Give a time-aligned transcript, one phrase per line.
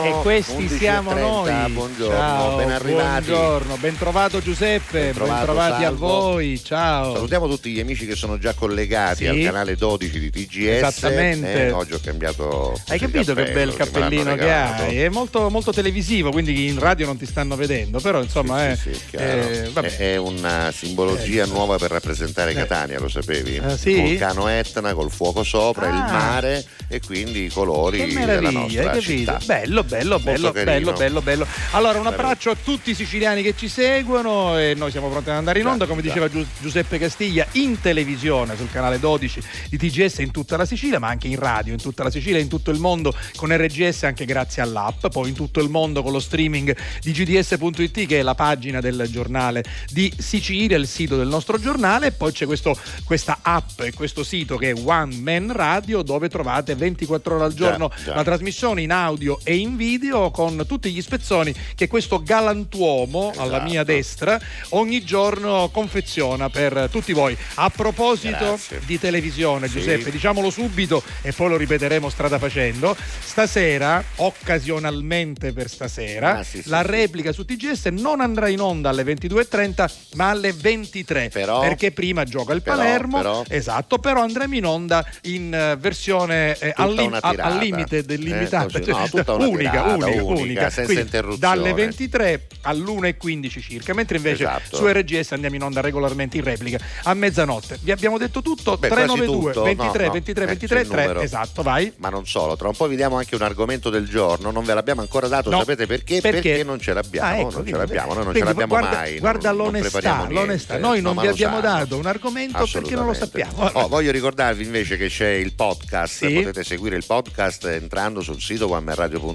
[0.00, 1.52] E questi siamo noi.
[1.70, 3.26] Buongiorno, Ciao, ben arrivati.
[3.26, 6.06] Buongiorno, ben trovato Giuseppe, ben, trovato, trovati Salvo.
[6.06, 6.60] a voi.
[6.64, 7.12] Ciao.
[7.14, 9.26] Salutiamo tutti gli amici che sono già collegati Sì.
[9.26, 10.66] al canale 12 di TGS.
[10.66, 11.66] Esattamente.
[11.66, 12.72] Eh, oggi ho cambiato.
[12.88, 14.82] Hai il capito che cappello, bel che cappellino che regalato.
[14.84, 15.00] hai?
[15.02, 18.76] È molto, molto televisivo, quindi in radio non ti stanno vedendo, però insomma Sì, è,
[18.76, 19.26] sì, sì, chiaro.
[19.26, 23.58] eh, è, è una simbologia nuova per rappresentare Catania, lo sapevi?
[23.58, 23.94] Ah, sì?
[24.00, 26.10] Vulcano Etna col fuoco sopra, il Ah.
[26.10, 29.32] mare e quindi i colori Che della nostra hai città.
[29.38, 29.50] capito?
[29.82, 31.46] Bello, bello, bello, bello, bello, bello.
[31.72, 35.36] Allora, un abbraccio a tutti i siciliani che ci seguono e noi siamo pronti ad
[35.36, 36.08] andare in Già, onda, come già.
[36.08, 40.98] diceva Giu- Giuseppe Castiglia, in televisione sul canale 12 di TGS in tutta la Sicilia,
[40.98, 44.24] ma anche in radio in tutta la Sicilia in tutto il mondo con RGS anche
[44.24, 48.34] grazie all'app, poi in tutto il mondo con lo streaming di gds.it che è la
[48.34, 53.38] pagina del giornale di Sicilia, il sito del nostro giornale, e poi c'è questo- questa
[53.42, 57.90] app e questo sito che è One Man Radio dove trovate 24 ore al giorno
[58.04, 58.14] già.
[58.14, 63.56] la trasmissione in audio e in video con tutti gli spezzoni che questo galantuomo alla
[63.56, 63.70] Esatto.
[63.70, 67.36] mia destra ogni giorno confeziona per tutti voi.
[67.54, 68.80] A proposito Grazie.
[68.86, 69.78] di televisione, Sì.
[69.78, 72.96] Giuseppe, diciamolo subito e poi lo ripeteremo strada facendo.
[73.20, 78.90] Stasera, occasionalmente per stasera, Ah, sì, sì, la replica su TGS non andrà in onda
[78.90, 84.22] alle 22.30 ma alle 23 Però- perché prima gioca il però- Palermo però- esatto però
[84.22, 89.08] andremo in onda in eh, versione eh, al, lim- al- limite dell'illimitata Eh, così, no,
[89.08, 94.76] tutta una unica, unica, unica, unica, senza Quindi, dalle 23 all'1.15 circa mentre invece Esatto.
[94.76, 98.88] su RGS andiamo in onda regolarmente in replica a mezzanotte vi abbiamo detto tutto Beh,
[98.88, 99.62] quasi 392 tutto.
[99.64, 101.20] 23 No, no, 23 eh, 23 c'è il 3 numero.
[101.20, 104.50] esatto vai Ma non solo, tra un po' vi diamo anche un argomento del giorno,
[104.50, 105.58] non ve l'abbiamo ancora dato, No.
[105.58, 106.20] sapete perché?
[106.20, 106.62] Perché?
[106.64, 109.18] non ce l'abbiamo, Ah, ecco, non ce l'abbiamo, noi non ce l'abbiamo guarda, mai.
[109.18, 110.32] Guarda non- non l'onestà, niente.
[110.34, 110.78] l'onestà.
[110.78, 113.64] Noi non vi abbiamo dato un argomento perché non lo sappiamo.
[113.72, 118.66] Oh, voglio ricordarvi invece che c'è il podcast, potete seguire il podcast entrando sul sito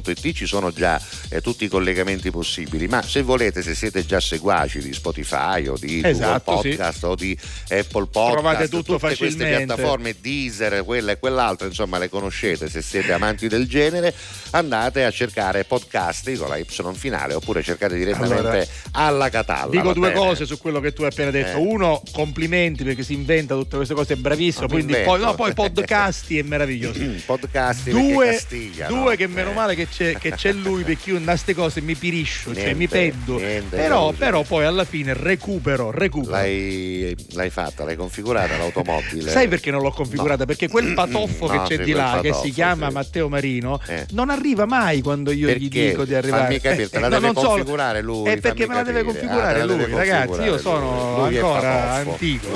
[0.08, 4.20] guammerradio.it, ci sono già eh, tutti i collegamenti possibili, ma se volete, se siete già
[4.20, 6.78] seguaci di Spotify o di Esatto, Google sì.
[6.78, 7.38] Podcast o di
[7.70, 9.66] Apple Podcast, Trovate tutto tutte queste facilmente.
[9.66, 14.14] piattaforme, Deezer, quella e quell'altra, insomma le conoscete se siete amanti del genere,
[14.52, 19.72] andate a cercare podcast con la Y finale oppure cercate direttamente Allora, alla Catalla.
[19.72, 20.20] Dico due bene?
[20.20, 21.58] cose su quello che tu hai appena detto.
[21.58, 21.62] Eh.
[21.62, 24.68] Uno, complimenti perché si inventa tutte queste cose, è bravissimo.
[24.68, 27.00] Quindi poi, no, poi podcasti è meraviglioso.
[27.26, 29.16] podcast perché Due, Castiglia, due no?
[29.16, 29.54] che meno Eh.
[29.54, 32.88] male che c'è, che c'è lui perché io in queste cose mi piriscio, cioè mi
[32.88, 33.38] Niente, peddo.
[33.38, 36.32] niente, però, però poi alla fine recupero, recupero.
[36.32, 39.30] L'hai, l'hai fatta, l'hai configurata l'automobile?
[39.32, 40.40] Sai perché non l'ho configurata?
[40.40, 40.46] No.
[40.46, 42.94] Perché quel patoffo No, che c'è sì, di là, che patoffo, si chiama sì.
[42.94, 44.06] Matteo Marino, Eh.
[44.12, 45.90] non arriva mai quando io gli Perché?
[45.90, 46.44] dico di arrivare.
[46.44, 48.84] Fammi capire, te la no, deve non solo- configurare lui, È perché fammi me la
[48.84, 49.20] deve capire.
[49.20, 50.28] configurare Ah, lui, deve ragazzi.
[50.28, 51.30] configurare Io sono lui.
[51.30, 52.48] Lui ancora antico.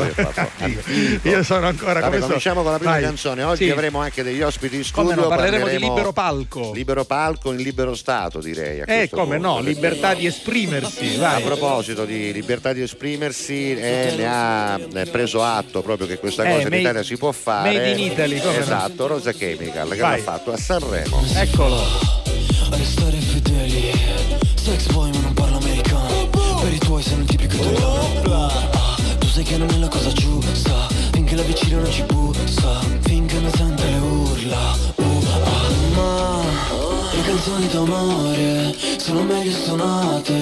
[1.24, 3.44] Io sono ancora Vabbè, come cominciamo con la prima canzone.
[3.44, 5.16] Oggi avremo anche degli ospiti in studio.
[5.16, 6.72] no, parleremo di libero palco.
[6.74, 8.82] Libero palco in libero stato, direi.
[8.82, 11.16] a Eh, come no, punto, libertà di esprimersi.
[11.16, 11.44] A Vai.
[11.44, 16.48] proposito di libertà di esprimersi, eh, ne ha eh, preso atto proprio che questa Eh,
[16.48, 17.72] cosa in made- Italia si può fare.
[17.74, 18.60] made in Italy, come no?
[18.60, 20.18] Esatto, Rosa Chemical che Vai.
[20.18, 21.24] l'ha fatto a Sanremo.
[21.36, 22.20] Eccolo.
[22.72, 23.92] Restare fedeli
[24.56, 26.30] Sex boy ma non parlo americano
[26.62, 30.10] Per i tuoi sei un tipico italiano Ah, Tu sai che non è la cosa
[30.14, 32.80] giusta Finché la vicina non ci bussa
[37.32, 40.34] canzoni d'amore Sono meglio suonate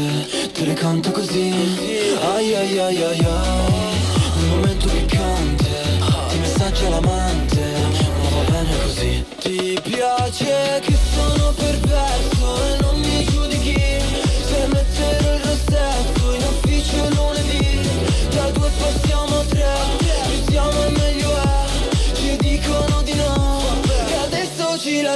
[0.51, 1.51] Te le canto così.
[2.33, 3.27] Ai ai ai ai ai
[4.35, 5.69] Nel momento piccante
[6.29, 7.61] Ti messaggia l'amante
[8.21, 9.25] Ma va bene così.
[9.39, 10.88] Ti piace che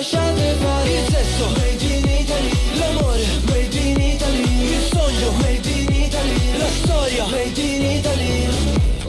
[0.04, 0.92] lasciate fare.
[0.92, 2.78] Il sesso Made in Italy.
[2.78, 4.74] L'amore Made in Italy.
[4.74, 6.58] Il sogno Made in Italy.
[6.58, 8.50] La storia Made in Italy.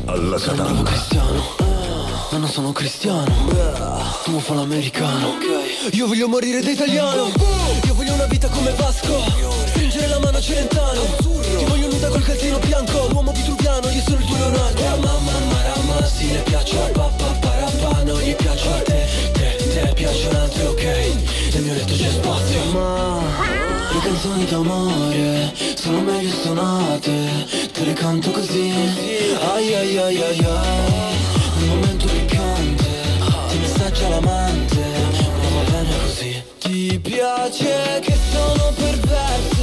[0.05, 1.43] Alla Sono cristiano.
[2.31, 3.25] Ma non sono cristiano.
[4.23, 5.35] Tu fa l'americano.
[5.91, 7.33] Io voglio morire da italiano.
[7.85, 9.21] Io voglio una vita come Vasco.
[9.67, 11.01] Stringere la mano a Celentano.
[11.59, 13.09] Ti voglio nuda col calzino bianco.
[13.09, 14.83] L'uomo vitruviano, io sono il tuo Leonardo.
[14.83, 17.44] Mamma, marama, sì le piaccio a papà
[17.95, 20.85] Parapà, non gli piaccio a te Te, te piacciono altri, ok?
[21.53, 22.65] Nel mio letto c'è spazio.
[22.73, 23.21] Ma
[23.93, 27.13] le canzoni d'amore Sono meglio suonate
[27.73, 28.73] Te le canto così.
[29.55, 31.17] Ai ai ai ai ai.
[31.59, 32.85] Nel momento piccante
[33.49, 34.85] Ti messaggia l'amante
[35.41, 36.43] Ma va bene così.
[36.59, 39.54] Ti piace che sono perverso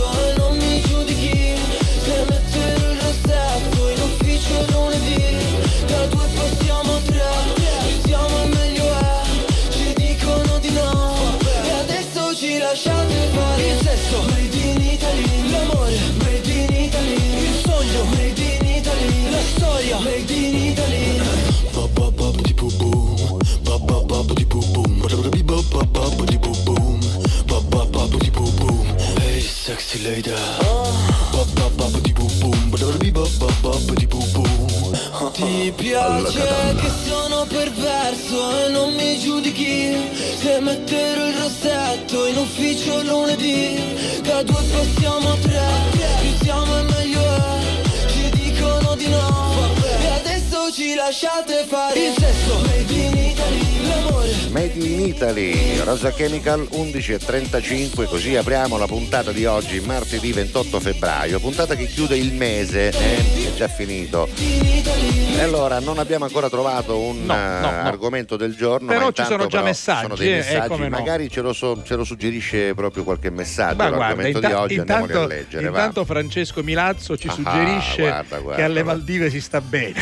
[30.01, 30.39] later.
[35.33, 39.95] Ti piace che sono perverso e non mi giudichi
[40.39, 44.21] Se metterò il rossetto in ufficio lunedì.
[44.21, 45.67] Da due passiamo a tre,
[46.21, 49.80] più siamo e meglio è Ci dicono di no
[50.81, 58.05] ci lasciate fare Il sesso made in Italy, l'amore Made in Italy, Rosa Chemical 11.35,
[58.05, 63.17] così apriamo la puntata di oggi, martedì 28 febbraio, puntata che chiude il mese, eh,
[63.47, 64.27] è già finito.
[64.35, 67.67] E allora non abbiamo ancora trovato un No, no, no.
[67.69, 70.35] eh, argomento del giorno, Però ma ci intanto sono già però messaggi, sono dei eh,
[70.35, 70.89] messaggi, no.
[70.89, 74.53] magari ce lo, so- ce lo suggerisce proprio qualche messaggio, Ma guarda, l'argomento inta- di
[74.53, 75.63] oggi, andiamoli intanto, a leggere.
[75.63, 75.69] va.
[75.69, 78.91] intanto Francesco Milazzo ci Ah, suggerisce guarda, guarda, che alle guarda.
[78.99, 79.93] Maldive si sta bene.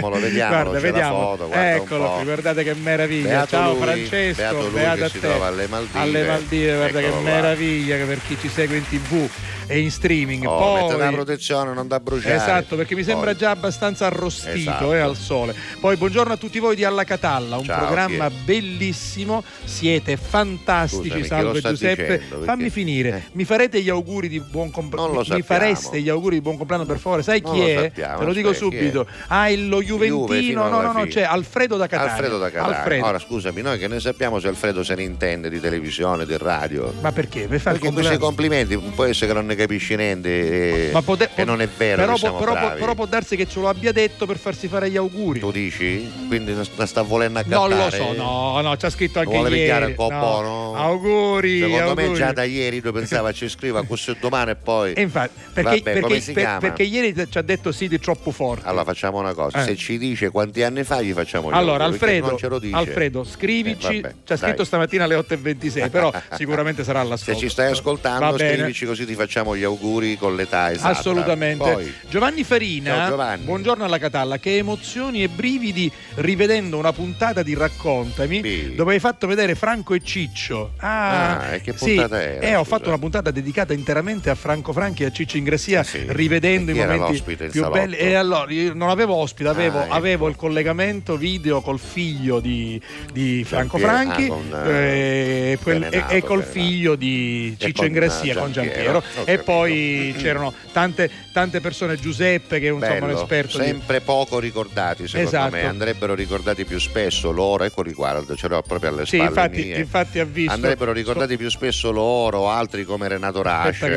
[0.00, 1.20] Vediamolo, vediamolo, guarda, vediamo.
[1.20, 3.28] foto, guarda Eccolo qui, guardate che meraviglia.
[3.28, 5.32] Beato Ciao lui, Francesco, beato lui beato a te.
[5.32, 5.98] alle Maldive.
[6.00, 7.30] Alle Maldive, guarda Eccolo che là.
[7.30, 9.28] meraviglia che per chi ci segue in tv
[9.70, 10.44] e in streaming.
[10.44, 12.34] Oh, Poi mette la protezione, non da bruciare.
[12.34, 14.92] Esatto, perché mi sembra Poi- già abbastanza arrostito Esatto.
[14.94, 15.54] eh, al sole.
[15.78, 21.02] Poi buongiorno a tutti voi di Alla Catalla, un Ciao, programma chi bellissimo, siete fantastici,
[21.08, 22.02] Scusami, salve Giuseppe.
[22.02, 22.26] dicendo?
[22.36, 23.22] Perché- Fammi finire, Eh.
[23.32, 25.12] mi farete gli auguri di buon compleanno?
[25.12, 27.22] Non lo Mi fareste gli auguri di buon compleanno per favore?
[27.22, 27.82] Sai Non chi è?
[27.84, 28.54] sappiamo, Te lo dico è?
[28.54, 29.06] subito.
[29.28, 31.10] Ah, lo Juve Juventino, no, alla no, no, fine.
[31.10, 32.12] c'è Alfredo da Catania.
[32.12, 32.76] Alfredo da Catania.
[32.78, 33.06] Alfredo.
[33.06, 36.92] Ora scusami, noi che ne sappiamo se Alfredo se ne intende di televisione, di radio.
[37.00, 37.46] Ma perché?
[37.46, 41.30] Per fare Perché questi complimenti può essere che non ne capisci niente e, Ma pote-
[41.34, 42.80] e non è vero però, siamo però, bravi.
[42.80, 45.40] però può darsi che ce lo abbia detto per farsi fare gli auguri.
[45.40, 46.10] Tu dici?
[46.28, 47.74] Quindi la sta volendo accattare?
[47.74, 49.84] Non lo so, no, no, c'ha scritto anche Vuole ieri.
[49.86, 50.18] un po' no.
[50.18, 50.74] buono?
[50.76, 52.18] Auguri, Secondo me auguri.
[52.18, 54.92] già da ieri lui pensava ci scriva così domani e poi...
[54.94, 58.66] E infatti, perché, Vabbè, perché- per- perché ieri ci ha detto sì di troppo forte.
[58.66, 59.64] Allora facciamo una cosa, Eh.
[59.64, 62.38] se ci dice quanti anni fa gli facciamo gli Allora, Alfredo.
[62.72, 63.98] Alfredo, scrivici.
[63.98, 67.40] Eh, vabbè, ci ha scritto stamattina alle 8.26, però sicuramente sarà Se all'ascolto.
[67.40, 70.96] ci stai ascoltando, scrivici così ti facciamo gli auguri con l'età esatta.
[70.98, 71.72] Assolutamente.
[71.72, 73.44] Poi, Giovanni Farina, Ciao, Giovanni.
[73.44, 74.38] buongiorno alla Catalla.
[74.38, 78.74] Che emozioni e brividi rivedendo una puntata di Raccontami Sì.
[78.74, 80.72] dove hai fatto vedere Franco e Ciccio.
[80.78, 81.94] Ah, Ah, e che sì.
[81.94, 85.36] puntata era, Eh, ho fatto una puntata dedicata interamente a Franco Franchi e a Ciccio
[85.36, 86.04] Ingressia, Eh sì.
[86.08, 87.96] rivedendo i momenti più belli.
[87.96, 89.94] E allora io non avevo ospite, avevo, Ah, ecco.
[89.94, 92.80] avevo il collegamento video col figlio di,
[93.12, 98.32] di Franco Franchi ah, con, eh, quel- e, e col figlio di Ciccio con, Ingressia,
[98.32, 99.02] eh, con Giampiero.
[99.24, 99.38] E.
[99.44, 104.38] poi c'erano tante, tante persone, Giuseppe che è un, insomma, un esperto di- sempre poco
[104.38, 105.50] ricordati secondo Esatto.
[105.52, 109.28] me andrebbero ricordati più spesso loro eccoli qua guarda, ce l'ho proprio alle Sì, spalle
[109.28, 109.78] infatti, mie.
[109.78, 110.52] infatti ha visto.
[110.52, 113.94] andrebbero ricordati più spesso loro altri come Renato a altri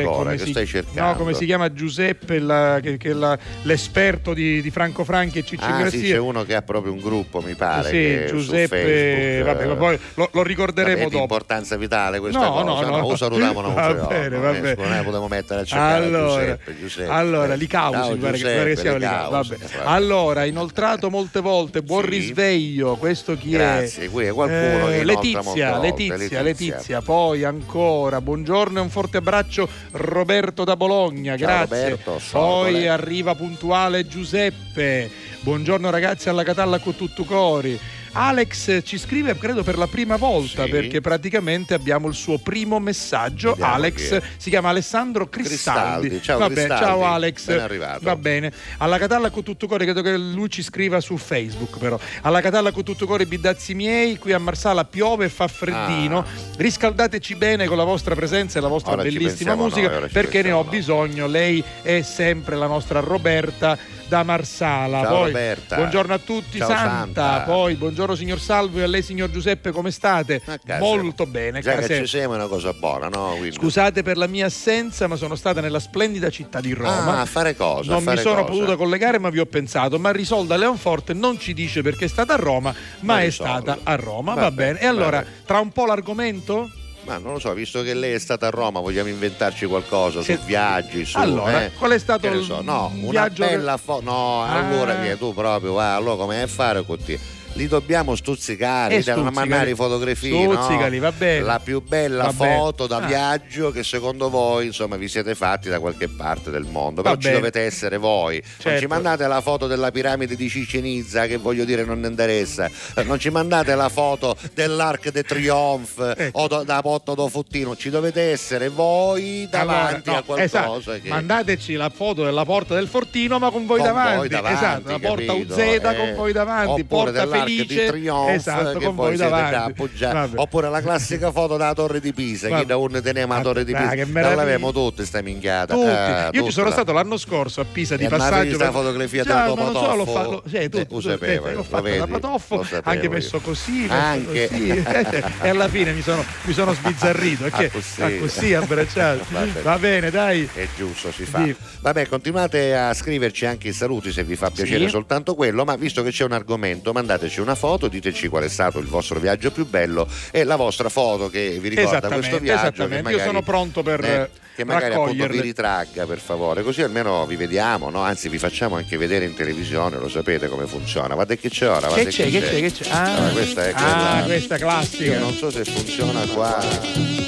[0.00, 4.34] ancora che si, stai cercando no, come si chiama Giuseppe, la- che, che la- l'esperto
[4.34, 6.14] di, di Franco Franchi e Ciccio ah sì Ingressia.
[6.14, 10.28] c'è uno che ha proprio un gruppo mi pare Sì, Giuseppe, Facebook, vabbè, eh, lo,
[10.32, 11.22] lo ricorderemo vabbè, è di dopo.
[11.22, 13.08] importanza vitale questa No, cosa no, no, no.
[13.08, 14.74] lo salutiamo Va bene, va eh, bene.
[14.82, 17.10] non ne potremmo mettere a cercare Allora, Giuseppe, Giuseppe.
[17.12, 19.66] allora Eh, ciao, mi pare che, Giuseppe, pare che sia Licausi, Licausi, vabbè.
[19.76, 19.86] vabbè.
[19.96, 22.08] Allora, inoltrato molte volte, buon Sì.
[22.10, 24.10] risveglio, questo chi Grazie, è?
[24.10, 24.60] qui è qualcuno
[24.92, 26.42] inoltra Letizia, Letizia, Letizia.
[26.42, 31.88] Letizia, poi ancora, buongiorno e un forte abbraccio Roberto da Bologna, Ciao, grazie.
[31.90, 37.78] Roberto, poi arriva puntuale Giuseppe, buongiorno ragazzi alla Catalla con tutto cori.
[38.14, 40.70] Alex ci scrive credo per la prima volta Sì.
[40.70, 43.50] perché praticamente abbiamo il suo primo messaggio.
[43.50, 46.08] Vediamo Alex si chiama Alessandro Cristaldi.
[46.08, 47.46] Cristaldi, ciao Vabbè, Cristaldi, ciao Alex.
[47.46, 48.00] ben arrivato.
[48.02, 48.52] Va bene.
[48.78, 51.98] Alla Catalla con tutto cuore, credo che lui ci scriva su Facebook però.
[52.22, 56.18] Alla Catalla con tutto cuore bidazzi miei, qui a Marsala piove e fa freddino.
[56.18, 56.24] Ah.
[56.56, 60.52] Riscaldateci bene con la vostra presenza e la vostra Ora bellissima musica noi, perché ne
[60.52, 60.70] ho noi.
[60.70, 61.26] bisogno.
[61.26, 63.78] Lei è sempre la nostra Roberta
[64.12, 65.00] da Marsala.
[65.00, 65.76] Ciao, Poi, Roberta.
[65.76, 66.90] buongiorno a tutti, Ciao, Santa.
[66.90, 67.40] Santa.
[67.46, 70.42] Poi buongiorno signor Salvo e a lei signor Giuseppe, come state?
[70.78, 73.36] Molto bene, già casa- che ci siamo è una cosa buona no?
[73.38, 77.16] Quindi- Scusate per la mia assenza, ma sono stata nella splendida città di Roma.
[77.16, 77.90] Ah, a fare cosa?
[77.90, 78.52] non fare mi sono cosa?
[78.52, 79.98] potuta collegare, ma vi ho pensato.
[79.98, 83.60] Ma Risolda Leonforte non ci dice perché è stata a Roma, ma è Marisolda.
[83.60, 84.34] stata a Roma.
[84.34, 84.80] Va Va, bene, bene.
[84.84, 85.32] E allora, bene.
[85.46, 86.70] tra un po' l'argomento?
[87.04, 90.36] Ma non lo so, visto che lei è stata a Roma, vogliamo inventarci qualcosa Se-
[90.38, 91.72] su viaggi, su Allora, eh?
[91.72, 94.02] qual è stato Che il so, no, una viaggio che- bella foto.
[94.02, 94.52] No, Ah.
[94.68, 97.18] allora che tu proprio, va, allora come è a fare con te?
[97.54, 99.34] Li dobbiamo stuzzicare, Eh, stuzzicali.
[99.34, 100.46] mandare fotografie.
[100.46, 100.52] no?
[100.54, 101.40] Stuzzicali, va bene.
[101.44, 102.56] La più bella Va bene.
[102.56, 103.06] foto da Ah.
[103.06, 107.02] viaggio che secondo voi, insomma, vi siete fatti da qualche parte del mondo.
[107.02, 107.38] Però Va ci bene.
[107.40, 108.36] dovete essere voi.
[108.40, 108.80] Non Certo.
[108.80, 112.70] ci mandate la foto della piramide di Cicinizza, che voglio dire non interessa.
[112.96, 116.40] Eh, Non ci mandate la foto dell'Arc de Triomphe Ecco.
[116.40, 117.76] o do- da Porto do Futtino.
[117.76, 121.00] Ci dovete essere voi davanti Allora, a no, qualcosa esatto.
[121.02, 121.08] che.
[121.08, 124.16] Mandateci la foto della porta del fortino, ma con voi Con davanti.
[124.16, 125.52] voi davanti, esatto, la porta capito?
[125.54, 127.86] UZ Eh, con voi davanti, oppure porta dell'Arc di felice.
[127.86, 129.50] Trionfo esatto, che con voi siete davanti.
[129.50, 130.32] già appoggiati.
[130.36, 132.60] Oppure la classica foto della torre di Pisa, Vabbè.
[132.62, 133.88] chi da un teniamo la Ah, torre di Pisa.
[133.90, 135.74] che Non l'avevamo tutte sta minchiata.
[135.74, 138.34] Eh, Io ci sono stato l'anno scorso a Pisa di E passaggio.
[138.34, 140.42] avevi sta per- fotografia Già, non lo so, l'ho fatto.
[140.48, 141.98] Sì, tu, Eh, tu, sapevo, l'ho fatto vedi?
[141.98, 144.48] da Patoffo, anche messo così, Anche.
[145.42, 147.46] e alla fine mi sono, mi sono sbizzarrito.
[147.50, 148.02] Ah, così.
[148.02, 149.24] ah, così abbracciato.
[149.62, 150.10] Va bene.
[150.10, 150.48] Dai.
[150.52, 151.46] È giusto, si fa.
[151.80, 156.02] Vabbè, continuate a scriverci anche i saluti se vi fa piacere soltanto quello, ma visto
[156.02, 159.66] che c'è un argomento, mandateci una foto, diteci qual è stato il vostro viaggio più
[159.66, 162.86] bello e la vostra foto che vi ricorda questo viaggio.
[162.88, 167.24] magari- Io sono pronto per eh, che magari appunto vi ritragga per favore, così almeno
[167.26, 168.02] vi vediamo, no?
[168.02, 171.14] anzi vi facciamo anche vedere in televisione, lo sapete come funziona.
[171.14, 172.90] Guarda che c'è ora, guarda Che c'è, che c'è, che c'è?
[172.90, 175.04] Ah, Ah, questa è ah, quella- questa classica.
[175.12, 176.60] Io non so se funziona qua.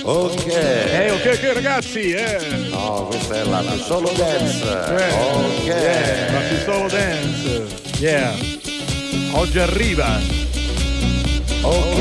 [0.02, 0.46] Ok.
[0.46, 2.38] Eh, ok, ok, ragazzi, eh.
[2.68, 4.62] No, questa è la, la solo dance.
[4.64, 5.64] Eh, Ok.
[5.64, 7.66] yeah, la Pistolo Dance.
[7.98, 8.34] Yeah.
[9.32, 10.20] Oggi arriva.
[11.62, 11.96] Ok.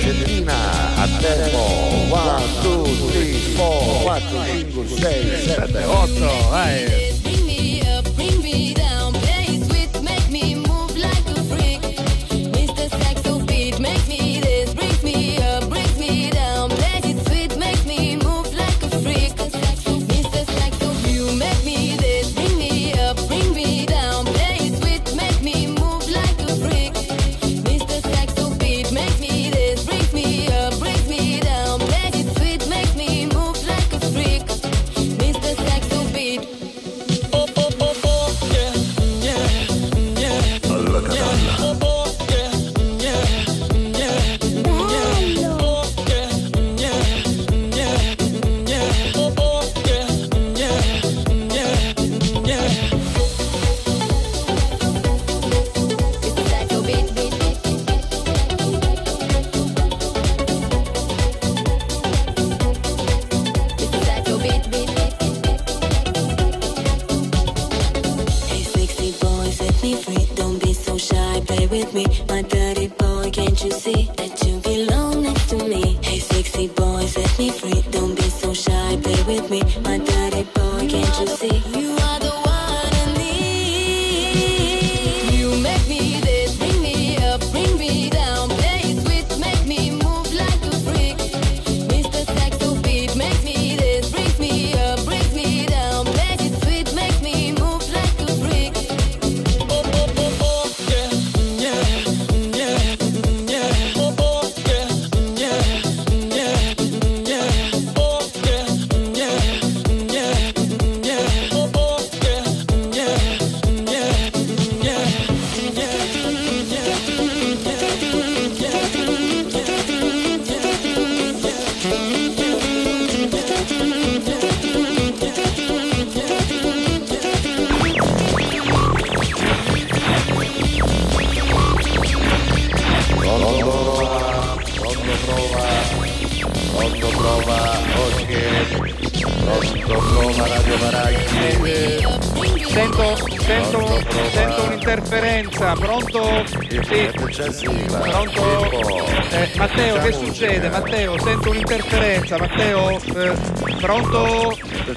[0.00, 0.54] Cedrina
[0.96, 1.58] a tempo.
[2.08, 7.15] 1, 2, 3, 4, 4, 5, 6, 7, 8, vai.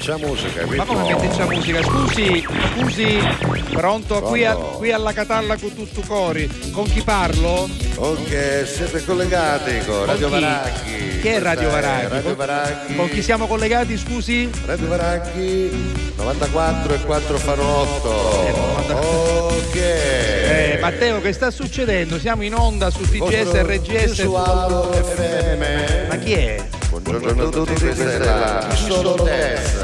[0.09, 1.83] C'è musica, Ma come metti c'è musica?
[1.83, 3.19] Scusi, scusi,
[3.73, 4.21] pronto?
[4.21, 6.49] Qui, a- qui alla Catalla con tutto cori.
[6.71, 7.69] Con chi parlo?
[7.97, 10.33] Ok, siete collegati con Radio chi?
[10.33, 11.19] Varacchi.
[11.21, 12.07] Che è Radio Varacchi?
[12.07, 12.95] Radio Con- Varacchi.
[12.95, 14.49] Con chi siamo collegati, scusi?
[14.65, 18.47] Radio Varacchi 94 e 4 fanno 8.
[18.47, 19.07] Eh, 94.
[19.45, 19.75] Ok.
[19.75, 22.17] Eh, Matteo, che sta succedendo?
[22.17, 24.23] Siamo in onda su TGS, RGS.
[24.23, 26.07] FM.
[26.07, 26.65] Ma chi è?
[26.89, 29.78] Buongiorno a tutti, questa è la Solo Test.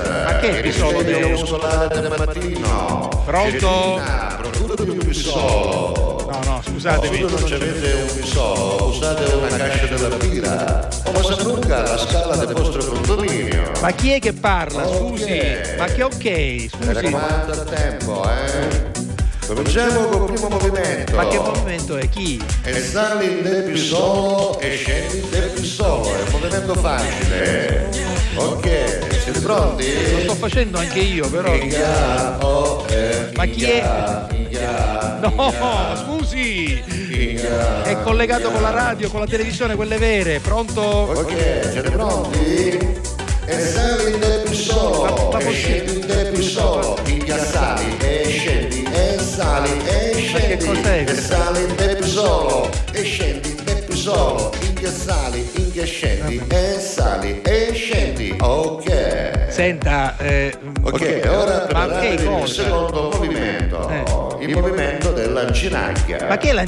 [0.52, 1.40] Che Pisolo Test?
[1.40, 3.24] muscolare del mattino.
[3.26, 4.02] Pronto?
[4.38, 6.28] Procurati un pisolo.
[6.30, 7.16] No, no, scusatevi.
[7.16, 10.88] Se non avete un pisolo, usate una cascia della birra.
[11.06, 13.72] O basta lunga la scala del vostro condominio.
[13.82, 14.86] Ma chi è che parla?
[14.88, 15.42] Scusi.
[15.78, 16.94] Ma che ok, Mi scusi.
[16.94, 18.94] raccomando a tempo, eh.
[19.48, 21.16] Cominciamo col primo movimento.
[21.16, 22.10] Ma che movimento è?
[22.10, 22.44] Chi?
[22.64, 26.06] E sali in del più solo e scendi in del più solo.
[26.16, 28.15] È un movimento facile.
[28.36, 30.12] Ok, siete pronti?
[30.12, 31.54] Lo sto facendo anche io, però.
[31.56, 33.78] Inga, oh, eh, Ma chi è?
[33.78, 36.84] inga, inga, No, scusi!
[37.12, 37.84] inga.
[37.84, 40.40] È collegato con la radio, con la televisione, quelle vere.
[40.40, 40.82] Pronto?
[40.82, 43.04] Ok, siete pronti?
[43.48, 46.04] E sali in ma e scendi
[46.36, 46.98] in solo.
[47.06, 52.06] Inga sali e scendi e sali e scendi e sali in del più
[54.90, 55.14] solo.
[55.16, 58.36] sali, in che scendi, e sali, e scendi.
[58.40, 59.48] Ok.
[59.50, 61.66] Senta, eh, Ok, ora
[62.00, 64.44] che il secondo movimento, Eh.
[64.44, 66.26] il movimento della ginacchia.
[66.28, 66.54] Ma che è?
[66.54, 66.66] La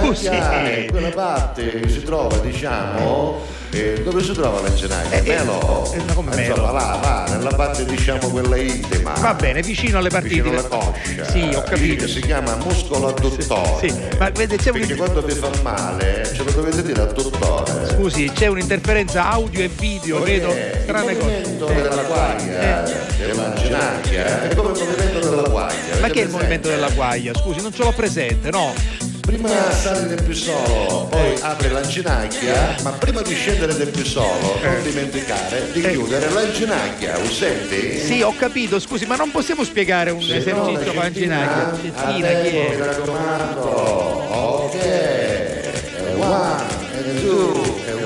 [0.00, 0.22] Scusi.
[0.22, 3.40] ginacchia è quella parte che si trova, diciamo,
[3.72, 5.18] eh, dove si trova la ginacchia?
[5.18, 5.90] Eh, melo.
[5.92, 6.72] eh, ma come Insomma, melo?
[6.72, 9.12] là, là, nella parte, diciamo, quella intima.
[9.18, 10.42] Va bene, vicino alle partite.
[10.42, 11.30] Vicino alla coscia.
[11.30, 12.06] Sì, ho capito.
[12.06, 13.88] Si chiama muscolo adduttore.
[13.88, 17.12] Sì, ma vede, c'è Perché un, quando vi fa male ce lo dovete dire al
[17.12, 17.88] dottore.
[17.94, 21.30] scusi, c'è un'interferenza audio e video, vedo Perché strane il cose.
[21.30, 22.82] movimento Eh, della guaglia,
[23.18, 26.00] della ginacchia, è come il movimento della guaglia.
[26.00, 27.32] Ma che è il movimento della guaglia?
[27.34, 28.72] Scusi, non ce l'ho presente, no?
[29.22, 34.82] Prima sali del pisolo, poi apri la ginacchia, ma prima di scendere del pisolo non
[34.82, 37.98] dimenticare di chiudere la ginacchia, lo senti?
[38.00, 41.10] Sì, ho capito, scusi, ma non possiamo spiegare un Se no, esercizio la con la
[41.12, 41.72] ginacchia?
[41.72, 42.76] Cettina, Cettina, chi tempo, Mi è?
[42.78, 43.60] raccomando,
[44.32, 44.76] ok,
[46.16, 46.64] one,
[47.20, 47.52] two,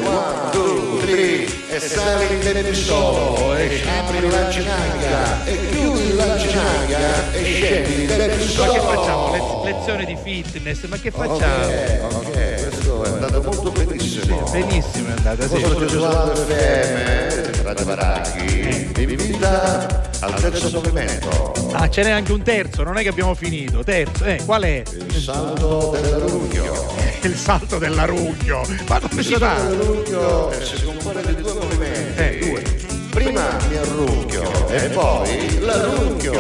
[0.05, 7.26] one, two, three, e sali del pisolo, e apri la ginacchia, e chiudi la ginacchia,
[7.39, 9.31] e scendi del Ma che facciamo?
[9.33, 11.65] Lez- lezione di fitness, ma che facciamo?
[11.65, 14.49] Ok, ok, questo è andato molto benissimo.
[14.51, 15.61] Benissimo è andata, sì.
[15.61, 22.43] Posso Gesualdo FM, Radio Baracchi, vi invita al terzo movimento, Ah, ce n'è anche un
[22.43, 23.83] terzo, non è che abbiamo finito.
[23.85, 24.83] Terzo, eh, qual è?
[24.91, 26.95] il salto dell'arunchio.
[27.23, 28.63] Il salto dell'aruglio.
[28.89, 29.57] Ma come si fa?
[29.63, 32.21] L'arunchio si compone di due movimenti.
[32.21, 32.96] Eh, due.
[33.17, 36.39] Prima mi arrunchio e poi l'arunchio.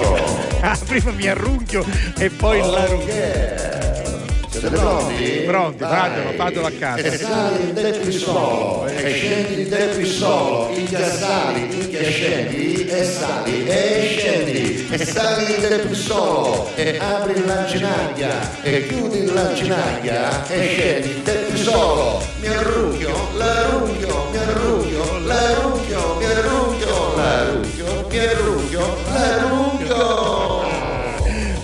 [0.60, 1.82] Ah, prima mi arrunchio
[2.18, 3.02] e poi l'aruglio.
[3.02, 3.84] Ok.
[4.50, 5.24] Siete pronti?
[5.46, 5.90] Pronti, Vai.
[5.90, 7.02] fatelo, fatelo a casa.
[7.02, 14.88] E sali del pisolo, e scendi del pisolo, inchia sali, scendi, e sali, e scendi,
[14.90, 21.44] e sali del pisolo, e apri la ginacchia, e chiudi la ginacchia, e scendi del
[21.52, 22.22] pisolo.
[22.40, 25.75] Mi arrunchio, l'arrunchio, mi arrunchio, l'arrunchio,
[27.20, 30.64] arrunchio, l'arrunchio.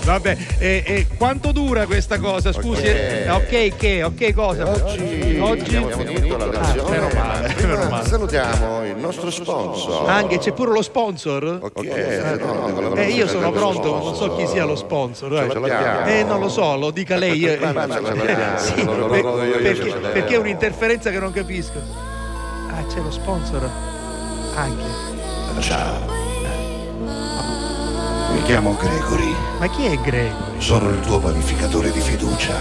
[0.03, 2.51] Vabbè, e, e quanto dura questa cosa?
[2.51, 2.81] Scusi.
[2.81, 2.85] Ok.
[2.87, 4.03] eh, Ok, che?
[4.03, 4.69] Ok, cosa?
[4.69, 8.07] Oggi, Oggi- abbiamo finito la Ah, lezione, meno male, meno male.
[8.09, 10.09] salutiamo il nostro sponsor.
[10.09, 11.59] Anche c'è pure lo sponsor?
[11.61, 14.03] Ok, se no, la Eh, io sono pronto, sponsor.
[14.03, 15.47] non so chi sia lo sponsor.
[15.49, 16.19] Ce eh.
[16.19, 17.45] Eh, non lo so, lo dica lei.
[17.45, 17.57] eh.
[18.57, 21.79] Sì, perché, perché è un'interferenza che non capisco.
[22.75, 23.69] Ah, c'è lo sponsor?
[24.55, 25.21] Anche.
[25.59, 26.11] Ciao.
[28.33, 30.59] Mi chiamo Gregory, Ma chi è Gregory?
[30.59, 32.55] sono il tuo panificatore di fiducia.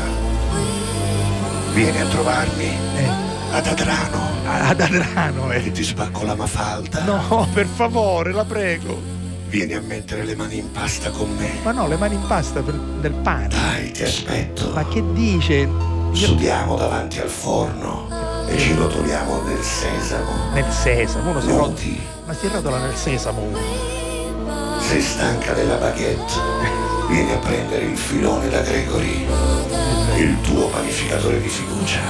[1.72, 2.64] Vieni a trovarmi
[2.96, 3.08] Eh,
[3.52, 5.72] ad Adrano ad Adrano, e eh.
[5.72, 7.02] ti spacco la mafalda.
[7.04, 9.00] No, per favore, la prego.
[9.48, 11.50] Vieni a mettere le mani in pasta con me.
[11.62, 13.48] Ma no, le mani in pasta per- del pane.
[13.48, 14.70] Dai, ti aspetto.
[14.74, 15.52] Ma che dice?
[15.54, 15.68] Io-
[16.12, 18.06] Sudiamo davanti al forno
[18.46, 20.50] e ci rotoliamo nel sesamo.
[20.52, 21.46] Nel sesamo, uno si.
[21.48, 23.46] Noti, Ma si rotola nel sesamo.
[24.80, 26.32] sei stanca della baguette?
[27.08, 29.26] Vieni a prendere il filone da Gregory,
[30.16, 32.00] il tuo panificatore di fiducia.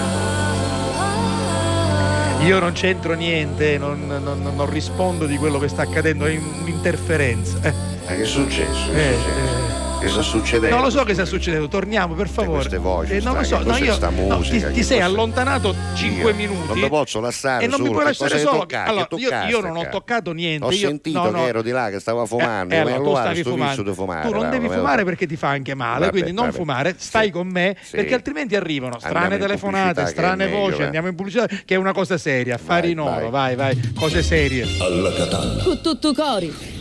[2.45, 7.59] Io non c'entro niente, non, non- non rispondo di quello che sta accadendo, è un'interferenza.
[7.63, 7.73] Eh,
[8.05, 8.91] Ma che è successo?
[8.91, 9.62] Che, Eh, è successo?
[10.03, 10.75] Che sta succedendo?
[10.75, 12.59] non lo so che sta succedendo, torniamo per favore.
[12.59, 15.75] queste voci, Eh, non lo so, no, io sta no, musica, ti, ti sei allontanato
[15.95, 16.67] 5 Io minuti.
[16.67, 18.59] Non lo posso lasciare e non mi solo, puoi che lasciare solo.
[18.59, 18.91] toccato?
[18.91, 20.65] allora, io, io non ho toccato niente.
[20.67, 21.39] Ho io- sentito no, no.
[21.43, 22.75] che ero di là che stava fumando.
[22.75, 23.95] Eh, ma allora, tu allora stavi fumando.
[23.95, 24.29] fumare.
[24.29, 26.57] tu non devi fumare perché ti fa anche male, Vabbè, quindi non vabbè.
[26.57, 27.31] fumare, stai Sì.
[27.31, 27.97] con me, Sì.
[27.97, 30.85] perché altrimenti arrivano strane telefonate, strane voci, eh.
[30.85, 33.55] andiamo in pubblicità, che è una cosa seria, affari Vai, in oro, vai.
[33.55, 34.67] vai, cose serie.
[34.81, 35.63] Alla Catalla.
[35.63, 36.81] Tutto cori.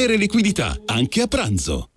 [0.09, 1.90] liquidità, anche a pranzo.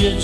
[0.00, 0.16] Lui è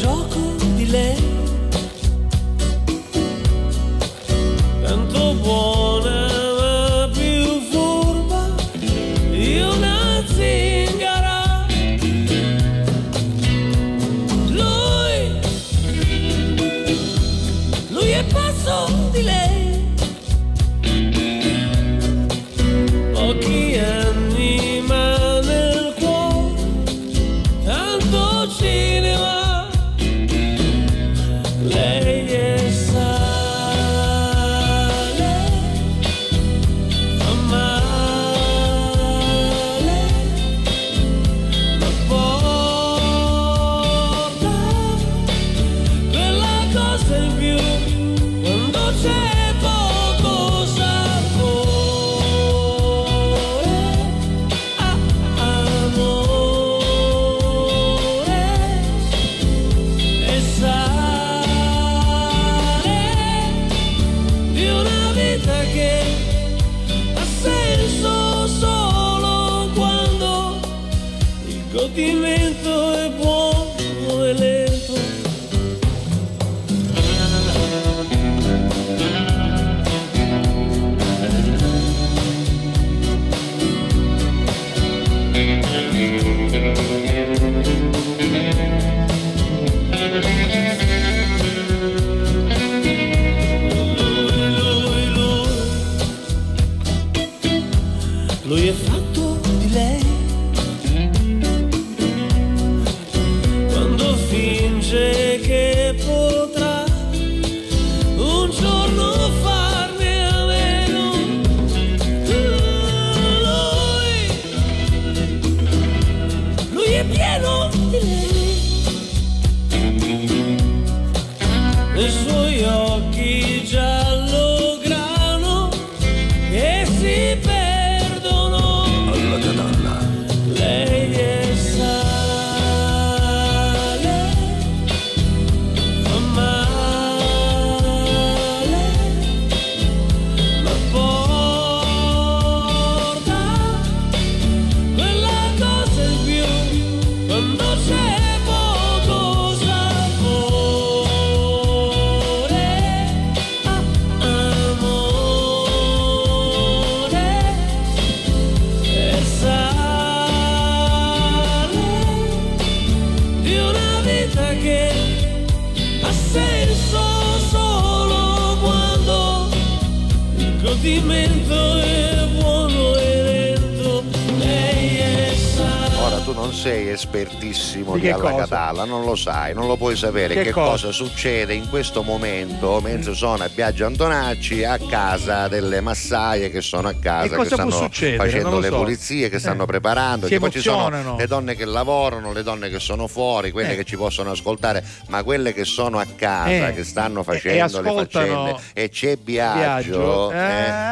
[179.06, 180.86] lo sai, non lo puoi sapere Che che, cosa?
[180.88, 180.92] cosa?
[180.92, 186.88] succede in questo momento mentre sono a Biagio Antonacci a casa delle massaie che sono
[186.88, 187.70] a casa, che stanno
[188.16, 188.76] facendo le so.
[188.76, 189.66] pulizie, che stanno Eh.
[189.66, 193.72] preparando, che poi ci sono le donne che lavorano, le donne che sono fuori, quelle
[193.72, 193.76] Eh.
[193.76, 196.74] che ci possono ascoltare, ma quelle che sono a casa, Eh.
[196.74, 200.30] che stanno facendo le faccende e c'è Biagio,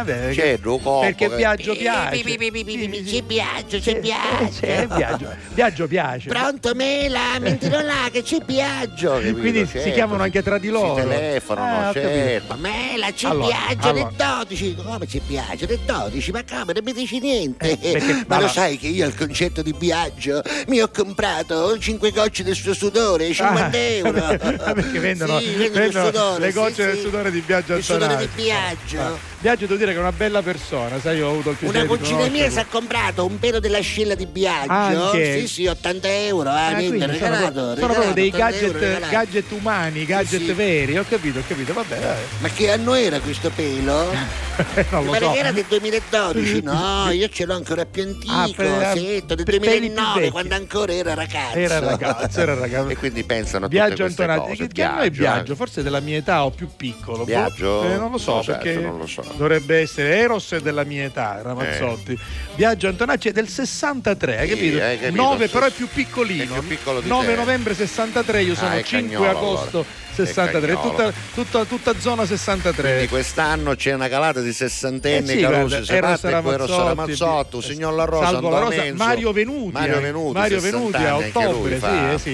[0.05, 2.23] Beh, c'è Ducoppo perché Biagio piace.
[2.23, 4.87] C'è Biagio, c'è Biagio.
[4.95, 5.29] Biagio.
[5.55, 6.29] Biagio piace.
[6.29, 9.13] Pronto Mela, mentilo là che c'è Biagio.
[9.15, 9.39] capito?
[9.39, 11.01] Quindi Certo, si chiamano anche tra di loro.
[11.01, 12.55] Si telefonano, Ah, certo.
[12.57, 14.07] Mela, c'è Allora, Biagio allora.
[14.07, 14.75] alle 12.
[14.75, 16.31] Come c'è Biagio alle 12?
[16.33, 16.73] Ma come?
[16.75, 17.71] Non mi dici niente.
[17.81, 22.11] Eh, perché- Ma lo sai che io al concetto di Biagio mi ho comprato 5
[22.11, 24.13] gocce del suo sudore, 50 Ah, euro.
[24.75, 27.01] perché vendono, Sì, vendono sudore, le sì, gocce del sì.
[27.03, 28.29] sudore di Biagio Il sudore Antonacci.
[28.35, 29.33] di Biagio.
[29.45, 31.87] Biagio devo dire che è una bella persona, sai, io ho avuto il piacere Una
[31.99, 34.73] cugina mia si è comprato un pelo dell'ascella di Biagio.
[34.73, 35.41] Anche?
[35.41, 36.49] Sì, sì, 80 euro.
[36.49, 37.53] Ah, Ah, niente, quindi sono, regalato.
[37.53, 39.13] sono regalato, proprio dei 80 euro gadget, regalato.
[39.13, 40.53] gadget umani, gadget sì.
[40.53, 42.17] veri, ho capito, ho capito, vabbè, vabbè.
[42.39, 44.05] Ma che anno era questo pelo?
[44.91, 45.35] non lo pare so.
[45.35, 49.45] era del 2012, no, io ce l'ho ancora più antico, Ah, per- sì, del per
[49.45, 50.33] peli più 2009, vecchi.
[50.33, 51.59] quando ancora era ragazzo.
[51.59, 52.89] Era ragazzo, era ragazzo.
[52.95, 54.57] E quindi pensano a Biagio Antonacci, cose.
[54.69, 55.53] che, che anno è Biagio, Biagio?
[55.53, 55.57] eh.
[55.57, 57.25] Forse della mia età o più piccolo.
[57.25, 57.83] Biagio?
[57.83, 59.23] Boh, eh, non lo so, Non certo, perché non lo so.
[59.37, 62.19] Dovrebbe essere Eros della mia età, Ramazzotti.
[62.55, 64.83] Biagio Antonacci è del 63, hai Sì, capito?
[64.83, 65.53] hai capito, 9 sì.
[65.53, 66.55] però è più piccolino.
[66.55, 67.35] È più piccolo di 9 te.
[67.35, 70.03] novembre 63, io sono Ah, è 5 Cagnolo, agosto allora.
[70.15, 70.89] È 63, Cagnolo.
[70.91, 72.89] tutta, tutta, tutta zona 63.
[72.91, 78.05] Quindi quest'anno c'è una calata di sessantenni Eh sì, Sepatti, Eros Ramazzotti, un signor La
[78.05, 79.73] Rosa, Salvo La Rosa, Menzo, Mario Venuti.
[79.73, 80.01] Mario.
[80.01, 81.87] Venuti, Mario 60 Venuti a ottobre, sì,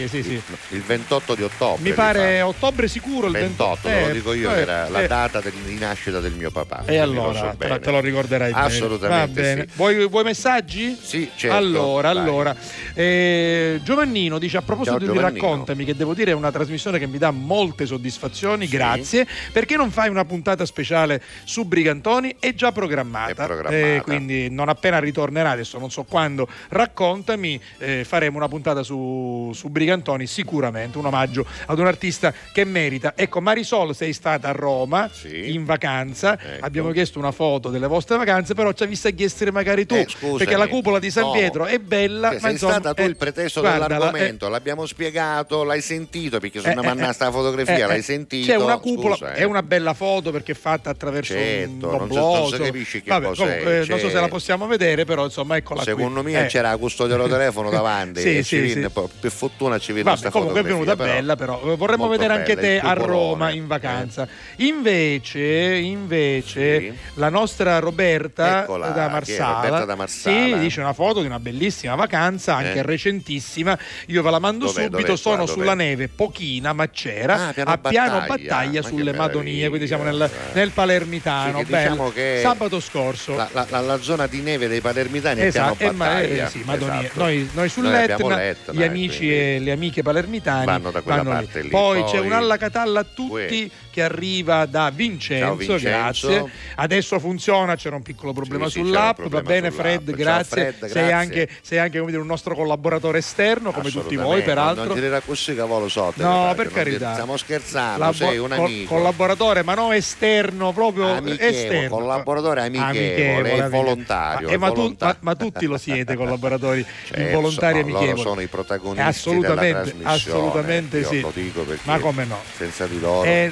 [0.03, 0.43] eh, sì, sì, sì.
[0.75, 1.83] Il 28 di ottobre.
[1.83, 3.89] Mi pare ottobre sicuro il 28, 28.
[3.89, 6.83] te lo dico io, eh, era la eh, data del- di nascita del mio papà.
[6.96, 8.64] Lo allora so te, lo ricorderai bene.
[8.66, 9.66] Assolutamente Va bene.
[9.68, 9.76] sì.
[9.76, 10.98] Vuoi, vuoi messaggi?
[11.00, 11.57] Sì, certo.
[11.57, 12.22] Allora, Vai.
[12.22, 12.57] allora,
[12.94, 15.40] eh, Giovannino dice a proposito Ciao, di Giovannino.
[15.46, 19.90] Raccontami, che devo dire è una trasmissione che mi dà molte soddisfazioni, grazie, perché non
[19.90, 22.37] fai una puntata speciale su Brigantoni?
[22.38, 23.76] È già programmata, È programmata.
[23.76, 29.50] Eh, quindi non appena ritornerà, adesso non so quando, raccontami, eh, faremo una puntata su,
[29.55, 33.12] su Brigantoni, sicuramente, un omaggio ad un artista che merita.
[33.16, 35.53] Ecco, Marisol, sei stata a Roma Sì.
[35.53, 36.64] in vacanza, Ecco.
[36.70, 40.06] Abbiamo chiesto una foto delle vostre vacanze, però ci ha visto chiedere magari tu, Eh,
[40.09, 40.38] scusami.
[40.38, 41.33] perché la cupola di San No.
[41.33, 45.64] Pietro è bella, ma sei insomma, stata tu eh, il pretesto guarda, dell'argomento, l'abbiamo spiegato,
[45.64, 48.50] l'hai sentito perché se eh, una eh, la fotografia eh, l'hai eh, sentito.
[48.50, 49.38] C'è una cupola, Scusa, eh.
[49.38, 52.40] è una bella foto perché è fatta attraverso Certo, un non si- obloso.
[52.40, 55.24] non si capisce che Vabbè, cos'è, comunque, eh, non so se la possiamo vedere, però
[55.24, 55.90] insomma eccola qui.
[55.90, 58.87] Secondo me Eh, c'era la custodia del telefono davanti Sì, sì, sì.
[59.20, 62.56] per fortuna ci Vabbè, questa comunque è fotografia, venuta bella, però eh, vorremmo vedere anche
[62.56, 63.66] te a Roma in eh.
[63.66, 64.28] vacanza.
[64.56, 65.40] Invece,
[65.76, 66.92] invece Sì.
[67.14, 69.09] la nostra Roberta Eccola, da?
[69.09, 70.37] Marsala, Roberta da Marsala.
[70.37, 72.83] Sì, dice una foto di una bellissima vacanza, anche Eh.
[72.83, 73.79] recentissima.
[74.07, 75.01] Io ve la mando Dov'è, subito.
[75.07, 75.53] dov'è, Sono dov'è?
[75.53, 78.27] sulla neve, pochina, ma c'era Ah, piano a piano battaglia.
[78.37, 81.59] battaglia sulle Madonie, quindi siamo nel, nel Palermitano.
[81.59, 83.35] Sì, diciamo Sabato scorso.
[83.37, 86.46] La, la- la- la zona di neve dei palermitani Esatto, è piano eh, ma- battaglia.
[86.46, 87.01] eh, sì, Madonie.
[87.05, 87.18] Esatto.
[87.20, 91.38] Noi, noi sull'Etna, l'Etna, gli amici quindi e le amiche palermitani vanno da quella vanno
[91.38, 91.44] lì.
[91.44, 91.68] parte lì.
[91.68, 93.70] Poi, Poi- c'è un alla catalla a tutti Uè.
[93.90, 96.29] Che arriva da Vincenzo, Ciao, Vincenzo.
[96.29, 96.50] grazie.
[96.76, 99.87] Adesso funziona, c'era un piccolo problema Sì, sì, sull'app, un va problema bene sull'app.
[99.87, 100.57] Fred, grazie.
[100.72, 101.12] Fred, Sei grazie.
[101.12, 104.85] anche, sei anche, dire, un nostro collaboratore esterno, come tutti voi peraltro.
[104.85, 106.22] Non dire così cavolo sotto.
[106.22, 107.12] No, per carità.
[107.12, 108.94] Stiamo scherzando, Labo- sei un col- amico.
[108.94, 111.88] collaboratore, ma non esterno, proprio Amichevole, esterno.
[111.96, 113.68] collaboratore amichevole, amichevole.
[113.68, 115.16] volontario, Ma, eh, ma tu- volontario.
[115.20, 118.22] ma- ma tutti lo siete, collaboratori Certo, involontari insomma, amichevoli.
[118.22, 121.20] Loro sono i protagonisti Eh, assolutamente, assolutamente sì.
[121.20, 122.38] Lo dico perché Ma come no?
[122.57, 123.50] senza di loro Eh,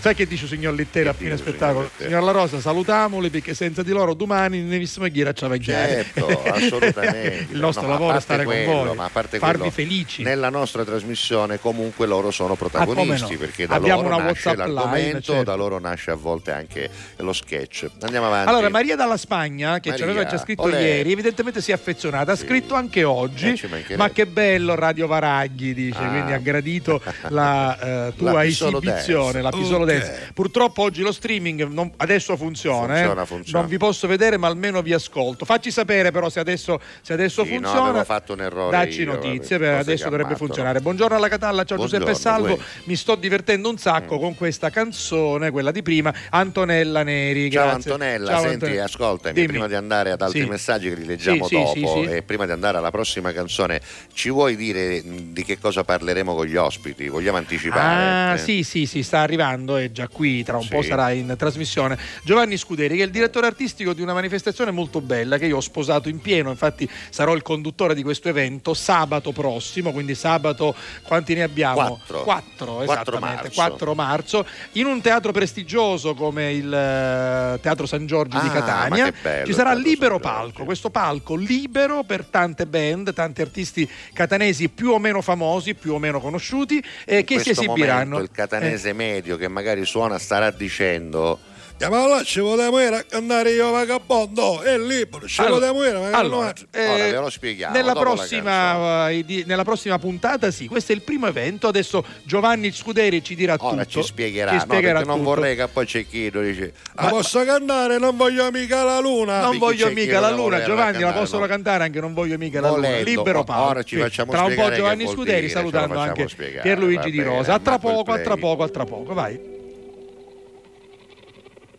[0.00, 1.90] sai che dice signor Littera a fine spettacolo?
[1.96, 7.46] signor La Rosa, salutamoli perché senza di loro domani ne vissimo ghira ci Certo, assolutamente.
[7.52, 10.22] Il nostro No, lavoro è stare quello, con voi, ma a parte farvi quello, felici.
[10.22, 13.38] Nella nostra trasmissione comunque loro sono Ah, protagonisti no.
[13.38, 15.42] perché da Abbiamo loro nasce WhatsApp line, l'argomento, certo.
[15.42, 17.88] da loro nasce a volte anche lo sketch.
[18.00, 18.48] Andiamo avanti.
[18.48, 20.80] Allora, Maria dalla Spagna, che ci aveva già scritto olè.
[20.80, 22.46] ieri, evidentemente si è affezionata, ha Sì.
[22.46, 23.48] scritto anche oggi.
[23.50, 23.96] Eh, ci mancherebbe.
[23.96, 26.08] ma che bello Radio Varaghi, dice, Ah.
[26.08, 29.41] quindi ha gradito la eh, tua esibizione.
[29.42, 29.90] La Pisolo Ok.
[29.90, 30.30] Dance.
[30.34, 32.96] Purtroppo oggi lo streaming non- adesso funziona, eh.
[32.98, 33.60] Funziona, funziona.
[33.60, 35.44] non vi posso vedere, ma almeno vi ascolto.
[35.44, 37.88] Facci sapere però se adesso, se adesso Sì, no, funziona.
[37.90, 40.74] avevo fatto un errore Dacci io, notizie, vabbè, adesso dovrebbe funzionare.
[40.78, 40.82] no?
[40.84, 42.54] Buongiorno alla Catalla, ciao Buongiorno, Giuseppe Salvo.
[42.54, 42.58] uè.
[42.84, 47.50] Mi sto divertendo un sacco con questa canzone, quella di prima, Antonella Neri.
[47.50, 47.90] Ciao grazie.
[47.90, 48.84] Antonella, Ciao, senti, Antonella.
[48.84, 49.46] ascoltami, Dimmi.
[49.46, 50.46] prima di andare ad altri Sì.
[50.48, 53.80] messaggi che li leggiamo Sì, dopo e prima di andare alla prossima canzone,
[54.12, 57.08] ci vuoi dire mh, di che cosa parleremo con gli ospiti?
[57.08, 58.30] Vogliamo anticipare?
[58.30, 58.38] Ah, Eh?
[58.38, 60.68] sì, sì, sì, sta arrivando, è già qui, tra un Sì.
[60.70, 61.98] po' sarà in trasmissione.
[62.22, 65.60] Giovanni Scuderi, che è il direttore artistico di una manifestazione molto bella che io ho
[65.60, 71.34] sposato in pieno, infatti sarò il conduttore di questo evento sabato prossimo, quindi sabato quanti
[71.34, 71.74] ne abbiamo?
[71.74, 72.22] Quattro.
[72.22, 73.54] Quattro, Quattro esattamente, marzo.
[73.54, 79.04] 4 marzo, in un teatro prestigioso come il eh, Teatro San Giorgio di Ah, Catania.
[79.04, 83.88] ma che bello Ci sarà libero palco, questo palco libero per tante band, tanti artisti
[84.12, 88.18] catanesi più o meno famosi, più o meno conosciuti, eh, che si esibiranno.
[88.18, 91.38] il catanese medio che magari suona starà dicendo
[91.88, 95.94] ma là ci potremmo ir a cantare io vagabondo, è libero, ci Allora, potremmo ir,
[95.94, 96.78] magari allora, no.
[96.78, 101.02] eh, Ora ve lo spieghiamo, nella prossima, eh, nella prossima puntata sì, questo è il
[101.02, 104.00] primo evento, adesso Giovanni Scuderi ci dirà ora tutto.
[104.00, 105.28] ci spiegherà, ci no, spiegherà perché non tutto.
[105.34, 109.40] vorrei che poi c'è chi dice Ma posso cantare, non voglio mica la luna.
[109.42, 111.46] Non voglio mica la luna, Giovanni la cantare, possono no?
[111.48, 112.80] cantare anche non voglio mica la luna.
[112.80, 113.70] Volendo, Libero o- palco.
[113.70, 117.54] ora ci facciamo Tra un po' Giovanni Scuderi salutando anche spiegare, Pierluigi Di Rosa.
[117.54, 119.51] A tra poco, a tra poco, a tra poco, vai.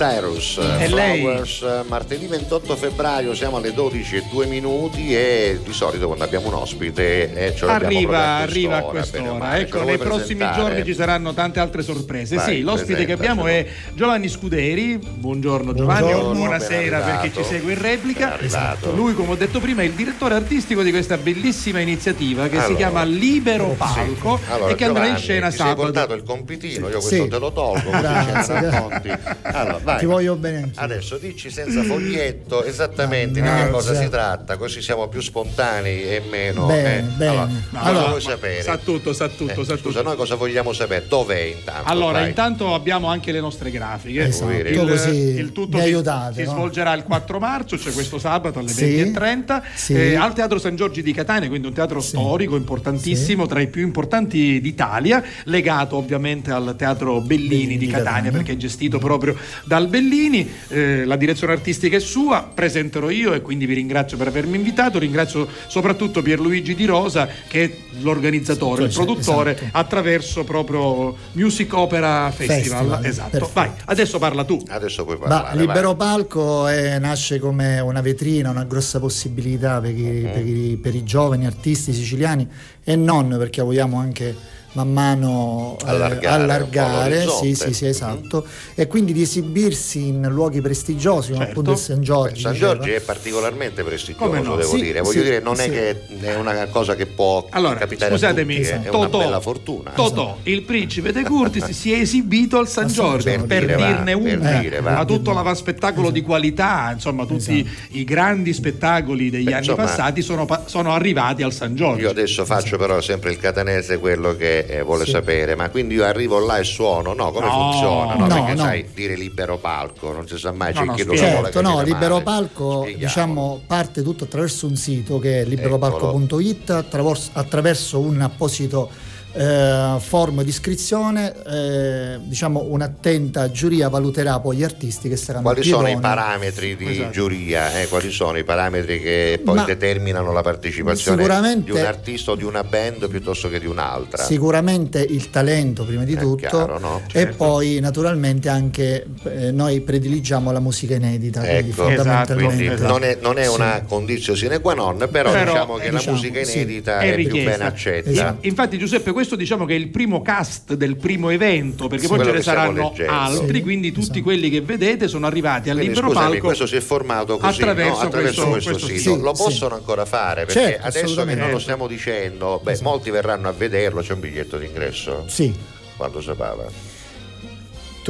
[0.00, 1.20] Cyrus, E lei?
[1.20, 6.24] Flowers, eh, martedì 28 febbraio, siamo alle 12 e 2 minuti e di solito quando
[6.24, 9.32] abbiamo un ospite eh, ce Arriva, proprio arriva a quest'ora.
[9.34, 9.60] male.
[9.60, 10.62] Ecco, nei prossimi presentare?
[10.70, 12.36] giorni ci saranno tante altre sorprese.
[12.36, 14.96] Vai, sì, l'ospite che abbiamo è Giovanni Scuderi.
[14.96, 18.40] Buongiorno Giovanni, Buongiorno, buonasera per chi ci segue in replica.
[18.40, 18.94] Esatto.
[18.94, 22.56] Lui, come ho detto prima, è il direttore artistico di questa bellissima iniziativa che si
[22.62, 22.76] Allora.
[22.76, 25.82] chiama Libero Palco Allora, e che andrà in Giovanni, scena ti sei sabato.
[25.82, 27.28] portato il compitino, io questo Sì.
[27.28, 29.10] te lo tolgo, così racconti.
[29.42, 29.98] Allora, vai.
[29.98, 30.70] Ti voglio bene.
[30.74, 36.22] Adesso dici senza foglietto esattamente di che cosa si tratta, così siamo più spontanei e
[36.28, 36.66] meno.
[36.66, 37.02] Bene, eh.
[37.02, 37.30] bene.
[37.30, 38.62] Allora, No, cosa Allora, vuoi sapere?
[38.62, 40.02] Sa tutto, sa tutto, Eh, sa scusa, tutto.
[40.02, 41.06] noi cosa vogliamo sapere?
[41.08, 41.88] Dov'è intanto?
[41.90, 42.28] Allora, Vai.
[42.28, 44.26] intanto abbiamo anche le nostre grafiche.
[44.26, 46.50] Esatto, il, così il tutto mi si, aiutate, si no?
[46.52, 49.94] svolgerà il 4 marzo, cioè questo sabato alle Sì, 20.30 sì.
[49.94, 53.82] eh, al Teatro San Giorgi di Catania, quindi un teatro storico importantissimo, tra i più
[53.82, 58.30] importanti d'Italia, legato ovviamente al Teatro Bellini di, di Catania, Catania.
[58.32, 60.48] perché è gestito proprio dal Bellini.
[60.68, 64.98] Eh, la direzione artistica è sua, presenterò io e quindi vi ringrazio per avermi invitato.
[64.98, 69.68] Ringrazio soprattutto Pierluigi Di Rosa, che è l'organizzatore, il Sì, produttore, esatto.
[69.72, 72.60] attraverso proprio Music Opera Festival.
[72.62, 73.30] Festival, esatto.
[73.30, 73.50] perfetto.
[73.54, 74.60] Vai, adesso parla tu.
[74.68, 75.58] Adesso puoi Ma parlare.
[75.58, 75.96] Libero vai.
[76.08, 81.02] Palco eh, nasce come una vetrina, una grossa possibilità per i, per i- per i
[81.04, 82.46] giovani artisti siciliani
[82.82, 84.34] e non perché vogliamo anche
[84.72, 90.06] man mano eh, Allargare allargare, un po' sì, sì, sì, esatto, e quindi di esibirsi
[90.08, 91.50] in luoghi prestigiosi come Certo.
[91.60, 92.40] appunto il San Giorgi.
[92.42, 92.74] San diceva.
[92.74, 94.56] Giorgi è particolarmente prestigioso, no?
[94.56, 95.00] devo Sì, dire.
[95.00, 98.58] Voglio sì, dire, non è che è una cosa che può Allora, capitare scusatemi, a
[98.58, 99.90] tutti, eh, è una Totò, bella fortuna.
[99.90, 103.30] Totò, il principe De Curtis si è esibito al San Giorgio Giorgio.
[103.30, 104.90] per Per dire, va, dirne per uno, dire, va.
[104.92, 109.84] ma tutto l'ava spettacolo di qualità, insomma, tutti i grandi spettacoli degli Beh, anni insomma,
[109.86, 112.02] passati sono, sono arrivati al San Giorgio.
[112.02, 115.10] Io adesso faccio però sempre il catanese quello che eh, vuole Sì.
[115.12, 117.12] sapere, ma quindi io arrivo là e suono?
[117.14, 117.52] No, come No.
[117.52, 118.14] funziona?
[118.14, 118.62] No, No, perché no.
[118.62, 121.82] sai, dire libero palco, non si sa mai, c'è No, chi lo vuole Certo, no,
[121.82, 122.22] Libero male.
[122.24, 122.98] Palco Spieghiamo.
[123.06, 128.90] diciamo, parte tutto attraverso un sito che è liberopalco.it, attraverso, attraverso un apposito
[129.32, 135.62] eh, form di iscrizione, eh, diciamo un'attenta giuria valuterà poi gli artisti che saranno Quali
[135.62, 137.10] sono i parametri di Esatto.
[137.10, 137.80] giuria?
[137.80, 137.88] eh?
[137.88, 141.24] Quali sono i parametri che poi Ma determinano la partecipazione
[141.62, 144.24] di un artista o di una band piuttosto che di un'altra?
[144.24, 147.02] Sicuramente il talento prima di È tutto chiaro, no?
[147.06, 147.36] e Certo.
[147.36, 152.92] poi naturalmente anche eh, noi prediligiamo la musica inedita, quindi Ecco, fondamentalmente quindi esatto.
[152.92, 153.54] non è, non è Sì.
[153.54, 156.98] una condizione sine qua non, però, Però, diciamo che eh, la diciamo, musica sì, inedita
[157.00, 158.10] è è, più ben accetta.
[158.10, 158.46] Esatto.
[158.46, 162.24] Infatti Giuseppe questo diciamo che è il primo cast del primo evento perché Sì, poi
[162.24, 163.12] ce ne saranno leggendo.
[163.12, 164.22] altri Sì, quindi tutti esatto.
[164.22, 167.60] quelli che vedete sono arrivati al Quindi, libero scusami, palco questo si è formato così
[167.60, 168.06] attraverso no?
[168.06, 169.14] attraverso questo- questo, questo sito.
[169.16, 169.20] sì.
[169.20, 173.10] Lo Sì, possono ancora fare perché Certo, adesso che non lo stiamo dicendo, beh, molti
[173.10, 174.00] verranno a vederlo.
[174.00, 175.24] C'è un biglietto d'ingresso?
[175.28, 175.52] Sì,
[175.96, 176.64] Quanto si paga?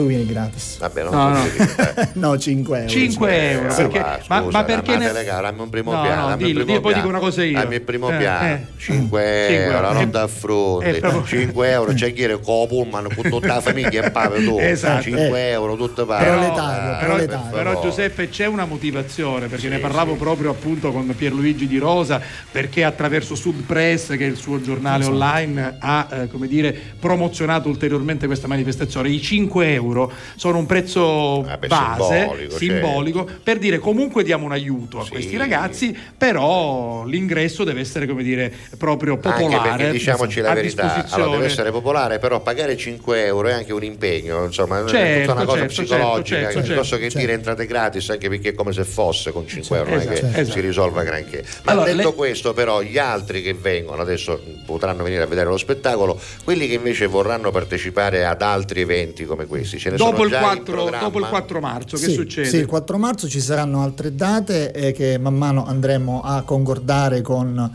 [0.01, 0.79] Tu vieni gratis.
[0.79, 1.43] Vabbè, non No, no.
[1.49, 2.09] dire, eh.
[2.19, 2.89] no, 5 euro.
[2.91, 3.99] 5 euro Eh, perché,
[4.29, 6.81] ma, scusa, ma perché dammi ne- regalo, dammi un primo No, piano, no, dillo, primo
[6.81, 7.59] poi dico una cosa io.
[7.61, 8.61] Dammi il primo Eh, piano, eh.
[8.77, 13.09] 5 Cinque euro, non Eh, eh, proprio- 5 euro, c'è chi era con la pullman
[13.15, 15.03] con tutta la famiglia e paga tu, Esatto.
[15.03, 16.25] 5 euro, tutto paga.
[16.25, 17.43] Proletario, però, proletario.
[17.51, 17.89] per però, favore.
[17.89, 20.19] Giuseppe c'è una motivazione perché Sì, ne parlavo sì.
[20.19, 22.21] proprio appunto con Pierluigi Di Rosa
[22.51, 27.69] perché attraverso Sud Press che è il suo giornale online ha eh, come dire promozionato
[27.69, 29.90] ulteriormente questa manifestazione i 5 euro
[30.37, 35.05] sono un prezzo Ah, beh, base simbolico, simbolico, per dire comunque diamo un aiuto a
[35.05, 35.11] Sì.
[35.11, 41.07] questi ragazzi però l'ingresso deve essere come dire proprio Anche popolare perché diciamoci la verità,
[41.11, 45.21] allora, deve essere popolare, però pagare 5 euro è anche un impegno, insomma, è Certo,
[45.21, 47.19] tutta una cosa certo, psicologica, certo, certo, piuttosto che certo.
[47.19, 50.13] dire entrate gratis, anche perché è come se fosse con 5 euro, non è che
[50.13, 50.51] Esatto, esatto.
[50.51, 51.45] si risolva granché.
[51.65, 55.49] Ma Allora, detto le- questo, però, gli altri che vengono adesso potranno venire a vedere
[55.49, 60.11] lo spettacolo, quelli che invece vorranno partecipare ad altri eventi come questi, ce ne dopo
[60.17, 60.99] sono il, già in 4, programma?
[61.05, 62.49] dopo il 4 marzo che Sì, succede?
[62.49, 67.23] Sì, il 4 marzo ci saranno altre date eh, che man mano andremo a concordare
[67.23, 67.71] con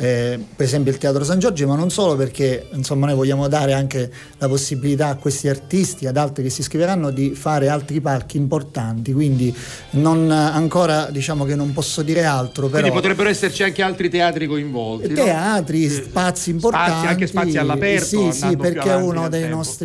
[0.00, 3.72] eh, per esempio il Teatro San Giorgio, ma non solo perché insomma noi vogliamo dare
[3.72, 8.36] anche la possibilità a questi artisti, ad altri che si iscriveranno, di fare altri palchi
[8.36, 9.54] importanti, quindi
[9.90, 14.46] non, ancora diciamo che non posso dire altro, però Quindi potrebbero esserci anche altri teatri
[14.46, 15.08] coinvolti.
[15.08, 15.24] no?
[15.24, 16.90] teatri, spazi importanti.
[16.90, 18.90] Spazi, anche spazi all'aperto, Sì, sì, perché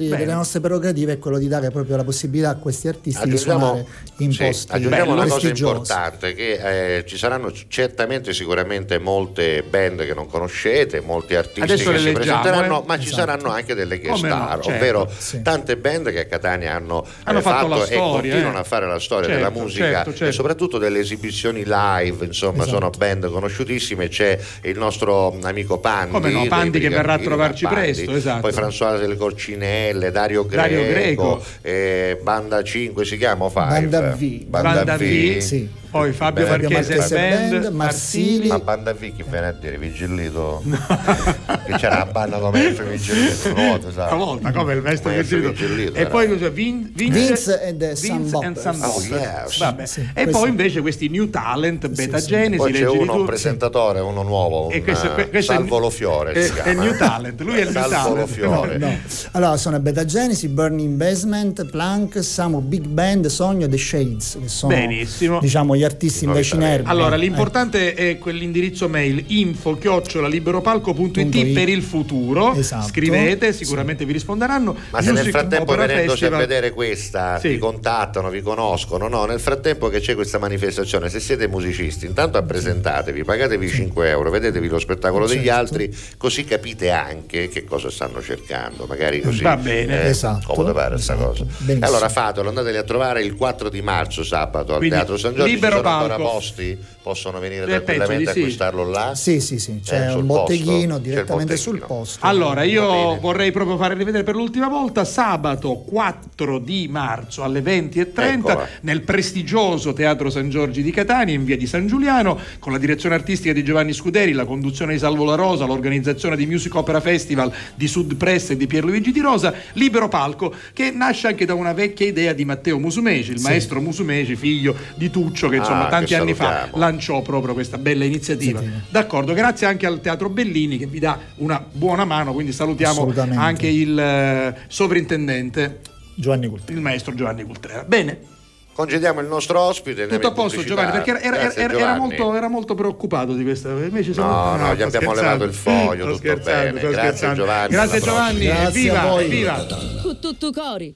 [0.09, 0.17] Bene.
[0.17, 3.85] delle nostre prerogative è quello di dare proprio la possibilità a questi artisti di suonare
[4.17, 10.02] in sì, posti aggiungiamo una cosa importante, che eh, ci saranno certamente sicuramente molte band
[10.05, 12.85] che non conoscete, molti artisti Adesso che le si leggiamo, presenteranno, eh.
[12.87, 13.19] ma ci Esatto.
[13.21, 14.69] saranno anche delle guest Come no, star, certo.
[14.69, 15.41] ovvero Sì.
[15.41, 18.59] tante band che a Catania hanno, Hanno eh, fatto la e storia, continuano eh.
[18.59, 20.25] a fare la storia Certo, della musica certo, certo.
[20.25, 22.69] e soprattutto delle esibizioni live, insomma Esatto.
[22.69, 27.65] sono band conosciutissime, c'è il nostro amico Pandi, Come no, Pandi che verrà a trovarci
[27.65, 28.41] Pandi, presto, esatto.
[28.41, 31.43] poi Françoise delle Corcinelle, Dario Greco, Dario Greco.
[31.61, 33.65] eh, Banda 5 si chiama o Five?
[33.87, 34.43] Banda V.
[34.45, 35.69] Banda V, Sì.
[35.89, 38.47] poi Fabio Marchese Band, Band, Marsili, Marsili.
[38.47, 39.77] Ma Banda V chi viene a dire?
[39.97, 40.63] Vigillito?
[41.65, 44.13] che c'era la banda come il Vigillito una volta, sai?
[44.13, 45.65] una volta come il maestro Maestro Vigilito.
[45.65, 46.51] Vigilito, E poi cos'è?
[46.51, 48.59] Vin- Vince, Vince and Boppers.
[48.61, 49.57] Sun Oh, yes.
[49.59, 49.85] Vabbè.
[49.85, 52.27] Sì, e poi invece questi new talent, Beta sì.
[52.27, 55.77] Genesi, Poi c'è uno, un presentatore, uno nuovo, un E questo- eh, que- questo Salvo
[55.77, 58.17] Lo Fiore è- si è new talent, lui è il new Salvo talent.
[58.17, 58.77] Lo Fiore.
[58.77, 58.97] No.
[59.31, 64.73] Allora sono Beta Genesi, Burning Basement, Plank, Samo Big Band, Sogno, The Shades, che sono
[64.73, 65.39] Benissimo.
[65.39, 66.87] diciamo gli artisti invece inermi.
[66.89, 72.53] Allora, Eh, l'importante è quell'indirizzo mail info chiocciolaliberopalco.it per il futuro.
[72.53, 72.87] Esatto.
[72.87, 74.75] Scrivete, sicuramente vi risponderanno.
[74.91, 77.49] Ma se nel frattempo Opera venendosi a Festival- vedere questa Sì.
[77.49, 79.25] vi contattano, vi conoscono, no?
[79.25, 84.67] Nel frattempo che c'è questa manifestazione, se siete musicisti, intanto presentatevi, pagatevi 5 euro, vedetevi
[84.67, 85.51] lo spettacolo degli Certo.
[85.59, 88.85] altri, così capite anche che cosa stanno cercando.
[88.87, 90.03] Magari così Va bene.
[90.03, 91.29] eh, Esatto, comodo fare questa esatto.
[91.29, 91.45] cosa.
[91.57, 91.85] Benissimo.
[91.85, 95.51] Allora fatelo, andateli a trovare il 4 di marzo sabato al Quindi, Teatro San Giorgio.
[95.51, 96.31] libero Ci sono ancora palco.
[96.31, 98.39] posti, possono venire tranquillamente a sì.
[98.39, 99.15] acquistarlo là.
[99.15, 100.41] Sì, sì, sì, c'è Eh, sul un posto?
[100.41, 101.99] botteghino il direttamente sul botteghino.
[101.99, 102.25] posto.
[102.25, 108.13] Allora, io vorrei proprio fare rivedere per l'ultima volta sabato 4 di marzo alle 20.30
[108.15, 108.67] Eccola.
[108.81, 113.15] nel prestigioso Teatro San Giorgi di Catania in via di San Giuliano con la direzione
[113.15, 117.51] artistica di Giovanni Scuderi, la conduzione di Salvo La Rosa, l'organizzazione di Music Opera Festival
[117.75, 121.73] di Sud Press e di Pierluigi Di Rosa, Libero Palco, che nasce anche da una
[121.73, 126.07] vecchia idea di Matteo Musumeci, il maestro Musumeci, figlio di Tuccio, che insomma Ah, tanti
[126.07, 128.61] che anni fa lanciò proprio questa bella iniziativa.
[128.89, 133.37] D'accordo, grazie anche al Teatro Bellini che vi dà una buona mano, quindi salutiamo Assolutamente.
[133.43, 135.81] anche il eh, sovrintendente,
[136.15, 136.73] Giovanni Culturi.
[136.73, 137.83] il maestro Giovanni Cultrera.
[137.83, 138.31] Bene,
[138.73, 140.07] Congediamo il nostro ospite.
[140.07, 141.99] tutto a posto Giovanni, perché era, era- Grazie, era- era Giovanni.
[141.99, 143.69] molto, era molto preoccupato di questa.
[143.69, 145.21] Invece siamo- No, no, gli abbiamo scherzando.
[145.21, 146.71] levato il foglio, tutto bene.
[146.71, 147.35] Grazie, scherzando.
[147.35, 148.53] Giovanni, Grazie Giovanni, prossima.
[148.61, 149.23] Grazie evviva, a voi.
[149.25, 149.65] evviva.
[150.01, 150.95] Cu tutto cori.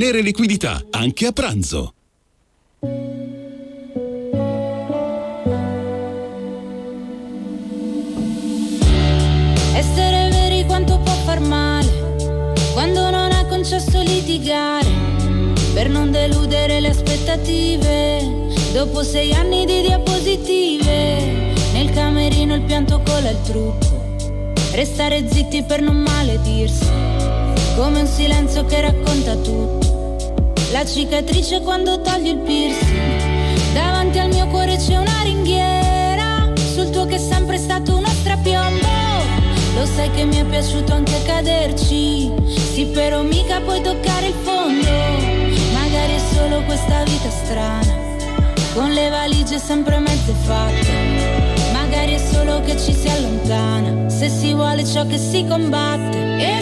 [0.09, 1.93] liquidità, anche a pranzo.
[9.75, 14.89] Essere veri quanto può far male quando non ha concesso litigare
[15.73, 18.49] per non deludere le aspettative.
[18.73, 24.15] Dopo sei anni di diapositive, nel camerino il pianto cola il trucco.
[24.71, 26.89] Restare zitti per non maledirsi,
[27.75, 29.90] come un silenzio che racconta tutto.
[30.71, 33.73] La cicatrice quando togli il piercing.
[33.73, 38.87] Davanti al mio cuore c'è una ringhiera, sul tuo che è sempre stato uno strapiombo.
[39.75, 42.31] Lo sai che mi è piaciuto anche caderci,
[42.73, 44.89] sì però mica puoi toccare il fondo.
[45.73, 47.93] Magari è solo questa vita strana,
[48.73, 51.69] con le valigie sempre mezze fatte.
[51.73, 56.37] Magari è solo che ci si allontana, se si vuole ciò che si combatte.
[56.37, 56.61] E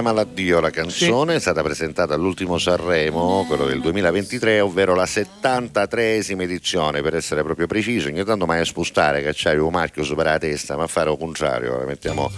[0.00, 6.40] Chiama L'addio la canzone, è stata presentata all'ultimo Sanremo, quello del 2023, ovvero la 73esima
[6.40, 8.08] edizione per essere proprio preciso.
[8.08, 11.84] Ogni tanto mai a spostare, cacciare un marchio sopra la testa, ma fare il contrario,
[11.86, 12.30] mettiamo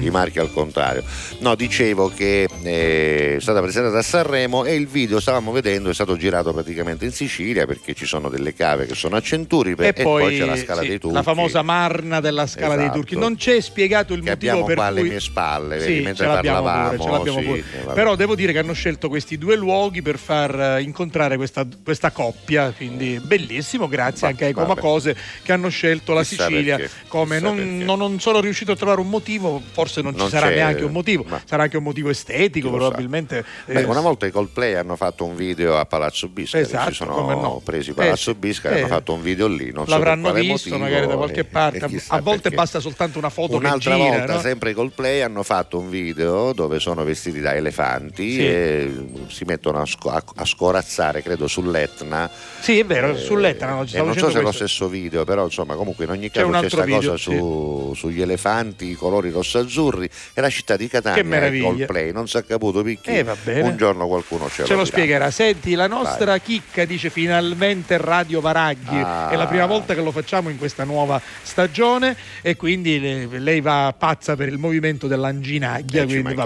[0.00, 1.02] i marchi al contrario.
[1.40, 5.94] No, dicevo che eh, è stata presentata a Sanremo e il video stavamo vedendo è
[5.94, 9.92] stato girato praticamente in Sicilia perché ci sono delle cave che sono a Centuripe E,
[9.92, 11.16] poi, c'è la Scala sì, dei Turchi.
[11.16, 12.98] la famosa marna della Scala dei Esatto.
[13.00, 13.16] Turchi.
[13.16, 16.26] Non c'è spiegato il che motivo abbiamo per qua alle cui mie spalle, Sì, mentre
[16.26, 17.09] parlavamo.
[17.10, 17.58] Ce l'abbiamo sì, pure.
[17.90, 17.92] eh.
[17.94, 22.10] Però devo dire che hanno scelto questi due luoghi per far eh, incontrare questa, questa
[22.10, 24.52] coppia, quindi bellissimo, grazie anche ai.
[24.60, 28.76] Comacose che hanno scelto la Chissà Sicilia perché, come non, non- non sono riuscito a
[28.76, 31.76] trovare un motivo, forse non ci Non sarà c'è, neanche un motivo, ma- sarà anche
[31.78, 33.44] un motivo estetico probabilmente.
[33.66, 36.94] Beh, eh, una volta i Coldplay hanno fatto un video a Palazzo Biscari, Esatto, si
[36.96, 37.60] sono come no.
[37.64, 40.68] presi Palazzo Eh, Biscari, eh, hanno fatto un video lì, non L'avranno so per visto
[40.68, 41.78] motivo, magari da qualche parte.
[42.08, 42.56] A volte perché.
[42.56, 44.08] basta soltanto una foto Un'altra gira.
[44.08, 44.40] volta, no?
[44.40, 48.46] sempre i Coldplay hanno fatto un video dove sono vestiti da elefanti Sì.
[48.46, 48.92] e
[49.28, 52.30] si mettono a, sco- a- scorazzare, credo, sull'Etna.
[52.60, 55.74] Sì, è vero, Eh, sull'Etna no, non so se è lo stesso video, però insomma,
[55.74, 59.30] comunque in ogni C'è caso c'è altro questa video, cosa su- sugli elefanti, i colori
[59.30, 61.62] rosso-azzurri e la città di Catania Che meraviglia.
[61.64, 64.84] è Coldplay, non si è caputo perché Eh, un giorno qualcuno ce, Ce lo dirà.
[64.84, 65.30] spiegherà.
[65.30, 68.96] Senti, la nostra chicca dice finalmente Radio Varaghi.
[68.98, 69.28] Ah.
[69.30, 73.60] È la prima volta che lo facciamo in questa nuova stagione e quindi le- lei
[73.60, 76.02] va pazza per il movimento dell'anginaglia.
[76.02, 76.44] Eh, quindi va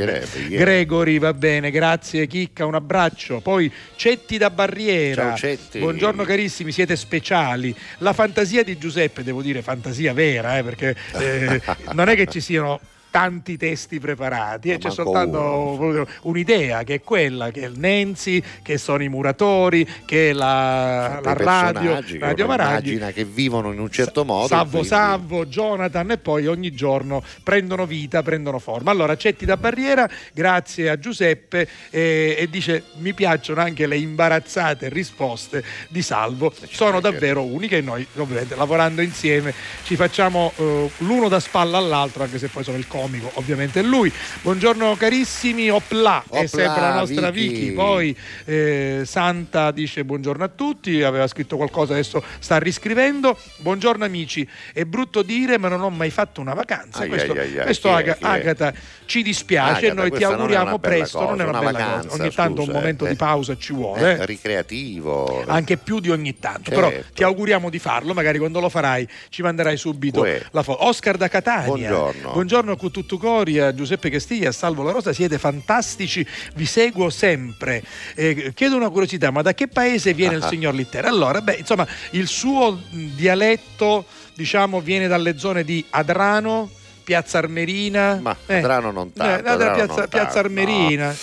[0.49, 3.40] Gregory, va bene, grazie Chicca, un abbraccio.
[3.40, 5.28] Poi Cetti da Barriera.
[5.28, 5.78] Ciao, Cetti.
[5.78, 7.74] Buongiorno carissimi, siete speciali.
[7.99, 11.61] La fantasia di Giuseppe, devo dire fantasia vera, eh, perché eh,
[11.92, 12.80] non è che ci siano
[13.15, 16.05] tanti testi preparati, eh, c'è soltanto uno.
[16.23, 21.21] un'idea che è quella che è il Nenzi, che sono i muratori, che è la,
[21.23, 24.49] la radio, radio immagina che vivono in un certo modo.
[24.49, 28.91] Salvo Salvo, Jonathan e poi ogni giorno prendono vita, prendono forma.
[28.91, 34.89] Allora, Cetti da Barriera, grazie a Giuseppe eh, e dice mi piacciono anche le imbarazzate
[34.89, 39.55] risposte di Salvo, sono davvero uniche e noi ovviamente lavorando insieme
[39.85, 43.83] ci facciamo eh, l'uno da spalla all'altro, anche se poi sono il comico, ovviamente è
[43.83, 44.11] lui.
[44.41, 47.59] Buongiorno carissimi, opla, è Opla, sempre la nostra Vicky.
[47.59, 47.73] Vicky.
[47.73, 53.39] Poi eh, Santa dice buongiorno a tutti, aveva scritto qualcosa, adesso sta riscrivendo.
[53.59, 57.01] Buongiorno amici, è brutto dire ma non ho mai fatto una vacanza.
[57.01, 58.17] Ai, questo ai, ai, questo è, è?
[58.21, 58.73] Agata
[59.07, 62.09] ci dispiace e Agata, noi ti auguriamo presto, non è cosa, una, una bella vacanza,
[62.09, 62.23] cosa.
[62.23, 63.09] Ogni tanto scusa, un momento eh.
[63.11, 64.17] di pausa ci vuole.
[64.17, 64.27] Eh, eh.
[64.27, 65.45] ricreativo.
[65.47, 66.89] Anche più di ogni tanto, Certo.
[66.89, 68.15] però ti auguriamo di farlo.
[68.15, 70.43] Magari quando lo farai ci manderai subito Uè.
[70.51, 70.85] la foto.
[70.87, 72.33] Oscar da Catania, Buongiorno.
[72.33, 75.13] buongiorno con tutto Coria, Giuseppe Castiglia, Salvo La Rosa.
[75.13, 77.83] Siete fantastici, vi seguo sempre.
[78.15, 80.49] Eh, chiedo una curiosità: ma da che paese viene il Ah.
[80.49, 81.09] signor Littera?
[81.09, 86.71] Allora, beh, insomma, il suo dialetto, diciamo, viene dalle zone di Adrano.
[87.05, 91.07] Piazza Armerina, Ma Eh, Adrano non tanto, eh, Adrano piazza, non Piazza Armerina.
[91.09, 91.15] No,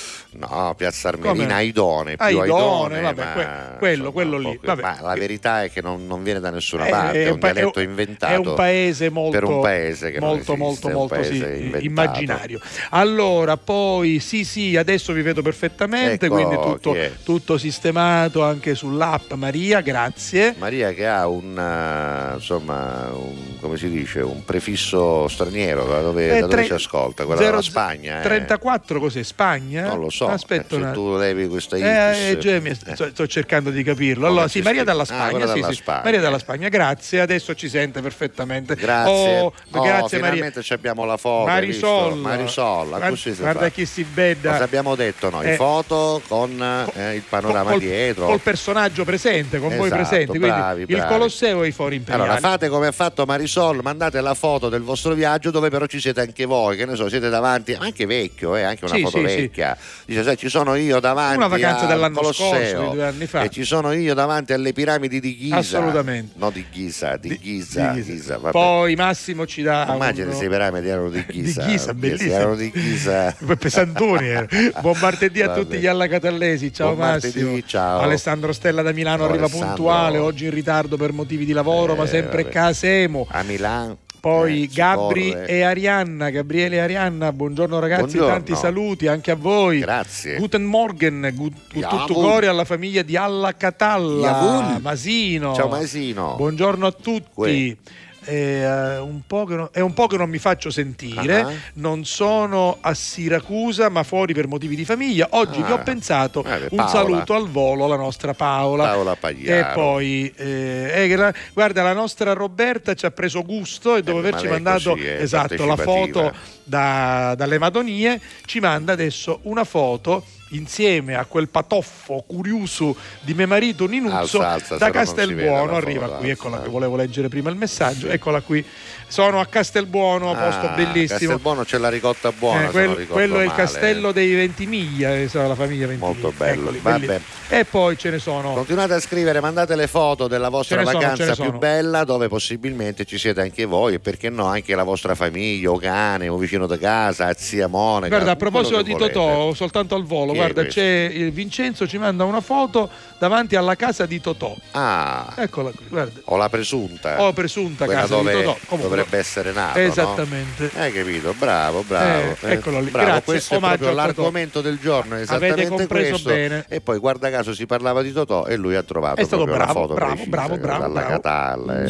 [0.77, 1.55] Piazza Armerina?
[1.55, 4.57] Aidone, più Aidone, Aidone, vabbè, que- quello, quello lì.
[4.63, 4.81] Vabbè.
[4.81, 7.51] ma la verità è che non, non viene da nessuna Eh, parte, è, un pa-
[7.51, 8.33] dialetto è inventato.
[8.33, 12.59] È un paese molto, per un paese che molto, molto, molto sì, immaginario.
[12.91, 19.33] Allora, poi sì, sì, adesso vi vedo perfettamente, Ecco, quindi tutto, tutto sistemato anche sull'app.
[19.33, 20.55] Maria, grazie.
[20.57, 26.25] Maria che ha un eh, insomma un, come si dice un prefisso straniero da dove,
[26.25, 28.23] Eh, da dove tre- si ascolta quella zero- della Spagna eh.
[28.23, 29.23] 34 cos'è?
[29.23, 29.87] Spagna?
[29.87, 30.91] non lo so Aspetta eh, se attimo.
[31.11, 34.27] tu levi questa Eh, itis Gemmi, sto, sto cercando di capirlo.
[34.27, 35.29] Allora, sì, Maria dalla Ah, Spagna.
[35.29, 35.75] quella sì, dalla sì.
[35.81, 36.01] Spagna.
[36.03, 37.19] Maria dalla Spagna, grazie.
[37.21, 38.75] Adesso ci sente perfettamente.
[38.75, 40.51] grazie Oh, Oh, grazie Maria.
[40.61, 42.17] ci abbiamo la foto Marisol.
[42.17, 44.51] Marisol Guarda- guarda chi si bedda.
[44.51, 46.61] cosa abbiamo detto noi Eh, foto con
[46.95, 50.25] eh, il panorama col, dietro col personaggio presente, con voi Esatto, presenti.
[50.27, 51.07] Quindi bravi, il bravi.
[51.13, 52.29] Colosseo e i fori imperiali.
[52.29, 55.99] Allora fate come ha fatto Marisol, mandate la foto del vostro viaggio dove però ci
[55.99, 59.17] siete anche voi, che ne so, siete davanti, anche vecchio, eh, anche una Sì, foto
[59.17, 60.10] sì, sì.
[60.11, 63.25] Dice, sai, ci sono io davanti Una vacanza al dell'anno Colosseo scorso, di due anni
[63.27, 63.43] fa.
[63.43, 65.55] e ci sono io davanti alle piramidi di Giza.
[65.55, 66.33] Assolutamente.
[66.37, 68.35] No, di Giza, di, Giza, di Giza.
[68.35, 68.49] Giza.
[68.51, 69.87] Poi Massimo ci dà.
[69.93, 71.63] Immagini uno- se i piramidi erano di Giza.
[71.63, 72.33] Di Giza, bellissimo.
[72.33, 73.33] Erano di Giza.
[73.57, 74.47] pesantoni eh.
[74.81, 75.59] buon martedì a Vabbè.
[75.61, 77.99] tutti gli allacatallesi ciao Buon Massimo martedì, ciao.
[78.01, 79.67] Alessandro Stella da Milano Ciao, arriva Alessandro.
[79.75, 82.53] puntuale oggi in ritardo per motivi di lavoro ma Eh, sempre vabbè.
[82.53, 83.97] Casemo A Milano.
[84.21, 85.47] Poi eh, Gabri corre.
[85.47, 88.27] e Arianna Gabriele e Arianna buongiorno ragazzi Buongiorno.
[88.29, 90.37] tanti saluti anche a voi Grazie.
[90.37, 92.23] Guten Morgen gu- Ja, tutto gut.
[92.23, 94.81] cuore alla famiglia di Alla Catalla Jawohl.
[94.81, 96.35] Masino Ciao Masino.
[96.37, 97.75] buongiorno a tutti Uè.
[98.23, 99.21] Eh, un
[99.55, 101.51] non- è un po' che non mi faccio sentire, Ah.
[101.75, 105.27] non sono a Siracusa ma fuori per motivi di famiglia.
[105.31, 105.65] Oggi Ah.
[105.65, 108.83] vi ho pensato Eh, un saluto al volo alla nostra Paola.
[108.85, 109.73] Paola E Pagliaro.
[109.73, 114.21] poi, eh, eh, la- guarda, la nostra Roberta ci ha preso gusto e dopo Eh,
[114.21, 116.31] ma averci mandato così è esatto, la foto
[116.63, 123.47] da- dalle Madonie, ci manda adesso una foto insieme a quel patoffo curioso di mio
[123.47, 125.75] marito Ninuzzo Alza, alza, da Castelbuono.
[125.75, 128.65] Arriva qui, eccola qui, volevo leggere prima il messaggio, eccola qui.
[129.11, 131.19] Sono a Castelbuono, posto Ah, bellissimo.
[131.19, 133.61] Castelbuono c'è la ricotta buona, Eh, quel- quello è il male.
[133.61, 136.19] castello dei Ventimiglia, eh, sarà la famiglia Ventimiglia.
[136.21, 136.61] Molto bello.
[136.61, 137.05] Eccoli, Vabbè.
[137.05, 137.23] belli.
[137.49, 138.53] E poi ce ne sono.
[138.53, 143.17] Continuate a scrivere, mandate le foto della vostra sono, vacanza più bella dove possibilmente ci
[143.17, 146.77] siete anche voi e perché no anche la vostra famiglia o cane o vicino di
[146.77, 148.07] casa, zia Monica.
[148.07, 149.11] Guarda, a proposito di volete.
[149.11, 152.89] Totò, soltanto al volo, Chi guarda, c'è il Vincenzo ci manda una foto
[153.19, 154.55] davanti alla casa di Totò.
[154.71, 156.21] Ah, Eccola qui, guarda.
[156.23, 157.21] o la presunta.
[157.21, 158.57] O presunta quella casa dove di Totò.
[158.67, 159.79] Comunque, dovrebbe essere nato.
[159.79, 159.85] no?
[159.85, 160.71] Esattamente.
[160.75, 161.33] Hai capito?
[161.37, 162.35] Bravo, bravo.
[162.41, 162.89] Eh, eccolo lì.
[162.89, 164.05] Bravo, Grazie, questo è omaggio proprio a Totò.
[164.21, 166.29] l'argomento del giorno, è esattamente Avete compreso questo.
[166.29, 166.65] bene.
[166.67, 169.63] E poi guarda caso si parlava di Totò e lui ha trovato È stato proprio
[169.65, 171.09] bravo, una foto bravo, precisa, bravo, bravo, dalla bravo.
[171.11, 171.83] Catalla.
[171.83, 171.89] eh.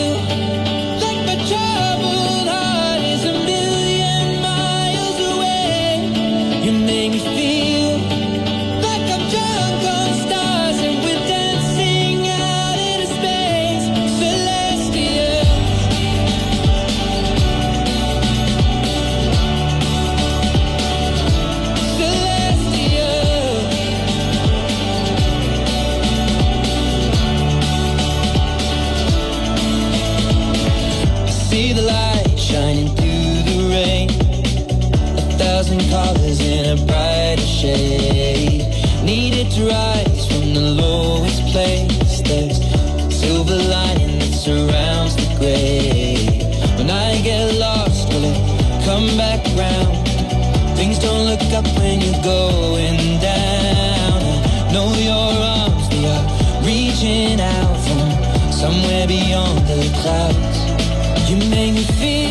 [36.71, 38.51] a brighter shade.
[39.41, 42.21] To rise from the lowest place.
[42.21, 42.55] There's
[43.13, 46.15] silver lining that surrounds the gray.
[46.77, 48.39] When I get lost, will it
[48.85, 50.07] come back round?
[50.77, 54.21] Things don't look up when you're going down.
[54.67, 56.25] I know your arms, are
[56.63, 61.29] reaching out from somewhere beyond the clouds.
[61.29, 62.30] You make me feel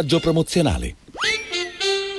[0.00, 0.94] Messaggio promozionale.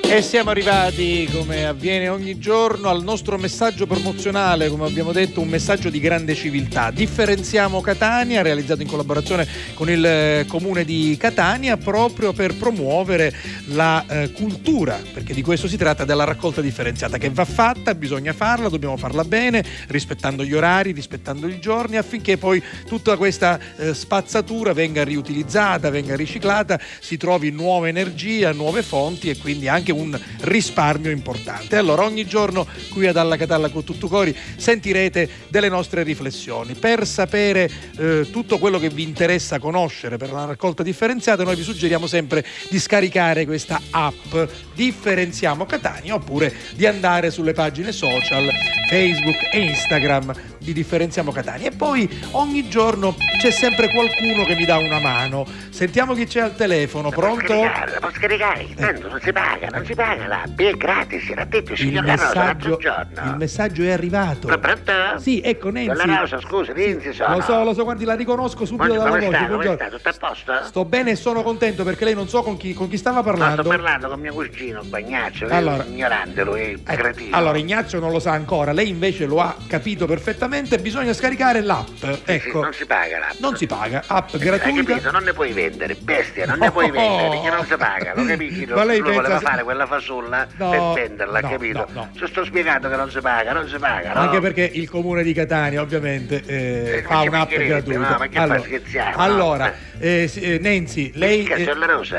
[0.04, 5.48] E siamo arrivati, come avviene ogni giorno, al nostro messaggio promozionale, come abbiamo detto, un
[5.48, 6.92] messaggio di grande civiltà.
[6.92, 13.34] Differenziamo Catania, realizzato in collaborazione con il eh, comune di Catania, proprio per promuovere
[13.74, 18.34] la eh, cultura, perché di questo si tratta della raccolta differenziata, che va fatta, bisogna
[18.34, 23.94] farla, dobbiamo farla bene, rispettando gli orari, rispettando i giorni, affinché poi tutta questa eh,
[23.94, 30.18] spazzatura venga riutilizzata, venga riciclata, si trovi nuova energia, nuove fonti e quindi anche un
[30.42, 31.78] risparmio importante.
[31.78, 36.74] Allora ogni giorno qui ad Alla Catalla con Tuttucori sentirete delle nostre riflessioni.
[36.74, 41.64] Per sapere eh, tutto quello che vi interessa conoscere per la raccolta differenziata noi vi
[41.64, 44.50] suggeriamo sempre di scaricare questa app.
[44.74, 48.50] Differenziamo Catania oppure di andare sulle pagine social
[48.90, 54.66] Facebook e Instagram di Differenziamo Catania e poi ogni giorno c'è sempre qualcuno che mi
[54.66, 55.46] dà una mano.
[55.70, 57.46] Sentiamo chi c'è al telefono, pronto?
[57.48, 61.72] Scaricare, può scaricare, tanto non si paga, non si paga l'app, è gratis, era detto
[61.72, 64.48] il signor La messaggio, il messaggio è arrivato.
[64.48, 64.92] Pronto?
[65.18, 66.06] Sì, ecco Nenzi.
[66.06, 67.36] La Rosa, scusi, Renzi sono.
[67.38, 69.28] Lo so, lo so, guardi, la riconosco subito dalla voce.
[69.28, 69.38] sta?
[69.38, 69.76] Come buongiorno.
[69.76, 69.90] sta?
[69.90, 70.54] Tutto a posto?
[70.66, 73.24] Sto bene e sono contento perché lei non so con chi, con chi stava No,
[73.24, 73.62] parlando.
[73.62, 75.84] sto parlando con mio cugino Bagnaccio, Allora.
[75.86, 77.36] ignorante, lui è Ecco, cretino.
[77.36, 80.50] allora Ignazio non lo sa ancora, lei invece lo ha capito perfettamente,
[80.82, 81.88] bisogna scaricare l'app.
[82.00, 82.62] Sì, ecco.
[82.62, 83.40] non si paga l'app.
[83.40, 84.84] Non si paga, app Hai gratuita.
[84.92, 85.12] capito?
[85.12, 88.66] Non ne puoi vendere, bestia, non ne puoi vendere perché non si paga, lo capisci?
[88.66, 91.88] Ma lei Lui voleva se- fare quella fasulla No, per venderla, no, capito?
[91.94, 92.28] no, no.
[92.28, 94.20] Sto spiegando che non si paga, non si paga, no?
[94.20, 98.00] Anche perché il comune di Catania ovviamente eh, Eh, fa un'app gratuita.
[98.10, 99.24] no, ma che fa, allora, scherziamo, no?
[99.24, 101.48] allora, eh, sì, eh, Nenzi, lei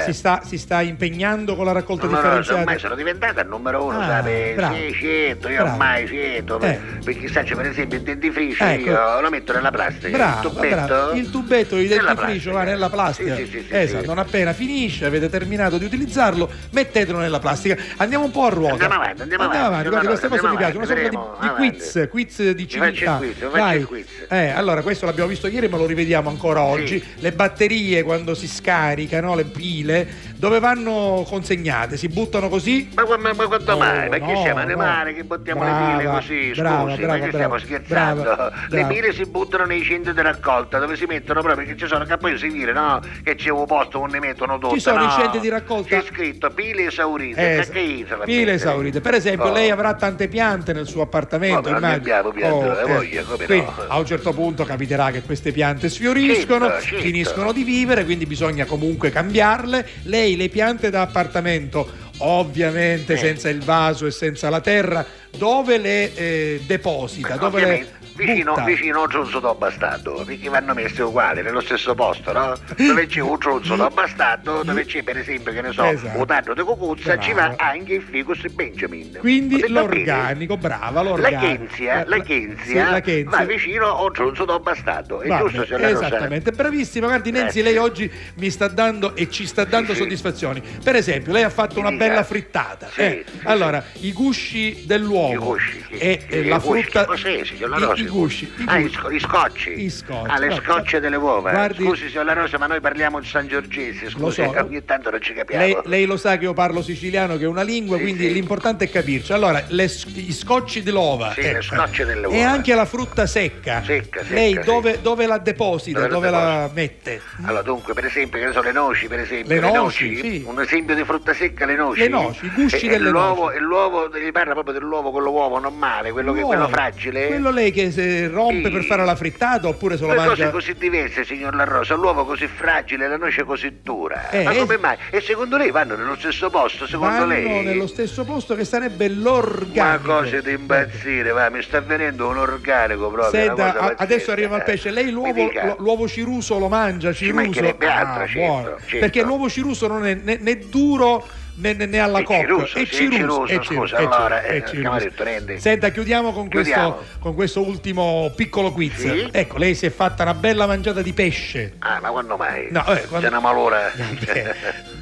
[0.05, 2.61] si, sta, si sta impegnando con la raccolta so, differenziata?
[2.61, 4.22] ormai sono diventata il numero uno, Ah,
[4.55, 4.74] bravo.
[4.74, 6.78] Sì, certo, io ormai certo, Eh.
[7.05, 8.91] perché sai, per esempio il dentifricio Ecco.
[8.91, 11.12] io lo metto nella plastica, Bravo, il tubetto, bravo.
[11.12, 13.35] il tubetto di dentifricio va nella plastica.
[13.35, 17.77] Sì, sì, sì, esatto, non appena finisce, avete terminato di utilizzarlo, mettetelo nella plastica.
[17.97, 18.73] Andiamo un po' a ruota.
[18.73, 21.37] Andiamo avanti, andiamo avanti, guardi, andiamo questa cosa mi avanti, piace, una sorta di, vedremo,
[21.41, 21.77] di avanti.
[21.77, 23.16] quiz, quiz di civiltà.
[23.16, 23.37] quiz,
[23.75, 24.07] il quiz.
[24.29, 27.03] Eh, allora, questo l'abbiamo visto ieri, ma lo rivediamo ancora oggi.
[27.16, 30.09] Le batterie quando si scaricano, le pile,
[30.43, 31.97] dove vanno consegnate?
[31.97, 32.88] Si buttano così?
[32.97, 34.09] Ma, ma, ma quanto Oh, mai?
[34.09, 34.64] Ma che no, siamo no.
[34.64, 36.51] animali che buttiamo le Brava, pile così?
[36.57, 38.22] brava, Scusi, brava, ma che stiamo scherzando?
[38.22, 41.86] brava, Le pile si buttano nei centri di raccolta dove si mettono proprio che ci
[41.86, 43.01] sono, che poi si vede, no?
[43.22, 44.74] Che c'è un posto dove ne mettono tutte.
[44.74, 45.07] Ci sono no?
[45.07, 45.97] i centri di raccolta.
[46.01, 47.59] C'è scritto pile esaurite.
[47.59, 49.01] Eh, che che pile esaurite.
[49.01, 49.53] Per esempio, Oh.
[49.53, 51.68] lei avrà tante piante nel suo appartamento.
[51.68, 51.95] Oh, ne immagino.
[52.03, 53.74] abbiamo piante, la voglia, come quindi, no?
[53.86, 57.01] A un certo punto capiterà che queste piante sfioriscono, Certo, certo.
[57.05, 59.88] finiscono di vivere, quindi bisogna comunque cambiarle.
[60.03, 63.16] Lei le piante da appartamento, ovviamente Eh.
[63.18, 65.05] senza il vaso e senza la terra,
[65.37, 67.37] dove le eh, deposita?
[67.37, 72.54] Dove le vicino, vicino un da bastardo, perché vanno messi uguali, nello stesso posto, no?
[72.76, 73.38] Dove c'è un
[73.76, 76.18] da bastardo, dove c'è per esempio, che ne so, Esatto.
[76.18, 79.16] un tanto di cucuzza, ci va anche il ficus Benjamin.
[79.18, 81.42] Quindi l'organico, brava, l'organico.
[81.42, 85.78] L'agenzia, Eh, l'agenzia sì, va vicino a un da bastardo, è Va giusto bene, se
[85.78, 86.06] la Rosa?
[86.06, 87.06] esattamente, bravissima.
[87.06, 87.62] Guardi, Nenzi, Grazie.
[87.62, 90.02] lei oggi mi sta dando e ci sta dando Sì, sì.
[90.02, 90.62] soddisfazioni.
[90.82, 92.88] Per esempio, lei ha fatto una bella frittata.
[92.92, 93.24] Sì, eh.
[93.26, 97.04] sì, allora, i gusci dell'uovo I gusci, sì, e sì, eh, i la gusci, frutta.
[97.04, 98.01] cos'è, signor La Rosa?
[98.07, 98.44] Scocci?
[98.44, 98.96] I gusci, i ah, i, gusci.
[98.98, 99.84] sco- i scocci.
[99.84, 100.28] I scotch.
[100.30, 101.50] Ah, le scocce delle uova.
[101.50, 104.55] guardi- Scusi, signor La Rosa, ma noi parliamo di San Giorgese, scusi, so.
[104.64, 105.62] ogni tanto non ci capiamo.
[105.64, 108.32] Lei, lei lo sa che io parlo siciliano, che è una lingua, Sì, quindi sì.
[108.32, 109.32] l'importante è capirci.
[109.32, 111.32] Allora, le i scocci dell'ova.
[111.32, 112.50] Sì, eh, le scocce delle E uova.
[112.50, 113.82] anche la frutta secca.
[113.84, 116.07] Secca, secca, Lei dove, dove la deposita?
[116.07, 117.20] Dove la Dove, la mette?
[117.44, 119.61] Allora, dunque, per esempio, che ne so, le noci, per esempio.
[119.61, 120.44] Le noci, sì.
[120.46, 122.00] Un esempio di frutta secca, le noci.
[122.00, 123.57] Le noci, i gusci E- e delle l'uovo, noci.
[123.57, 126.55] E l'uovo, mi parla proprio dell'uovo, quello uovo normale, quello, che, L'uovo.
[126.55, 127.26] quello fragile.
[127.26, 128.70] Quello lei che se rompe Sì.
[128.70, 130.51] per fare la frittata oppure se lo Due cose mangia.
[130.51, 134.30] così diverse, signor La Rosa, l'uovo così fragile, la noce così dura.
[134.30, 134.59] Eh, Ma eh.
[134.59, 134.97] come mai?
[135.11, 137.64] E secondo lei vanno nello stesso posto, secondo Vanno lei?
[137.64, 140.03] nello stesso posto che sarebbe Ma l'organico.
[140.12, 143.30] cose di impazzire, va, mi sta venendo un organico proprio.
[143.40, 144.90] Senta, a- adesso arriva il pesce.
[144.90, 147.11] Lei l'uovo, l'uovo ciruso lo mangia?
[147.12, 147.43] Ci Ciruso?
[147.43, 148.99] mancherebbe altro, Ah, certo, certo.
[148.99, 151.26] Perché l'uovo ciruso non è né, né duro
[151.62, 155.58] né, né- né alla ciruso, è sì, è ciruso, ciruso, scusa, allora, ciruso, eh.
[155.58, 158.96] Senta, chiudiamo con questo, con questo ultimo piccolo quiz.
[158.96, 159.28] Sì?
[159.30, 161.74] Ecco, lei si è fatta una bella mangiata di pesce.
[161.78, 162.68] Ah, ma quando mai?
[162.70, 163.90] No, eh, quando- C'è una malora.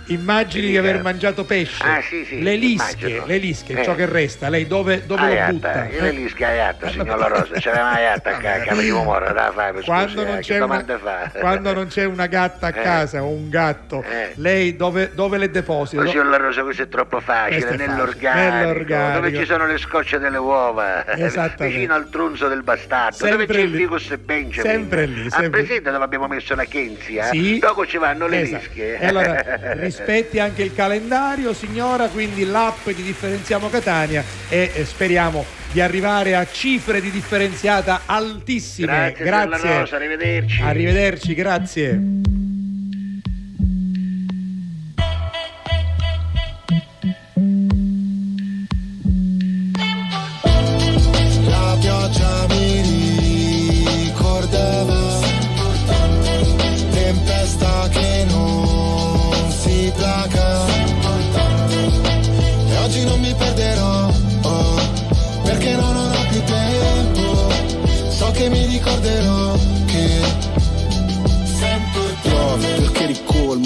[0.06, 1.82] Immagini di aver mangiato pesce.
[1.84, 3.26] Ah, sì, sì, le lische, immagino.
[3.26, 3.84] le lische, Eh.
[3.84, 5.86] ciò che resta, lei dove, dove lo butta?
[5.88, 6.12] io le Eh?
[6.12, 10.24] lische aiatta, signor La Rosa, c'era mai aiatta a ca- primo moro, da fare, quando,
[10.24, 11.30] non eh, c'è una, fa?
[11.38, 12.82] quando non c'è una gatta a Eh.
[12.82, 14.32] casa o un gatto, Eh.
[14.34, 16.02] lei dove, dove le deposita?
[16.02, 19.20] Ma signor La Rosa, questo è troppo facile, è nell'organico, Nell'organico.
[19.20, 21.04] dove ci sono le scocce delle uova,
[21.58, 23.76] vicino al trunzo del bastardo, Sempre dove c'è il lì.
[23.78, 24.70] ficus e Benjamin.
[24.70, 27.24] Sempre lì, Ha sempre- presente dove abbiamo messo la Kenzia?
[27.26, 27.58] Sì.
[27.58, 28.62] Dopo ci vanno le Esatto.
[28.66, 28.98] lische.
[28.98, 29.42] E allora
[29.74, 36.34] rispetti anche il calendario, signora, quindi l'app di Differenziamo Catania e eh, speriamo di arrivare
[36.34, 39.14] a cifre di differenziata altissime.
[39.16, 40.62] Grazie, La Rosa, arrivederci.
[40.62, 42.00] Arrivederci, grazie.
[52.10, 52.82] Pioggia mi
[54.04, 55.18] ricordava.
[56.90, 60.66] Tempesta che non si placa.
[62.68, 64.10] E oggi non mi perderò
[64.42, 64.80] oh,
[65.44, 67.48] Perché non ho più tempo.
[68.08, 69.29] So che mi ricorderò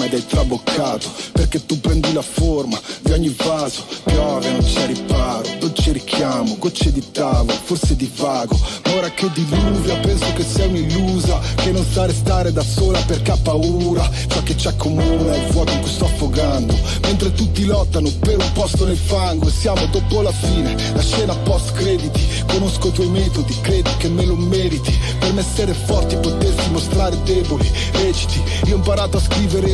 [0.05, 5.47] ed è traboccato Perché tu prendi la forma di ogni vaso Piove, non c'è riparo,
[5.59, 10.69] dolce richiamo Gocce di tavolo, forse di vago Ma ora che diluvia penso che sei
[10.69, 15.45] un'illusa Che non sa restare da sola perché ha paura Ciò che ci accomuna è
[15.45, 19.51] il vuoto in cui sto affogando Mentre tutti lottano per un posto nel fango E
[19.51, 24.25] siamo dopo la fine, la scena post crediti Conosco i tuoi metodi, credi che me
[24.25, 29.73] lo meriti Per me essere forti potersi mostrare deboli Reciti, io ho imparato a scrivere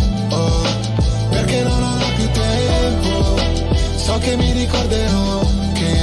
[4.11, 5.39] So che mi ricorderò
[5.73, 5.95] che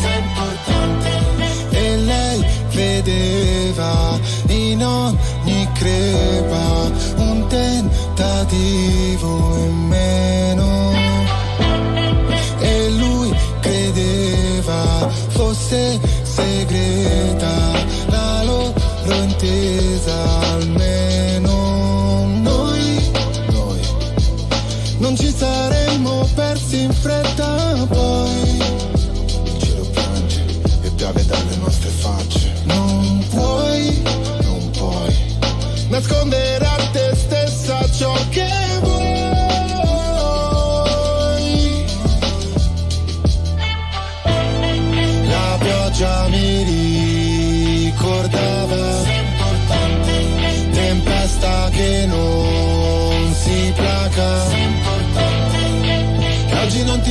[0.00, 1.10] sei importante
[1.70, 10.92] E lei vedeva in ogni crepa Un tentativo in meno.
[12.58, 17.54] E lui credeva fosse segreta
[18.06, 18.74] La loro
[19.22, 20.35] intesa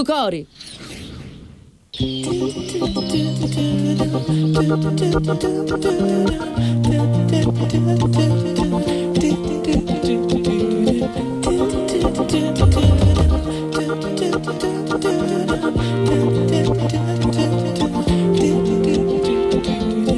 [0.00, 0.46] Tutto cori.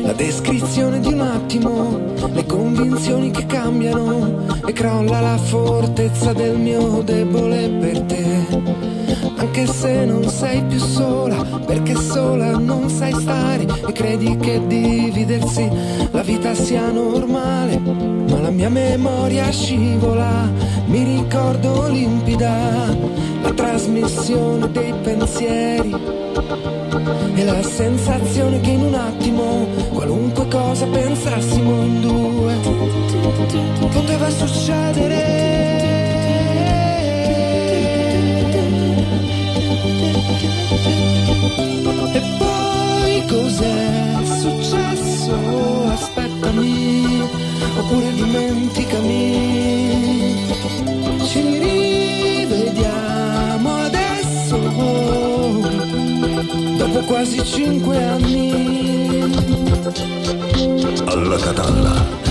[0.03, 7.03] La descrizione di un attimo, le convinzioni che cambiano e crolla la fortezza del mio
[7.03, 8.12] debole per te.
[9.43, 15.69] Anche se non sei più sola, perché sola non sai stare e credi che dividersi
[16.13, 17.77] la vita sia normale.
[17.77, 20.49] Ma la mia memoria scivola,
[20.87, 22.97] mi ricordo limpida
[23.43, 25.93] la trasmissione dei pensieri
[27.35, 32.55] e la sensazione che in un attimo qualunque cosa pensassimo in due
[33.91, 35.62] poteva succedere.
[42.15, 45.35] E poi cos'è successo?
[45.93, 47.21] Aspettami,
[47.79, 49.21] oppure dimenticami.
[51.25, 53.05] Ci rivediamo
[53.77, 54.59] adesso
[56.77, 59.31] dopo quasi cinque anni.
[61.07, 62.22] Alla Catalla.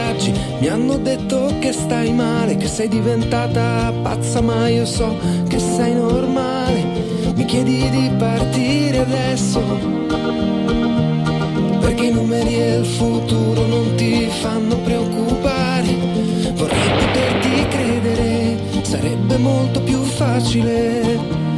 [0.00, 5.16] Viaggi, mi hanno detto che stai male, che sei diventata pazza, ma io so
[5.48, 6.82] che sei normale.
[7.34, 9.60] Mi chiedi di partire adesso
[11.80, 15.88] perché i numeri e il futuro non ti fanno preoccupare.
[16.54, 21.49] Vorrei poterti credere, sarebbe molto più facile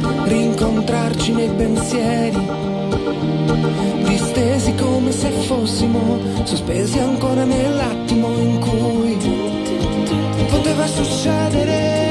[0.73, 2.47] rincontrarci nei pensieri,
[4.05, 9.17] distesi come se fossimo sospesi ancora nell'attimo in cui
[10.49, 12.01] poteva succedere.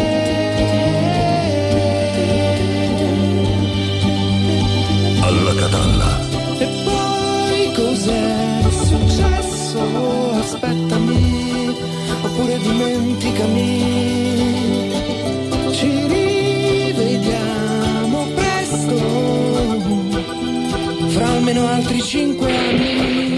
[5.23, 6.21] Alla Catalla.
[6.59, 9.81] E poi cos'è successo?
[10.39, 11.75] Aspettami,
[12.23, 14.22] oppure dimenticami.
[21.53, 23.32] Almeno altri cinque anni.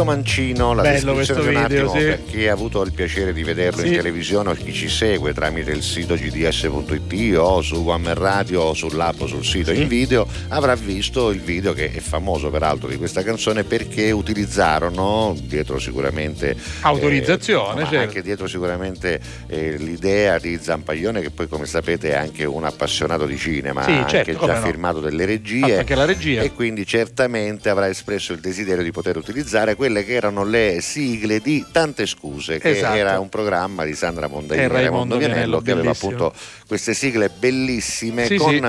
[0.00, 2.06] Tiro Mancino, la Bello descrizione di un video, attimo sì.
[2.06, 3.88] per chi ha avuto il piacere di vederlo Sì.
[3.88, 8.74] in televisione o chi ci segue tramite il sito gds.it o su One Radio o
[8.74, 12.96] sull'app o sul sito in video avrà visto il video che è famoso peraltro di
[12.96, 17.98] questa canzone perché utilizzarono dietro sicuramente Autorizzazione, ma certo.
[17.98, 23.26] anche dietro sicuramente eh, l'idea di Zampaglione che poi come sapete è anche un appassionato
[23.26, 24.64] di cinema Sì, ha certo, già no.
[24.64, 26.40] firmato delle regie anche la regia.
[26.40, 31.40] e quindi certamente avrà espresso il desiderio di poter utilizzare quelle che erano le sigle
[31.40, 32.94] di Tante Scuse, che Esatto.
[32.96, 36.32] era un programma di Sandra Mondaini E Raimondo Vianello Vianello, che aveva appunto
[36.70, 38.60] queste sigle bellissime sì, con sì.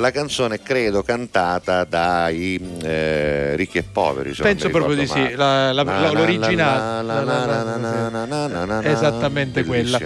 [0.00, 7.28] la canzone credo cantata dai eh, ricchi e poveri penso proprio di sì l'originale
[8.88, 10.00] esattamente quella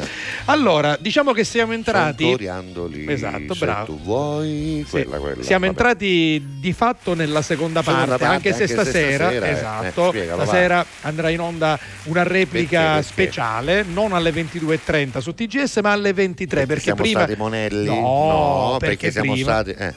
[0.46, 6.72] allora diciamo che siamo entrati Santoriandoli esatto bravo tu vuoi quella, quella, siamo entrati di
[6.72, 13.84] fatto nella seconda parte, anche, se, stasera, esatto stasera andrà in onda una replica speciale
[13.84, 17.84] non alle 22.30 su TGS ma alle 23 perché, perché prima monelli?
[17.86, 19.94] No, No, perché, perché siamo prima- stati- eh.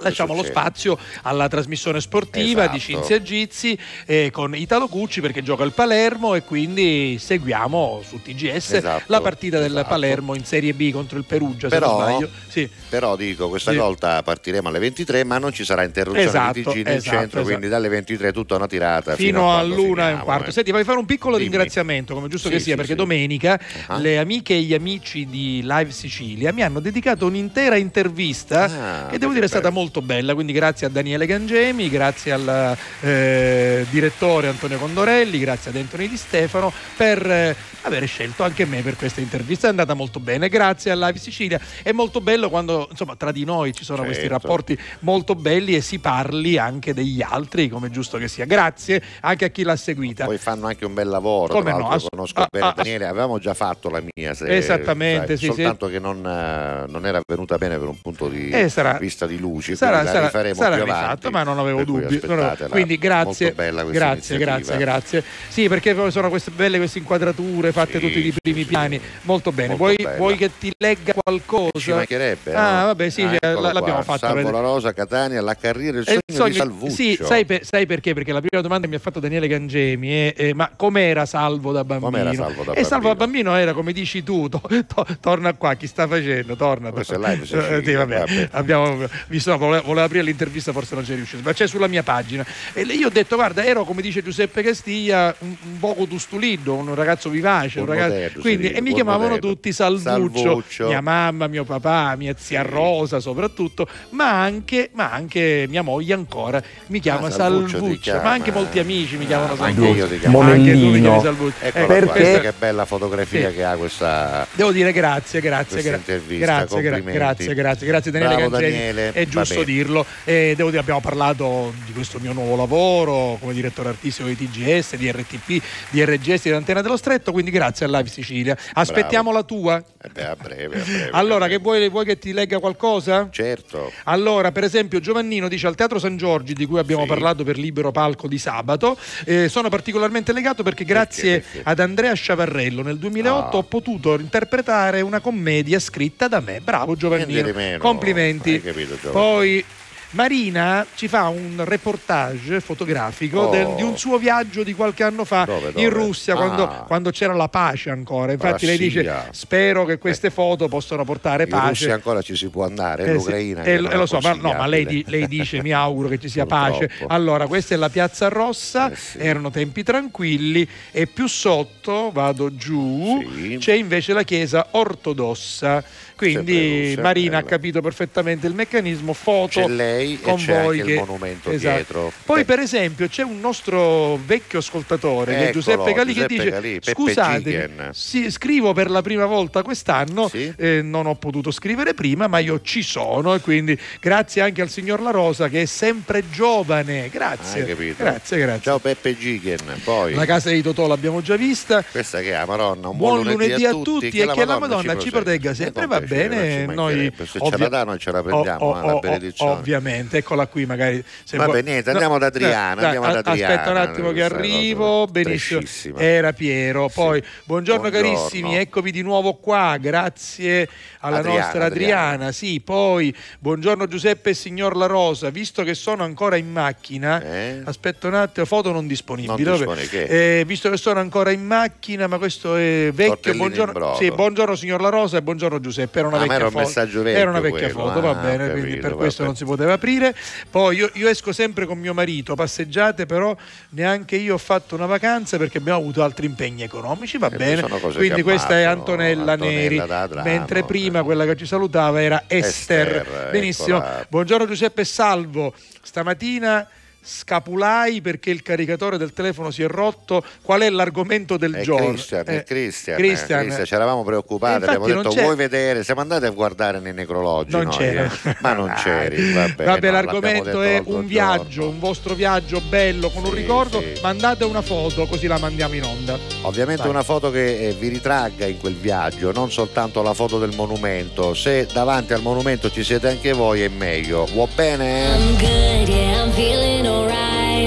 [0.00, 0.58] Lasciamo lo succede?
[0.58, 2.92] spazio alla trasmissione sportiva di Esatto.
[2.92, 8.72] Cinzia Gizzi eh, con Italo Cucci perché gioca il Palermo e quindi seguiamo su TGS
[8.74, 9.88] Esatto, la partita del esatto.
[9.88, 12.30] Palermo in Serie B contro il Perugia Però, se non sbaglio.
[12.48, 12.68] Sì.
[12.88, 13.76] però dico, questa Sì.
[13.76, 17.24] volta partiremo alle 23, ma non ci sarà interruzione Esatto, di TG nel esatto, centro,
[17.40, 17.42] esatto.
[17.42, 20.48] quindi dalle 23 tutta una tirata fino, fino, all'una e un quarto.
[20.50, 20.52] eh.
[20.52, 21.48] Senti, voglio fare un piccolo Dimmi.
[21.50, 23.96] ringraziamento, come giusto Sì, che sia, perché domenica Ah.
[23.98, 29.18] le amiche e gli amici di Live Sicilia mi hanno dedicato un'intera intervista Ah, che
[29.18, 30.34] devo dire è stata molto bella.
[30.34, 36.16] Quindi grazie a Daniele Gangemi, grazie al eh, direttore Antonio Condorelli, grazie ad Anthony Di
[36.16, 39.66] Stefano per eh, aver scelto anche me per questa intervista.
[39.66, 41.60] È andata molto bene, grazie a Live Sicilia.
[41.82, 44.34] È molto bello quando insomma tra di noi ci sono questi Certo.
[44.34, 48.44] rapporti molto belli e si parli anche degli altri, come giusto che sia.
[48.44, 50.24] Grazie anche a chi l'ha seguita.
[50.24, 53.38] Poi fanno anche un bel lavoro, Come no, ass- conosco ah, bene ah, Daniele, avevamo
[53.38, 55.52] già fatto la mia, se- Esattamente, sai, sì, sì.
[55.52, 59.26] soltanto che non, eh, non era venuta bene per un punto di Eh, sarà- vista
[59.26, 62.20] di luci, sarà, sarà, rifaremo sarà più rifatto, ma non avevo dubbi.
[62.24, 62.68] Non avevo-.
[62.70, 65.24] Quindi grazie, grazie, grazie, grazie.
[65.48, 68.66] Sì, perché sono queste belle queste inquadrature fatte Sì, tutti i sì, primi sì.
[68.66, 69.00] piani.
[69.22, 69.74] Molto bene.
[69.76, 71.70] Molto vuoi, vuoi che ti legga qualcosa?
[71.78, 72.54] Ci mancherebbe.
[72.54, 72.86] Ah, no?
[72.86, 74.02] vabbè, sì, Ah, eh, l'abbiamo qua.
[74.02, 74.28] fatta.
[74.28, 76.94] Salvo la Rosa, Catania, la carriera, il È sogno, il di Salvuccio.
[76.94, 78.14] Sì, sai, per- sai perché?
[78.14, 81.72] Perché la prima domanda che mi ha fatto Daniele Gangemi è eh, ma com'era Salvo
[81.72, 82.10] da bambino?
[82.10, 83.50] Com'era Salvo da e Salvo da bambino?
[83.50, 86.56] bambino era come dici tu, to- to- torna qua, chi sta facendo?
[86.56, 86.90] Torna.
[86.90, 87.32] Questo è torna.
[87.32, 88.48] live Sicilia, Eh, sì, vabbè, vabbè.
[88.52, 92.02] Abbiamo visto, no, voleva, voleva aprire l'intervista, forse non c'è riuscito, ma c'è sulla mia
[92.02, 92.44] pagina.
[92.72, 96.94] E io ho detto, guarda, ero come dice Giuseppe Castiglia, un, un poco tustuliddo, un
[96.94, 99.48] ragazzo vivace, un Buon ragazzo- moderno, quindi, e mi chiamavano moderno.
[99.54, 100.86] tutti Salvuccio, Salvuccio.
[100.88, 106.62] mia mamma, mio papà, mia zia Rosa soprattutto, ma anche, ma anche mia moglie ancora
[106.86, 108.22] mi chiama Ah, Salvuccio Salvuccio, chiama.
[108.22, 109.94] ma anche molti amici mi chiamano Anche Salvuccio.
[109.96, 110.40] io ti chiamo.
[110.40, 111.54] Anche tu mi chiami Salvuccio.
[111.60, 113.54] Eccola Ecco, qua, questa- che bella fotografia Sì.
[113.56, 118.48] che ha questa Devo dire grazie, grazie, gra- grazie, gra- grazie, grazie, grazie Daniele Bravo,
[118.50, 120.04] Daniele, è giusto dirlo.
[120.24, 124.96] E devo dire, abbiamo parlato di questo mio nuovo lavoro come direttore artistico di TGS,
[124.96, 128.56] di RTP, di RGS, di Antena dello Stretto, quindi grazie a Live Sicilia.
[128.72, 129.82] Aspettiamo la tua?
[130.02, 131.08] Eh beh, a breve, a breve.
[131.20, 133.28] Allora, che vuoi, vuoi che ti legga qualcosa?
[133.30, 133.92] Certo.
[134.04, 137.08] Allora, per esempio, Giovannino dice al Teatro San Giorgi, di cui abbiamo Sì.
[137.08, 141.60] parlato per libero palco di sabato, eh, sono particolarmente legato perché grazie perché?
[141.64, 143.60] ad Andrea Sciavarrello nel 2008 Ah.
[143.60, 146.60] ho potuto interpretare una commedia scritta da me.
[146.60, 147.42] Bravo Giovannino.
[147.52, 147.78] Di.
[147.78, 148.52] Complimenti.
[148.54, 149.12] Hai capito, Giovanni?
[149.12, 149.64] Poi
[150.12, 153.50] Marina ci fa un reportage fotografico Oh.
[153.50, 155.88] del- di un suo viaggio di qualche anno fa Dove, in dove?
[155.88, 156.84] Russia, quando, Ah.
[156.84, 158.32] quando c'era la pace ancora.
[158.32, 159.28] Infatti lei dice Russia.
[159.30, 161.68] spero che queste foto possano portare In pace.
[161.68, 163.62] Russia ancora ci si può andare, Eh in Ucraina.
[163.62, 166.44] eh, lo- eh, so, ma, no, ma lei, lei dice mi auguro che ci sia
[166.86, 166.90] pace.
[167.06, 169.18] Allora, questa è la piazza rossa, Eh sì.
[169.18, 173.58] erano tempi tranquilli e più sotto, vado giù, Sì.
[173.60, 175.84] c'è invece la chiesa ortodossa.
[176.20, 180.78] Quindi Russia, Marina ha capito perfettamente il meccanismo, foto C'è lei e con c'è voi
[180.80, 181.74] anche il che- monumento Esatto.
[181.74, 182.12] dietro.
[182.24, 186.80] Poi Beh, per esempio c'è un nostro vecchio ascoltatore che Eccolo, Giuseppe Calì che dice
[186.92, 190.52] scusate, Gigen." sì, scrivo per la prima volta quest'anno, Sì.
[190.56, 194.68] eh, non ho potuto scrivere prima ma io ci sono e quindi grazie anche al
[194.68, 197.64] signor La Rosa che è sempre giovane, grazie,
[197.96, 198.60] grazie, grazie.
[198.62, 201.82] Ciao Peppe Gigen, poi La casa di Totò l'abbiamo già vista.
[201.82, 205.10] questa che è la Madonna, un Buon lunedì a tutti, e che la Madonna ci
[205.10, 206.66] protegga Eh, sempre, va piacere, bene.
[206.74, 209.50] Noi se ce ovvia- la danno ce la prendiamo, Oh, oh, oh, benedizione.
[209.52, 211.02] Ovviamente, eccola qui, magari.
[211.24, 214.12] Se Vabbè, vuoi- niente, andiamo da Adriana, dai, andiamo da a- Adriana, Aspetta un attimo
[214.12, 215.06] che arrivo.
[215.06, 215.98] Benissimo.
[215.98, 216.88] Era Piero.
[216.92, 217.90] Poi, buongiorno, Buongiorno.
[218.18, 219.76] carissimi, eccovi di nuovo qua.
[219.80, 220.68] Grazie
[221.00, 222.06] alla Adriana, nostra Adriana.
[222.08, 222.32] Adriana.
[222.32, 225.30] Sì, poi, buongiorno Giuseppe e signor La Rosa.
[225.30, 227.62] Visto che sono ancora in macchina, Eh?
[227.64, 229.42] aspetta un attimo, foto non disponibili.
[229.44, 230.38] Non dispone che?
[230.40, 233.34] Eh, visto che sono ancora in macchina, ma questo è vecchio.
[233.34, 235.99] Buongiorno, sì, buongiorno signor La Rosa e buongiorno Giuseppe.
[236.00, 236.80] Era una Ah, vecchia era un foto.
[236.80, 237.88] vecchio Era una vecchia quello.
[237.88, 240.14] foto, va Ah, bene, ho quindi capito, per questo non si poteva aprire.
[240.50, 243.34] Poi io, io esco sempre con mio marito, passeggiate, però
[243.70, 247.62] neanche io ho fatto una vacanza perché abbiamo avuto altri impegni economici, va Eh, bene.
[247.62, 252.96] Quindi questa è ammazzano, Antonella, Neri, Adrano, mentre prima quella che ci salutava era Esther.
[252.96, 253.76] Esther, Benissimo.
[253.78, 254.06] eccola.
[254.08, 255.54] Buongiorno Giuseppe e Salvo.
[255.82, 256.66] Stamattina
[257.02, 260.22] scapulai perché il caricatore del telefono si è rotto.
[260.42, 261.88] Qual è l'argomento del È giorno?
[261.92, 263.40] Christian, Eh, è Christian, Christian.
[263.40, 266.30] Christian, ci eravamo preoccupati, Eh, infatti abbiamo non detto c'è- vuoi vedere, siamo andati a
[266.30, 268.04] guardare nei necrologi, Non noi, c'era.
[268.24, 268.36] eh.
[268.40, 273.24] ma non c'eri, vabbè, Vabbè, no, l'argomento è un viaggio, un vostro viaggio bello con
[273.24, 273.80] un Sì, ricordo.
[273.80, 274.00] sì.
[274.02, 276.18] Mandate una foto così la mandiamo in onda.
[276.42, 276.90] Ovviamente Vai.
[276.90, 281.34] una foto che eh, vi ritragga in quel viaggio, non soltanto la foto del monumento.
[281.34, 284.26] Se davanti al monumento ci siete anche voi è meglio.
[284.34, 285.16] Va bene?
[285.16, 286.86] I'm good, yeah, I'm feeling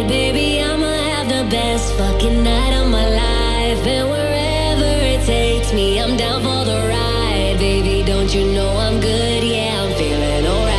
[0.07, 3.87] Baby, I'ma have the best fucking night of my life.
[3.87, 7.57] And wherever it takes me, I'm down for the ride.
[7.57, 10.72] Baby, don't you know I'm good, yeah, I'm feeling alright.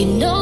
[0.00, 0.39] You know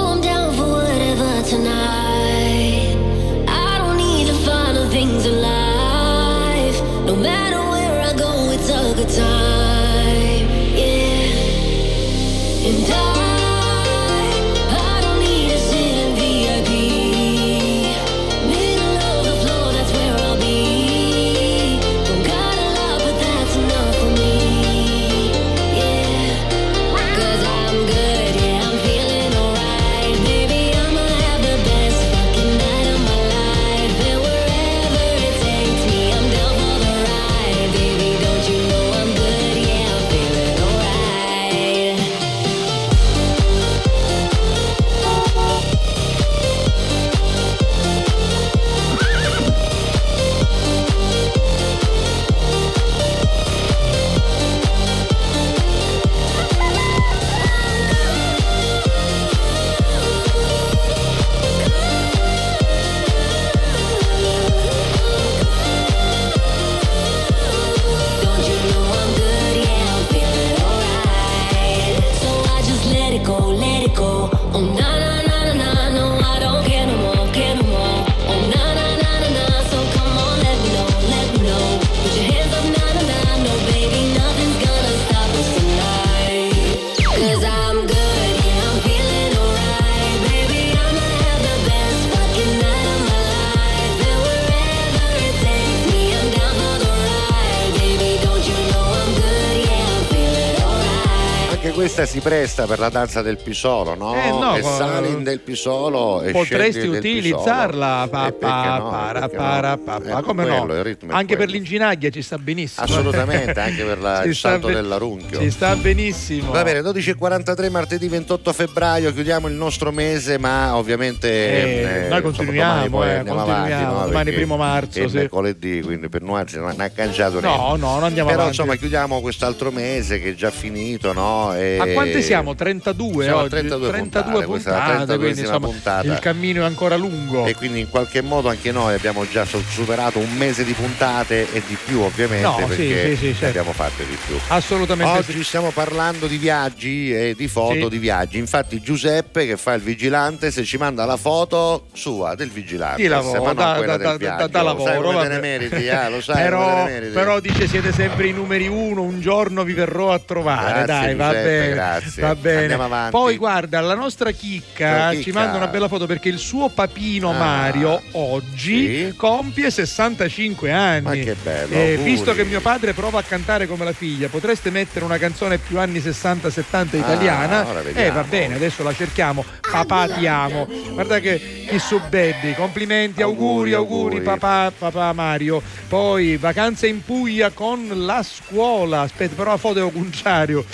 [102.18, 104.14] si presta per la danza del pisolo, no?
[104.14, 108.90] Eh, no, e sali del pisolo e Potresti utilizzarla pa, pa, no?
[108.90, 109.78] para, no?
[109.78, 111.12] pa, come quello, no?
[111.14, 111.52] Anche per quello.
[111.52, 112.84] l'inginaglia ci sta benissimo.
[112.84, 115.38] Assolutamente, anche per la- il salto be- dell'arunchio.
[115.38, 116.50] Ci sta benissimo.
[116.50, 122.00] Va bene, 12.43 martedì 28 febbraio, chiudiamo il nostro mese, ma ovviamente Eh, eh, noi
[122.04, 123.74] insomma, continuiamo, domani poi eh, andiamo continuiamo.
[123.84, 124.06] avanti, no?
[124.06, 125.14] Domani primo marzo, È sì.
[125.16, 127.78] mercoledì, quindi per noi non ha cangiato No, niente.
[127.80, 128.56] no, non andiamo Però avanti.
[128.58, 131.54] insomma chiudiamo quest'altro mese che è già finito, no?
[131.54, 132.54] E- A quante siamo?
[132.54, 133.48] 32 Siamo oggi?
[133.50, 136.06] 32 puntate, questa è la puntate, quindi 32esima insomma puntata.
[136.12, 137.46] il cammino è ancora lungo.
[137.46, 141.62] E quindi in qualche modo anche noi abbiamo già superato un mese di puntate e
[141.66, 143.46] di più ovviamente No, sì, perché sì, sì, certo.
[143.46, 144.36] abbiamo fatte di più.
[144.48, 147.88] Assolutamente Oggi stiamo parlando di viaggi e di foto Sì.
[147.88, 148.38] di viaggi.
[148.38, 153.08] Infatti Giuseppe che fa il vigilante se ci manda la foto sua del vigilante, Di
[153.08, 155.28] lavoro, ma non da- quella da- del da- da- da Lo sai lavoro, come te
[155.34, 156.08] ne meriti, eh?
[156.10, 160.18] lo sai però, però dice siete sempre i numeri uno, un giorno vi verrò a
[160.18, 160.84] trovare.
[160.84, 161.68] Grazie, Dai, va Giuseppe, bene.
[161.74, 161.97] grazie.
[162.20, 162.60] Va bene.
[162.62, 163.10] Andiamo avanti.
[163.10, 165.38] Poi guarda, la nostra chicca, Ciao, ci chicca.
[165.40, 169.14] manda una bella foto perché il suo papino Ah, Mario oggi sì?
[169.16, 171.02] compie 65 anni.
[171.02, 174.70] Ma che bello, Eh, visto che mio padre prova a cantare come la figlia, potreste
[174.70, 177.66] mettere una canzone più anni 60-70 italiana?
[177.66, 179.44] ora eh, va bene, adesso la cerchiamo.
[179.70, 180.66] Papà ti amo.
[180.92, 185.62] Guarda che chi su baby, complimenti, auguri, Auguri, auguri, papà, papà Mario.
[185.88, 189.00] Poi vacanze in Puglia con la scuola.
[189.02, 190.64] Aspetta, però la foto è al contrario.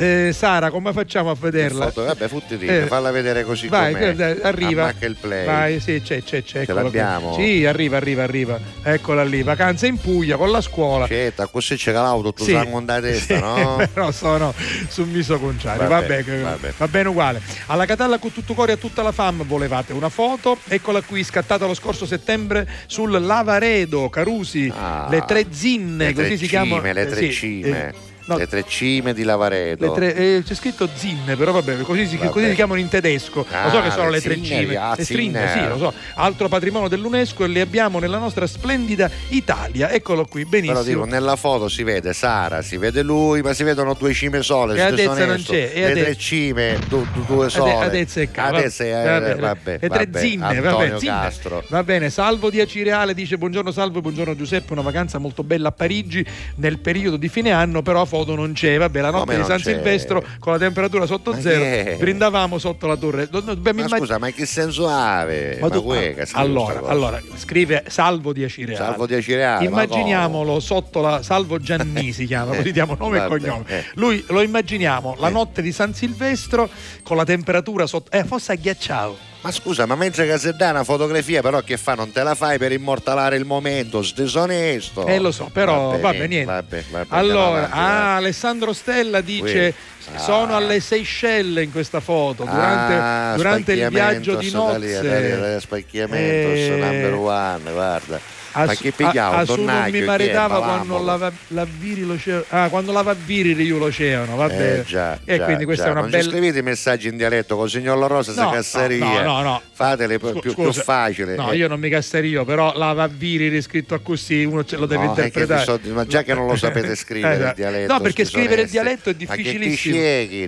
[0.00, 1.86] Eh, Sara, come facciamo a vederla?
[1.86, 4.14] Foto, vabbè, futti di, Eh, falla vedere così Vai, com'è.
[4.14, 4.82] guarda, arriva.
[4.84, 5.44] Ammacca il play.
[5.44, 6.42] Vai, sì, c'è, c'è, c'è.
[6.42, 6.90] Ce eccola qui.
[6.98, 7.34] l'abbiamo?
[7.34, 8.60] Sì, arriva, arriva, arriva.
[8.84, 11.06] Eccola lì, vacanze in Puglia con la scuola.
[11.08, 12.52] Certo, così c'è l'auto, tu Sì.
[12.52, 13.88] sangue da testa, Sì, no?
[13.92, 14.54] però sono
[14.88, 15.88] sul miso contrario.
[15.88, 16.72] Vabbè, Vabbè, che- vabbè.
[16.76, 17.40] va bene uguale.
[17.66, 20.58] Alla Catalla con tutto cuore a tutta la fam volevate una foto.
[20.68, 26.26] Eccola qui, scattata lo scorso settembre sul Lavaredo, Carusi, Ah, le tre zinne, le così
[26.28, 26.82] tre si chiamano.
[26.82, 27.88] le eh, tre sì, cime.
[27.88, 27.94] eh,
[28.28, 29.92] no, Le tre cime di Lavaredo.
[29.92, 32.30] tre- eh, c'è scritto zinne, però vabbè, così si, Vabbè.
[32.30, 33.46] così si chiamano in tedesco.
[33.50, 34.76] lo so Ah, che sono le le tre cime.
[34.76, 35.92] ah, le strinne, sì, lo so.
[36.14, 39.90] Altro patrimonio dell'UNESCO e le abbiamo nella nostra splendida Italia.
[39.90, 40.80] Eccolo qui, benissimo.
[40.82, 44.42] Però dico, nella foto si vede Sara, si vede lui, ma si vedono due cime
[44.42, 44.76] sole.
[44.76, 47.74] E Adezza sono non c'è, e Le Ade- tre cime, du- du- due sole.
[47.74, 51.12] Adezza e Ca- Adezza e- vabbè, vabbè, le tre zinne, vabbè, zinne.
[51.12, 51.64] Castro.
[51.68, 55.72] Va bene, Salvo di Acireale dice buongiorno Salvo, buongiorno Giuseppe, una vacanza molto bella a
[55.72, 56.24] Parigi
[56.56, 59.72] nel periodo di fine anno, però foto non c'è, vabbè, la notte di San c'è?
[59.74, 63.28] Silvestro con la temperatura sotto Ma zero, che brindavamo sotto la torre.
[63.28, 65.58] Dobbiamo Ma immag- scusa, ma che senso ave?
[65.60, 68.84] Ma, Ma tu- scrive allora, allora, scrive Salvo di Acireale.
[68.84, 73.20] Salvo di Acireale, ma Immaginiamolo sotto la Salvo Gianni si chiama, così diamo nome e
[73.20, 73.64] Vabbè, cognome.
[73.68, 73.84] eh.
[73.94, 76.68] Lui lo immaginiamo la notte di San Silvestro
[77.02, 79.16] con la temperatura sotto eh fosse agghiacciato.
[79.48, 81.94] Ma scusa, ma mentre che se dai una fotografia, però che fa?
[81.94, 85.06] Non te la fai per immortalare il momento, disonesto.
[85.06, 86.52] Eh lo so, però Vabbè, vabbè, niente.
[86.52, 89.74] vabbè, vabbè, allora, avanti, ah, Alessandro Stella dice
[90.14, 90.18] Ah.
[90.18, 95.60] sono alle Seychelles in questa foto durante, Ah, durante il viaggio di nozze.
[95.60, 98.20] spacchiamento, Eh, number one, guarda.
[98.62, 102.44] A, che pigliava a- un a tonnaglio, mi chi maritava quando lava, la viri l'oceano.
[102.48, 104.78] Ah, quando lava viri io l'oceano, va bene.
[104.80, 105.88] Eh, già, e già, quindi questa già.
[105.90, 106.30] è una non bella.
[106.30, 109.42] scrivete i messaggi in dialetto con il signor La Rosa No, se casseria no, no,
[109.42, 109.62] no.
[109.72, 114.44] fatele più, più, facile No, Eh, io non mi casserio, però lava viri scritto così,
[114.44, 115.64] uno ce lo deve no, interpretare.
[115.64, 117.54] so- ma già che non lo sapete scrivere il Esatto.
[117.56, 119.96] dialetto No, perché scrivere il dialetto è ma che difficilissimo.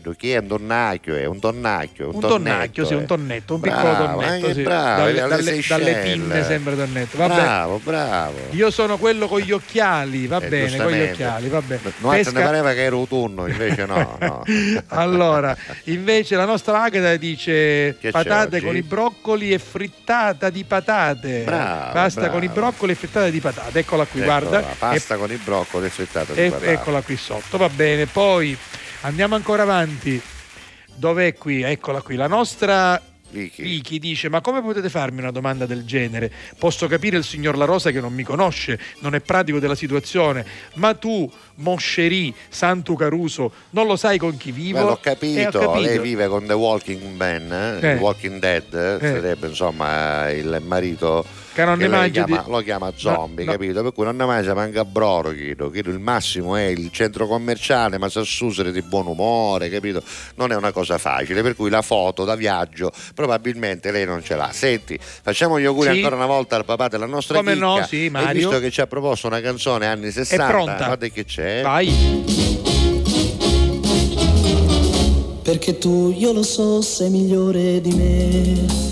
[0.02, 0.16] tu?
[0.16, 2.96] chi è un tonnacchio è un tonnacchio un, Un tonnacchio, sì, eh.
[2.96, 4.62] un tonnetto, un Bravo, piccolo tonnetto, sì.
[4.62, 7.16] bravo, dalle, pinne sempre tonnetto.
[7.16, 7.34] Vabbè.
[7.34, 7.99] bravo bravo
[8.50, 11.80] Io sono quello con gli occhiali, va Eh, bene, con gli occhiali, va bene.
[11.98, 14.42] Noi Pesca- ne pareva che era autunno invece no, no.
[14.88, 21.42] allora, invece la nostra Agata dice Che patate con i broccoli e frittata di patate.
[21.44, 22.34] Bravo, Pasta bravo.
[22.34, 23.78] con i broccoli e frittata di patate.
[23.78, 24.66] Eccola qui, Eccola guarda.
[24.78, 26.72] pasta con i broccoli e frittata di E, patate.
[26.72, 28.06] eccola qui sotto, va bene.
[28.06, 28.56] Poi
[29.02, 30.20] andiamo ancora avanti.
[30.94, 31.62] Dov'è qui?
[31.62, 32.16] Eccola qui.
[32.16, 33.00] La nostra
[33.30, 33.98] Vicky.
[33.98, 36.30] dice: Ma come potete farmi una domanda del genere?
[36.58, 40.44] Posso capire il signor La Rosa che non mi conosce, non è pratico della situazione,
[40.74, 44.78] ma tu, Moscerì, Santu Caruso, non lo sai con chi vivo?
[44.78, 45.78] Beh, l'ho Eh, ho capito, capito.
[45.80, 47.52] lei vive con The Walking Man,
[47.82, 47.94] eh, Eh.
[47.96, 49.12] Walking Dead, eh, Eh.
[49.14, 51.24] sarebbe insomma il marito
[51.60, 53.52] Che non ne lei mangia chiama- di- lo chiama zombie, no.
[53.52, 53.82] capito?
[53.82, 57.98] Per cui non ne mangia manca broro, chiedo, chiedo, il massimo è il centro commerciale,
[57.98, 60.02] ma sa susere di buon umore, capito?
[60.36, 64.36] Non è una cosa facile, per cui la foto da viaggio probabilmente lei non ce
[64.36, 64.50] l'ha.
[64.52, 65.96] Senti, facciamo gli auguri Sì.
[65.96, 67.86] ancora una volta al papà della nostra Come no, chicca.
[67.86, 68.32] sì, E Mario.
[68.48, 70.76] visto che ci ha proposto una canzone anni 60, pronta.
[70.86, 71.62] guarda che c'è.
[71.62, 71.88] Vai.
[75.42, 78.89] Perché tu, io lo so, sei migliore di me.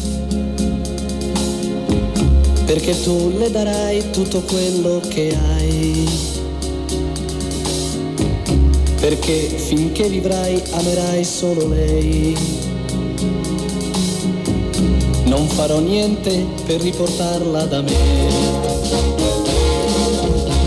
[2.68, 6.06] Perché tu le darai tutto quello che hai.
[9.00, 12.36] Perché finché vivrai amerai solo lei.
[15.24, 17.96] Non farò niente per riportarla da me.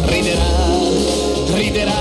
[0.06, 0.80] Riderà,
[1.54, 2.01] riderà.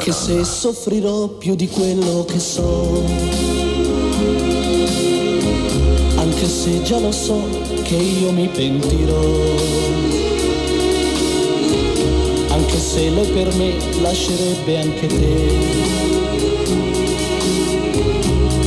[0.00, 3.04] Anche se soffrirò più di quello che so.
[6.16, 7.38] Anche se già lo so
[7.82, 9.20] che io mi pentirò
[12.48, 15.52] anche se lei per me lascerebbe anche te.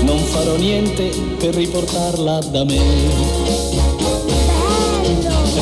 [0.03, 2.79] Non farò niente per riportarla da me.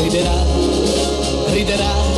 [0.02, 0.46] Riderà,
[1.54, 2.11] riderà.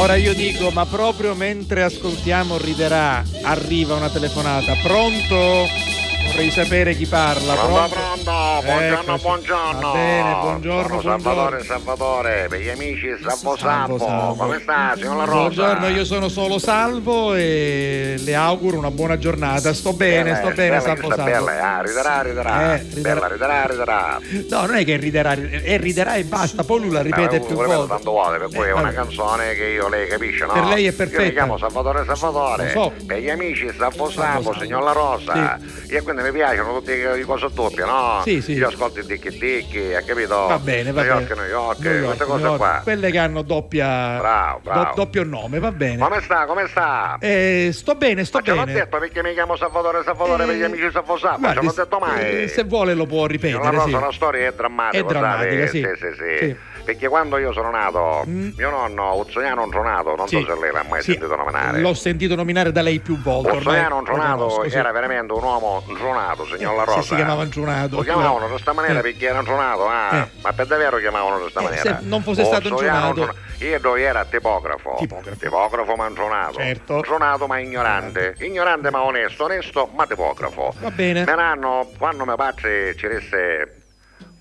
[0.00, 4.74] Ora io dico, ma proprio mentre ascoltiamo riderà, arriva una telefonata.
[4.80, 5.66] Pronto?
[6.26, 7.54] Vorrei sapere chi parla.
[7.54, 8.07] Pronto,
[8.62, 9.22] buongiorno, Eccoci.
[9.22, 9.80] buongiorno.
[9.80, 11.00] Va bene, buongiorno, Sono buongiorno.
[11.22, 13.98] Salvatore, Salvatore, per gli amici Salvo Salvo, Salvo.
[13.98, 14.34] Salvo.
[14.34, 15.38] Come sta, signor La Rosa?
[15.38, 19.72] Buongiorno, io sono solo Salvo e le auguro una buona giornata.
[19.72, 21.24] Sto bene, sto bene, bella, Salvo Salvo.
[21.24, 22.74] bella, eh, riderà, riderà.
[22.74, 23.14] Eh, riderà.
[23.14, 24.18] Bella, riderà, riderà.
[24.50, 27.54] No, non è che riderà, è riderà e basta, poi lui la ripete Eh, più
[27.56, 27.86] volte.
[27.88, 30.52] tante volte, per cui è una canzone che io lei capisce, no?
[30.52, 31.30] Per lei è Io mi perfetta.
[31.30, 32.70] chiamo Salvatore Salvatore.
[32.70, 32.92] So.
[33.06, 35.58] Per gli amici Salvo Salvo, signor La Rosa.
[35.88, 38.20] E quindi mi piacciono tutte le cose doppie, no?
[38.24, 38.58] Sì, sì.
[38.58, 40.46] Io ascolto i Dicchi Dicchi, hai capito?
[40.46, 41.20] Va bene, va New bene.
[41.26, 42.80] York, New York, New York, queste cose York, qua.
[42.82, 43.86] Quelle che hanno doppia
[44.18, 44.82] Bravo, bravo.
[44.84, 45.98] do- doppio nome, va bene.
[45.98, 47.16] Come sta, come sta?
[47.20, 48.72] Eh, sto bene, sto Ma ce l'ho bene.
[48.78, 52.42] detto perché mi chiamo Salvatore Salvatore per gli amici Salvo Salvo, ce l'ho detto mai.
[52.42, 53.90] eh, Se vuole lo può ripetere, La sì.
[53.92, 55.68] Rosa, la storia è drammatica, È drammatica, sai?
[55.68, 55.82] sì.
[55.96, 56.56] sì, sì, Sì.
[56.88, 60.40] Perché quando io sono nato, mio nonno Uzzoniano Intronato, non Sì.
[60.40, 61.80] so se lei l'ha mai Sì, sentito nominare.
[61.80, 63.50] L'ho sentito nominare da lei più volte.
[63.50, 64.02] Uzzoniano
[64.66, 64.74] sì.
[64.74, 67.02] era veramente un uomo intronato, signor La Sì, Rosa.
[67.02, 67.96] si chiamava Intronato.
[67.96, 68.02] Lo
[68.38, 69.02] chiamavano in questa maniera Eh.
[69.02, 70.28] perché era intronato, ah, Eh.
[70.40, 71.82] ma per davvero chiamavano in questa Eh, maniera.
[71.98, 74.96] se non fosse stato Uzzoniano intronato- Io dove era tipografo.
[74.98, 75.96] Tipografo.
[75.96, 76.54] ma intronato.
[76.60, 76.96] Certo.
[76.96, 78.34] Intronato ma ignorante.
[78.38, 80.72] Ignorante ma onesto, onesto ma tipografo.
[80.78, 81.24] Va bene.
[81.24, 83.72] Me l'hanno, quando mio padre ci disse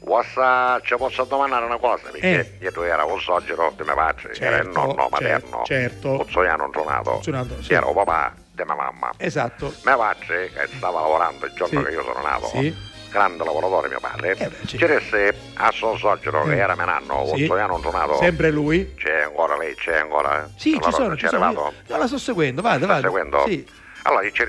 [0.08, 2.58] Possa, ci posso domandare una cosa, perché Eh.
[2.60, 6.16] dietro era un soggetto di mio padre, era il Certo, nonno materno, certo.
[6.18, 7.74] Pozzoiano intronato, Intronato, sì.
[7.74, 9.10] era un papà, di mia mamma.
[9.18, 9.74] Esatto.
[9.84, 11.86] Mio padre, che stava lavorando il giorno Sì.
[11.88, 12.74] che io sono nato, Sì.
[13.10, 14.78] Grande lavoratore mio padre, beh, sì.
[14.86, 16.58] resse a suo suocero, che Eh.
[16.58, 17.42] era mio nanno, Sì.
[17.42, 18.18] un soiano tornato.
[18.18, 18.94] Sempre lui?
[18.96, 20.50] C'è ancora lei, c'è ancora?
[20.56, 21.52] Sì, Allora, ci sono, non ci sono.
[21.52, 23.02] Io, io la sto seguendo, vada, vada.
[23.02, 23.44] seguendo?
[23.48, 23.68] Sì.
[24.04, 24.44] Allora ci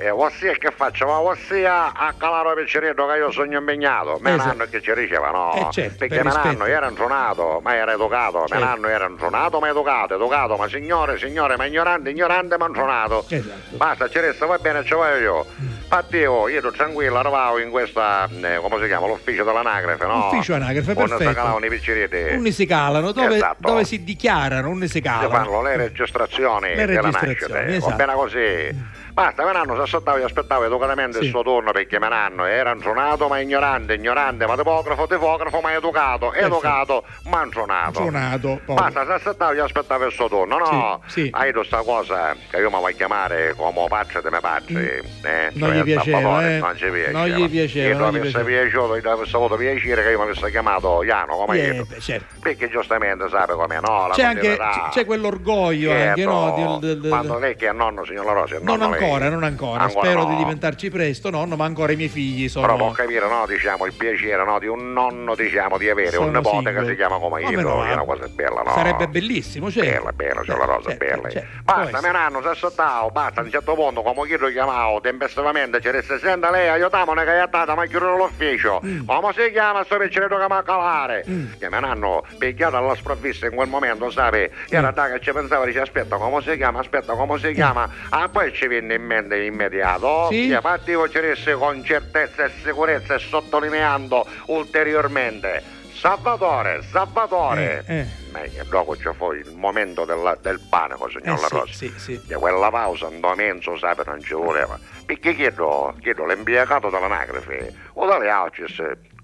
[0.00, 1.06] eh, ossia che faccio?
[1.06, 4.18] Ma ossia a calare piccerino che io sogno impegnato.
[4.20, 4.48] Mio Esatto.
[4.48, 6.48] nanno che ci diceva no, Eh, certo, perché per rispetto.
[6.48, 8.64] nanno era intronato, ma era educato, Certo.
[8.64, 13.24] nanno era intronato ma educato, educato, ma signore, signore, ma ignorante, ignorante ma intronato.
[13.28, 13.76] Esatto.
[13.76, 15.46] Basta, ci resta, va bene, ci voglio io.
[15.90, 20.26] Infatti io, io ero tranquillo, arrivavo in questa, eh, come si chiama, l'ufficio dell'anagrafe, no?
[20.28, 21.32] Ufficio anagrafe, si perfetto.
[21.32, 22.16] calavano i picceriti.
[22.34, 23.56] Unni si calano, dove, Esatto.
[23.58, 25.28] dove si dichiarano, unni si Si calano.
[25.30, 27.90] fanno le registrazioni Le della registrazioni, nascita, esatto.
[27.90, 28.98] va bene così.
[29.12, 31.24] Basta, mio nanno si aspettava e aspettava educatamente Sì.
[31.24, 35.72] il suo turno perché mio nanno era intronato ma ignorante, ignorante ma tipografo, tipografo ma
[35.74, 38.00] educato, educato ma intronato.
[38.00, 38.74] Suonato, poi.
[38.76, 41.02] Basta, si aspettava e aspettava il suo turno, no?
[41.06, 41.30] Sì, sì.
[41.32, 45.02] Hai questa cosa che io mi voglio chiamare come padre di mio padre.
[45.22, 46.58] eh, Non cioè gli piaceva, Salvatore, eh?
[46.60, 47.18] Non ci piaceva.
[47.18, 48.60] Non gli piaceva, Io non gli avesse piaceva.
[48.62, 51.84] piaciuto, io avesse avuto piacere che io mi avesse chiamato Iano come Eh, io.
[51.84, 52.34] beh, certo.
[52.40, 54.06] Perché giustamente sape com'è, no?
[54.08, 54.56] La C'è anche
[54.90, 56.54] c'è, quell'orgoglio anche, no?
[56.80, 58.96] del- del- del- Quando lei che è nonno, signor La Rosa, è Non nonno.
[59.04, 59.82] Ancora, non ancora.
[59.82, 60.28] Ancora Spero no.
[60.30, 62.66] di diventarci presto, nonno, ma ancora i miei figli sono.
[62.66, 66.26] Però può capire, no, diciamo, il piacere no, di un nonno, diciamo, di avere Sono
[66.26, 66.80] un nipote single.
[66.82, 68.72] che si chiama come io, no, è una cosa bella, no?
[68.72, 69.90] Sarebbe bellissimo, certo.
[69.90, 71.28] Bella, bella, signor La Rosa, bella.
[71.30, 72.00] certo, può Basta, essere.
[72.02, 75.90] mio nanno, si aspettavo, basta, a un certo punto, come io lo chiamavo, tempestivamente, ci
[75.90, 78.80] resta, senta lei, aiutamone che è andata, ma chiudono l'ufficio.
[78.84, 79.06] Mm.
[79.06, 81.24] Come si chiama sto piccerino che mi a calare?
[81.58, 85.64] Che mio nanno, pigliato alla sprovvista in quel momento, sai, era da che ci pensava,
[85.64, 87.88] dice, aspetta, come si chiama, aspetta, come si chiama?
[88.10, 90.48] Ah, poi ci venne in mente immediato, Sì.
[90.48, 95.78] che partivo ci resse con certezza e sicurezza e sottolineando ulteriormente.
[95.92, 97.84] Salvatore, Salvatore!
[97.86, 98.06] Eh, eh.
[98.32, 98.40] Ma
[98.70, 101.72] dopo ci fu il momento della- del panico, signor Eh, La sì, Rosa.
[101.72, 102.20] sì, sì.
[102.26, 104.78] Che quella pausa un menso, sape, non ci voleva.
[105.04, 108.80] Perché chiedo, chiedo l'impiegato dell'anagrafe, o dalle Aucis,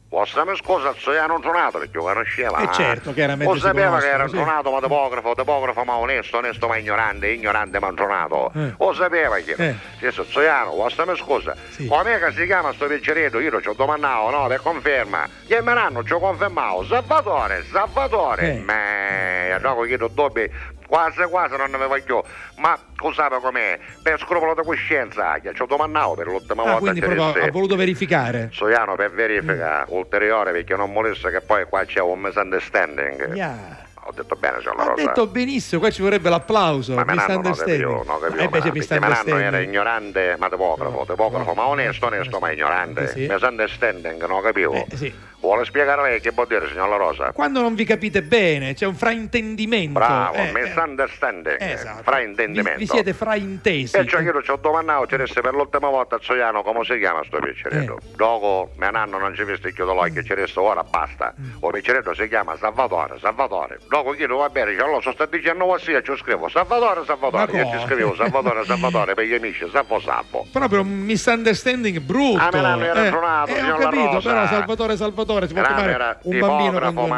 [0.09, 2.59] Possami scusa, se non tronato perché lo conosceva.
[2.61, 4.35] Eh, certo, chiaramente si sapeva che era sì.
[4.35, 8.53] tronato ma tipografo, tipografo ma onesto, onesto ma ignorante, ignorante ma tronato.
[8.55, 8.75] Eh.
[8.77, 9.55] O sapeva che.
[9.59, 9.75] Eh.
[9.99, 11.57] Adesso Zoiano, possami scusa,
[11.89, 13.41] com'è che si chiama sto picceretto?
[13.41, 15.29] Io ci ho domandato, no, per conferma.
[15.45, 18.55] Gli emeranno ci ho confermato, Salvatore, Salvatore.
[18.55, 18.59] Eh.
[18.61, 20.49] Ma dopo chiedo dubbi,
[20.87, 22.21] quasi quasi non ne avevo più.
[22.57, 23.79] Ma cos'era com'è?
[24.03, 26.79] Per scrupolo di coscienza, ci ho domandato per l'ultima Ah, volta.
[26.81, 28.49] quindi ci proprio ha voluto verificare.
[28.53, 33.35] Soiano per verifica ulteriore perché non volesse che poi qua c'è un misunderstanding.
[33.35, 33.85] Yeah.
[34.09, 36.95] Ho detto bene, signor La Ha detto benissimo, qua ci vorrebbe l'applauso.
[36.95, 38.05] Ma misunderstanding.
[38.05, 38.39] non capivo.
[38.41, 39.69] Eh, beh, c'è Menanno era misunderstanding.
[39.69, 43.03] ignorante ma tipografo, tipografo ma onesto, onesto ma ignorante.
[43.03, 43.27] Eh, sì.
[43.29, 44.75] Misunderstanding, non capivo.
[44.75, 45.13] Eh, sì.
[45.47, 47.31] Vuole spiegare lei che vuol dire, signor La Rosa?
[47.31, 49.93] Quando non vi capite bene, c'è un fraintendimento.
[49.93, 52.03] Bravo, eh, misunderstanding, esatto.
[52.03, 52.79] fraintendimento.
[52.79, 53.97] vi, vi siete fraintesi.
[53.97, 57.23] Perciò io ci ho domandato, ci resta per l'ultima volta a Zoiano come si chiama
[57.25, 57.99] sto picceretto.
[57.99, 58.17] Eh.
[58.17, 61.33] Dopo mio nanno non ci viste chiudo l'occhio, ci resta ora basta.
[61.41, 61.59] Mm.
[61.61, 63.79] O picceretto si chiama Salvatore, Salvatore.
[63.89, 67.53] Dopo chiedo va bene, dice allora sto sta dicendo così e ci scrivo Salvatore, Salvatore.
[67.53, 67.87] Io ci cosa?
[67.87, 70.45] scrivevo Salvatore, Salvatore per gli amici, Salvo Salvo.
[70.51, 72.43] Proprio un misunderstanding brutto.
[72.43, 74.29] Ah, Menanno era eh, tronato, eh, ho capito, Rosa.
[74.29, 77.09] però Salvatore Salvatore si può Menanno chiamare era un bambino tipografo con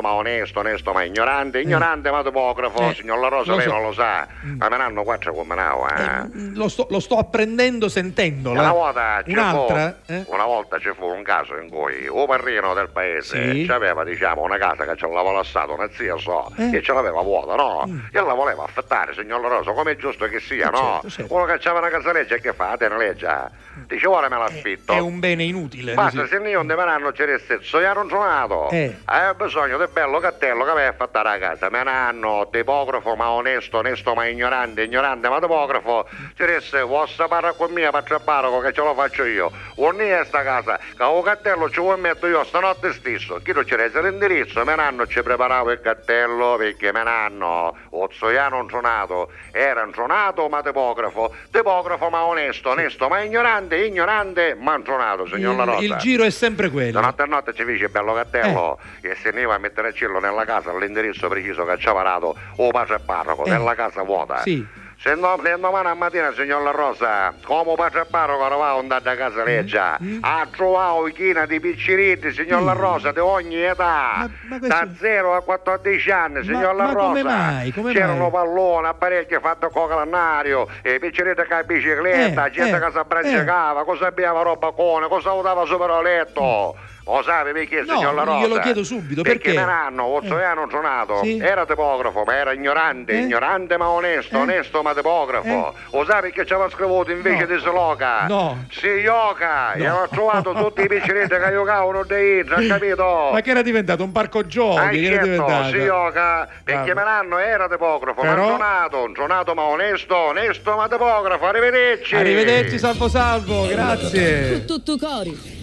[0.00, 3.72] ma onesto, onesto ma ignorante, ignorante ma tipografo, Eh, signor La Rosa lo lei so.
[3.72, 4.26] non lo sa.
[4.58, 6.28] Ma Menanno qua c'è come now, eh.
[6.54, 8.60] Lo sto, lo sto apprendendo sentendola.
[8.60, 9.66] Una volta, fu,
[10.06, 10.24] eh?
[10.28, 13.70] una volta ci fu un caso in cui un parrino del paese Sì.
[13.70, 16.76] aveva diciamo una casa che ce l'aveva lasciata una zia so Eh.
[16.76, 17.84] e ce l'aveva vuota no?
[18.12, 21.00] e la voleva affittare signor La Rosa come è giusto che sia Eh, no?
[21.02, 21.34] certo, certo.
[21.34, 22.76] uno che c'aveva una casaleggia che fa?
[22.78, 23.50] te ne leggia
[23.86, 25.94] dice ora me l'affitto È un bene inutile.
[25.94, 28.68] Basta, se io un demanano ci resta il soiano tronato.
[28.70, 28.94] Eh.
[29.06, 31.70] Aveva bisogno di bello cattello che aveva fatto la casa.
[31.70, 36.06] Me nanno, tipografo ma onesto, onesto ma ignorante, ignorante ma tipografo.
[36.36, 39.50] Resta, vostra parla con mia, faccia parroco che ce lo faccio io.
[39.74, 43.40] È sta casa, che un cattello ci vuoi mettere io stanotte stesso.
[43.42, 48.08] Chi non ci resta l'indirizzo, me nanno ci preparavo il cattello perché me nanno, o
[48.12, 55.26] soiano tronato, era tronato ma tipografo, tipografo ma onesto, onesto ma ignorante, ignorante ma tronato,
[55.26, 55.84] signor La Rosa.
[55.84, 57.00] il, giro è sempre quello.
[57.00, 59.08] notte a notte ci dice bello cattello Eh.
[59.08, 61.92] che se ne va a mettere il cielo nella casa all'indirizzo preciso che ci ha
[61.92, 63.50] parato o padre parroco Eh.
[63.50, 64.42] nella casa vuota.
[64.42, 64.66] Sì.
[65.04, 69.44] Se no, domani a mattina, signor La Rosa, come padre parroco eravamo andati a casa
[69.44, 70.20] leggia, Mm.
[70.22, 75.34] ha trovato china di picciritti, signor La Rosa, di ogni età, ma questo- da 0
[75.34, 77.06] a 14 anni, signor La ma Rosa.
[77.08, 77.70] come mai?
[77.72, 82.80] Come C'erano palloni, apparecchi fatti con calendario, e picciritti con la bicicletta, Eh, gente eh,
[82.80, 86.76] che si abbracciava, cosa abbiava roba con, cosa votava sopra letto.
[87.06, 88.38] Lo sai perché, No, signor La Rosa?
[88.38, 89.58] glielo chiedo subito, Perché perché?
[89.58, 91.36] me l'anno, Ozzoliano Giornato, Sì.
[91.38, 93.18] era tipografo, ma era ignorante, Eh?
[93.20, 94.40] ignorante ma onesto, Eh?
[94.40, 95.74] onesto ma tipografo.
[95.92, 98.26] Lo sai perché ci aveva scritto invece di Sloca?
[98.26, 98.64] No.
[98.70, 103.28] Si yoga, e avevo trovato tutti i piccinetti che giocavano Idra, ha capito?
[103.32, 104.78] Ma che era diventato un parco giochi?
[104.78, 105.68] Ah, che era certo, diventato?
[105.68, 110.88] si yoga, perché me l'anno era tipografo, ma Però- Giornato, Giornato ma onesto, onesto ma
[110.88, 112.16] tipografo, arrivederci!
[112.16, 114.64] Arrivederci, salvo salvo, grazie.
[114.64, 115.62] Tutto cori.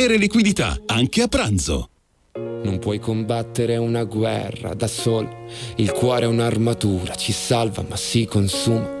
[0.07, 1.89] liquidità, anche a pranzo.
[2.33, 5.45] Non puoi combattere una guerra da solo,
[5.75, 9.00] il cuore è un'armatura, ci salva ma si consuma.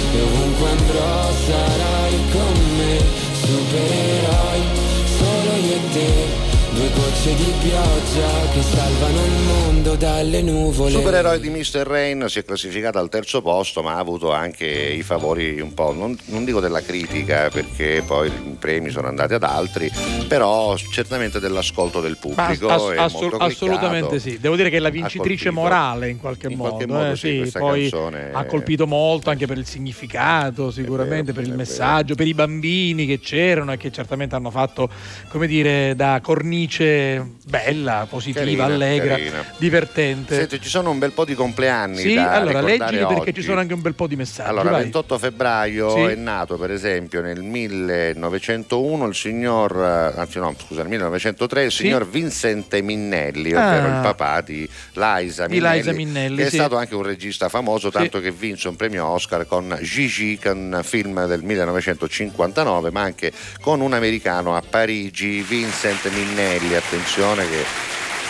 [0.19, 2.97] e andrò sarai con me,
[3.33, 4.61] supereroi
[5.05, 6.50] solo io e te.
[6.73, 10.91] Due gocce di pioggia che salvano il mondo dalle nuvole.
[10.91, 11.85] Supereroe di Mr.
[11.85, 15.91] Rain si è classificata al terzo posto, ma ha avuto anche i favori un po',
[15.91, 19.91] non, non dico della critica, perché poi i premi sono andati ad altri,
[20.29, 22.69] però certamente dell'ascolto del pubblico.
[22.69, 24.39] ass- molto assolutamente sì.
[24.39, 26.69] Devo dire che è la vincitrice morale in qualche In modo.
[26.69, 31.33] qualche modo eh, sì, questa poi canzone ha colpito molto anche per il significato, sicuramente
[31.33, 34.89] per il messaggio, per i bambini che c'erano e che certamente hanno fatto,
[35.27, 39.45] come dire, da cornice bella, positiva, Carina, allegra, carina.
[39.57, 40.35] divertente.
[40.35, 43.33] Senti, ci sono un bel po' di compleanni Sì, da allora leggili perché oggi.
[43.33, 44.49] ci sono anche un bel po' di messaggi.
[44.49, 44.83] Allora, vai.
[44.83, 45.99] 28 febbraio Sì.
[46.01, 49.75] è nato per esempio nel 1901 il signor,
[50.15, 51.83] anzi no, scusa, nel 1903 il Sì.
[51.83, 53.95] signor Vincente Minnelli, ovvero Ah.
[53.95, 56.55] il papà di Liza Di Minnelli, Liza Minnelli, che sì.
[56.55, 60.79] è stato anche un regista famoso, tanto che vinse un premio Oscar con Gigi, un
[60.83, 63.31] film del 1959, ma anche
[63.61, 67.63] con un americano a Parigi, Vincent Minnelli, attenzione che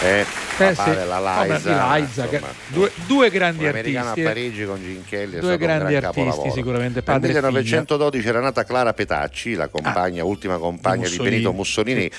[0.01, 0.25] è
[0.57, 0.89] Eh, papà sì.
[0.95, 1.69] della Liza.
[1.95, 3.97] di Liza, che- insomma, due, due grandi artisti.
[3.97, 4.23] a eh.
[4.23, 4.79] Parigi con
[5.25, 6.51] è Due stato grandi artisti, capolavoro.
[6.53, 7.61] sicuramente, Nel padre figlia.
[7.61, 11.29] 1912 era nata Clara Petacci, la compagna, ultima compagna di Mussolini.
[11.29, 12.11] Benito Mussolini.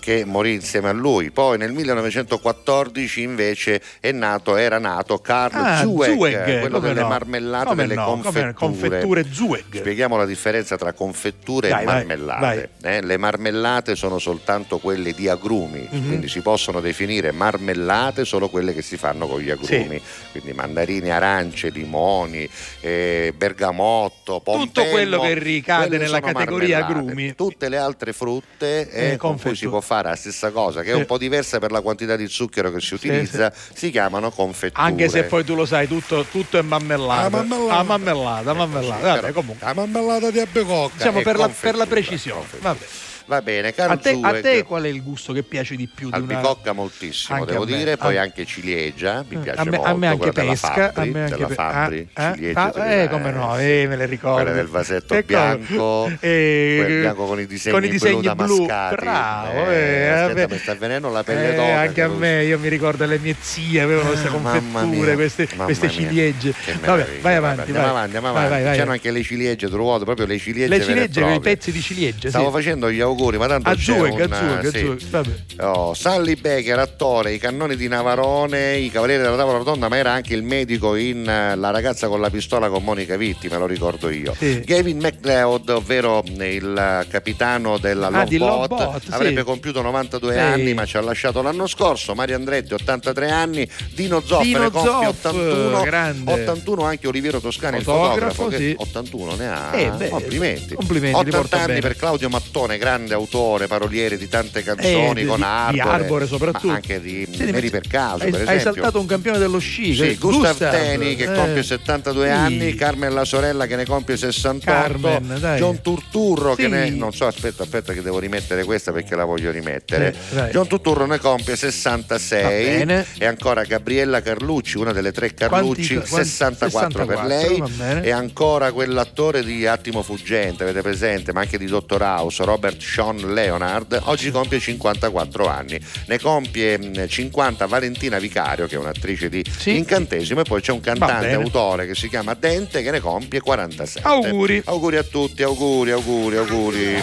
[0.00, 1.30] Che morì insieme a lui.
[1.30, 7.08] Poi nel 1914 invece è nato, era nato Carl Ah, Zueg, Zueg, quello delle no?
[7.08, 8.04] marmellate Come delle no?
[8.06, 8.52] Confetture.
[8.54, 9.76] confetture Zueg.
[9.76, 12.70] Spieghiamo la differenza tra confetture Dai, e vai, marmellate.
[12.82, 16.06] Eh, le marmellate sono soltanto quelle di agrumi, Mhm.
[16.06, 20.00] quindi si possono definire marmellate solo quelle che si fanno con gli agrumi,
[20.32, 22.48] quindi mandarini, arance, limoni,
[22.80, 27.10] eh, bergamotto, Tutto pompelmo, quello che ricade nella categoria marmellate.
[27.10, 27.34] agrumi.
[27.34, 30.94] Tutte le altre frutte Eh, con cui si può fare la stessa cosa, che è
[30.94, 34.86] un po' diversa per la quantità di zucchero che si utilizza, si chiamano confetture.
[34.86, 37.26] Anche se poi tu lo sai, tutto, tutto è marmellata.
[37.26, 37.78] Ah, marmellata.
[37.78, 39.14] Ah, marmellata, marmellata.
[39.20, 39.66] Vabbè, comunque.
[39.66, 40.94] La marmellata di abbicocca.
[40.96, 42.46] Diciamo per la, per la precisione.
[42.60, 42.86] Vabbè.
[43.30, 46.10] Va bene, A caro te, a te qual è il gusto che piace di più?
[46.10, 46.34] Di una...
[46.38, 48.22] Albicocca moltissimo, Anche devo a dire, poi Ah.
[48.22, 51.12] anche ciliegia, mi Eh, piace a me, molto, a me anche pesca, della Fabri, a
[51.12, 53.94] me anche della pe- Fabri, ah, ah, ciliegia, ah, te- eh, come no, eh, me
[53.94, 54.34] le ricordo.
[54.42, 58.66] Quella del vasetto Ecco, bianco, eh, quel bianco con i disegni, con i disegni blu
[58.66, 58.94] damascati.
[58.96, 60.52] bravo, Eh, eh, aspetta, vabbè.
[60.52, 61.78] mi sta avvenendo la pelle Eh, d'oca.
[61.78, 66.52] anche a me, io mi ricordo le mie zie avevano queste Ah, confetture, queste, ciliegie.
[66.84, 67.90] Vabbè, vai avanti, andiamo vai.
[67.90, 68.64] avanti, andiamo avanti.
[68.64, 70.66] C'erano anche le ciliegie, trovato proprio le ciliegie.
[70.76, 71.38] Le ciliegie, proprie.
[71.38, 75.06] pezzi di ciliegie, Stavo facendo gli auguri, ma tanto A c'è un, Zueg, a sì.
[75.10, 75.30] Vabbè.
[75.60, 80.12] Oh, Sally Baker, attore, i cannoni di Navarone, i cavalieri della tavola rotonda, ma era
[80.12, 83.66] anche il medico in eh, La ragazza con la pistola con Monica Vitti, me lo
[83.66, 84.34] ricordo io.
[84.36, 84.60] Sì.
[84.60, 89.08] Gavin McLeod, ovvero il eh, capitano della Ah, Lombot, Lombot, sì.
[89.10, 90.38] avrebbe compiuto 92 Sì.
[90.38, 92.14] anni, ma ci ha lasciato l'anno scorso.
[92.14, 94.90] Mario Andretti, 83 anni, Dino Zoff, Dino ne compie
[95.20, 96.32] Zoff, 81, grande.
[96.32, 98.74] 81 anche Oliviero Toscani, il Fotografo, fotografo, che sì.
[98.78, 99.70] 81 ne ha.
[99.76, 100.74] Eh, beh, complimenti.
[100.74, 101.80] complimenti, li 80 porta anni bene.
[101.80, 106.26] per Claudio Mattone, grande autore, paroliere di tante canzoni Eh, con di- Arbore, di Arbore
[106.26, 106.72] soprattutto.
[106.72, 109.94] anche di Senti, Neri per caso, hai, per hai saltato un campione dello sci.
[109.94, 111.34] Sì, che- Gustav Teni che eh.
[111.34, 112.30] compie 72 Sì.
[112.30, 115.58] anni, Carmen la sorella che ne compie 68, Carmen, dai.
[115.58, 116.68] John Turturro che Sì.
[116.68, 120.14] ne non so, aspetta, aspetta che devo rimettere questa perché la voglio rimettere.
[120.28, 120.50] Sì, vai.
[120.50, 123.06] John Turturro ne compie Va 66 bene.
[123.18, 128.10] e ancora Gabriella Carlucci, una delle tre Carlucci, Quanti- quanti- 64, per 64, lei e
[128.10, 133.98] ancora quell'attore di Attimo Fuggente, avete presente, ma anche di Dottor House, Robert Sean Leonard,
[134.06, 135.78] oggi compie 54 anni.
[136.06, 140.80] Ne compie mh, 50 Valentina Vicario, che è un'attrice di incantesimo, e poi c'è un
[140.80, 144.06] cantante autore che si chiama Dente che ne compie 47.
[144.08, 144.60] Auguri.
[144.64, 147.02] Auguri a tutti, auguri, auguri, auguri.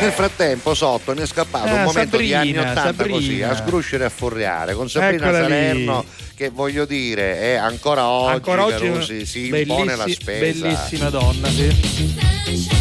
[0.00, 3.50] Nel frattempo sotto mi è scappato Ah, un momento di anni Sabrina, 80 così, Sabrina.
[3.50, 5.44] a sgruscere e a furriare, con Sabrina Eccola lì.
[5.48, 6.04] Salerno
[6.36, 10.38] che voglio dire è ancora oggi, Ancora oggi Carusi, si impone la spesa.
[10.62, 12.77] bellissima donna, sì.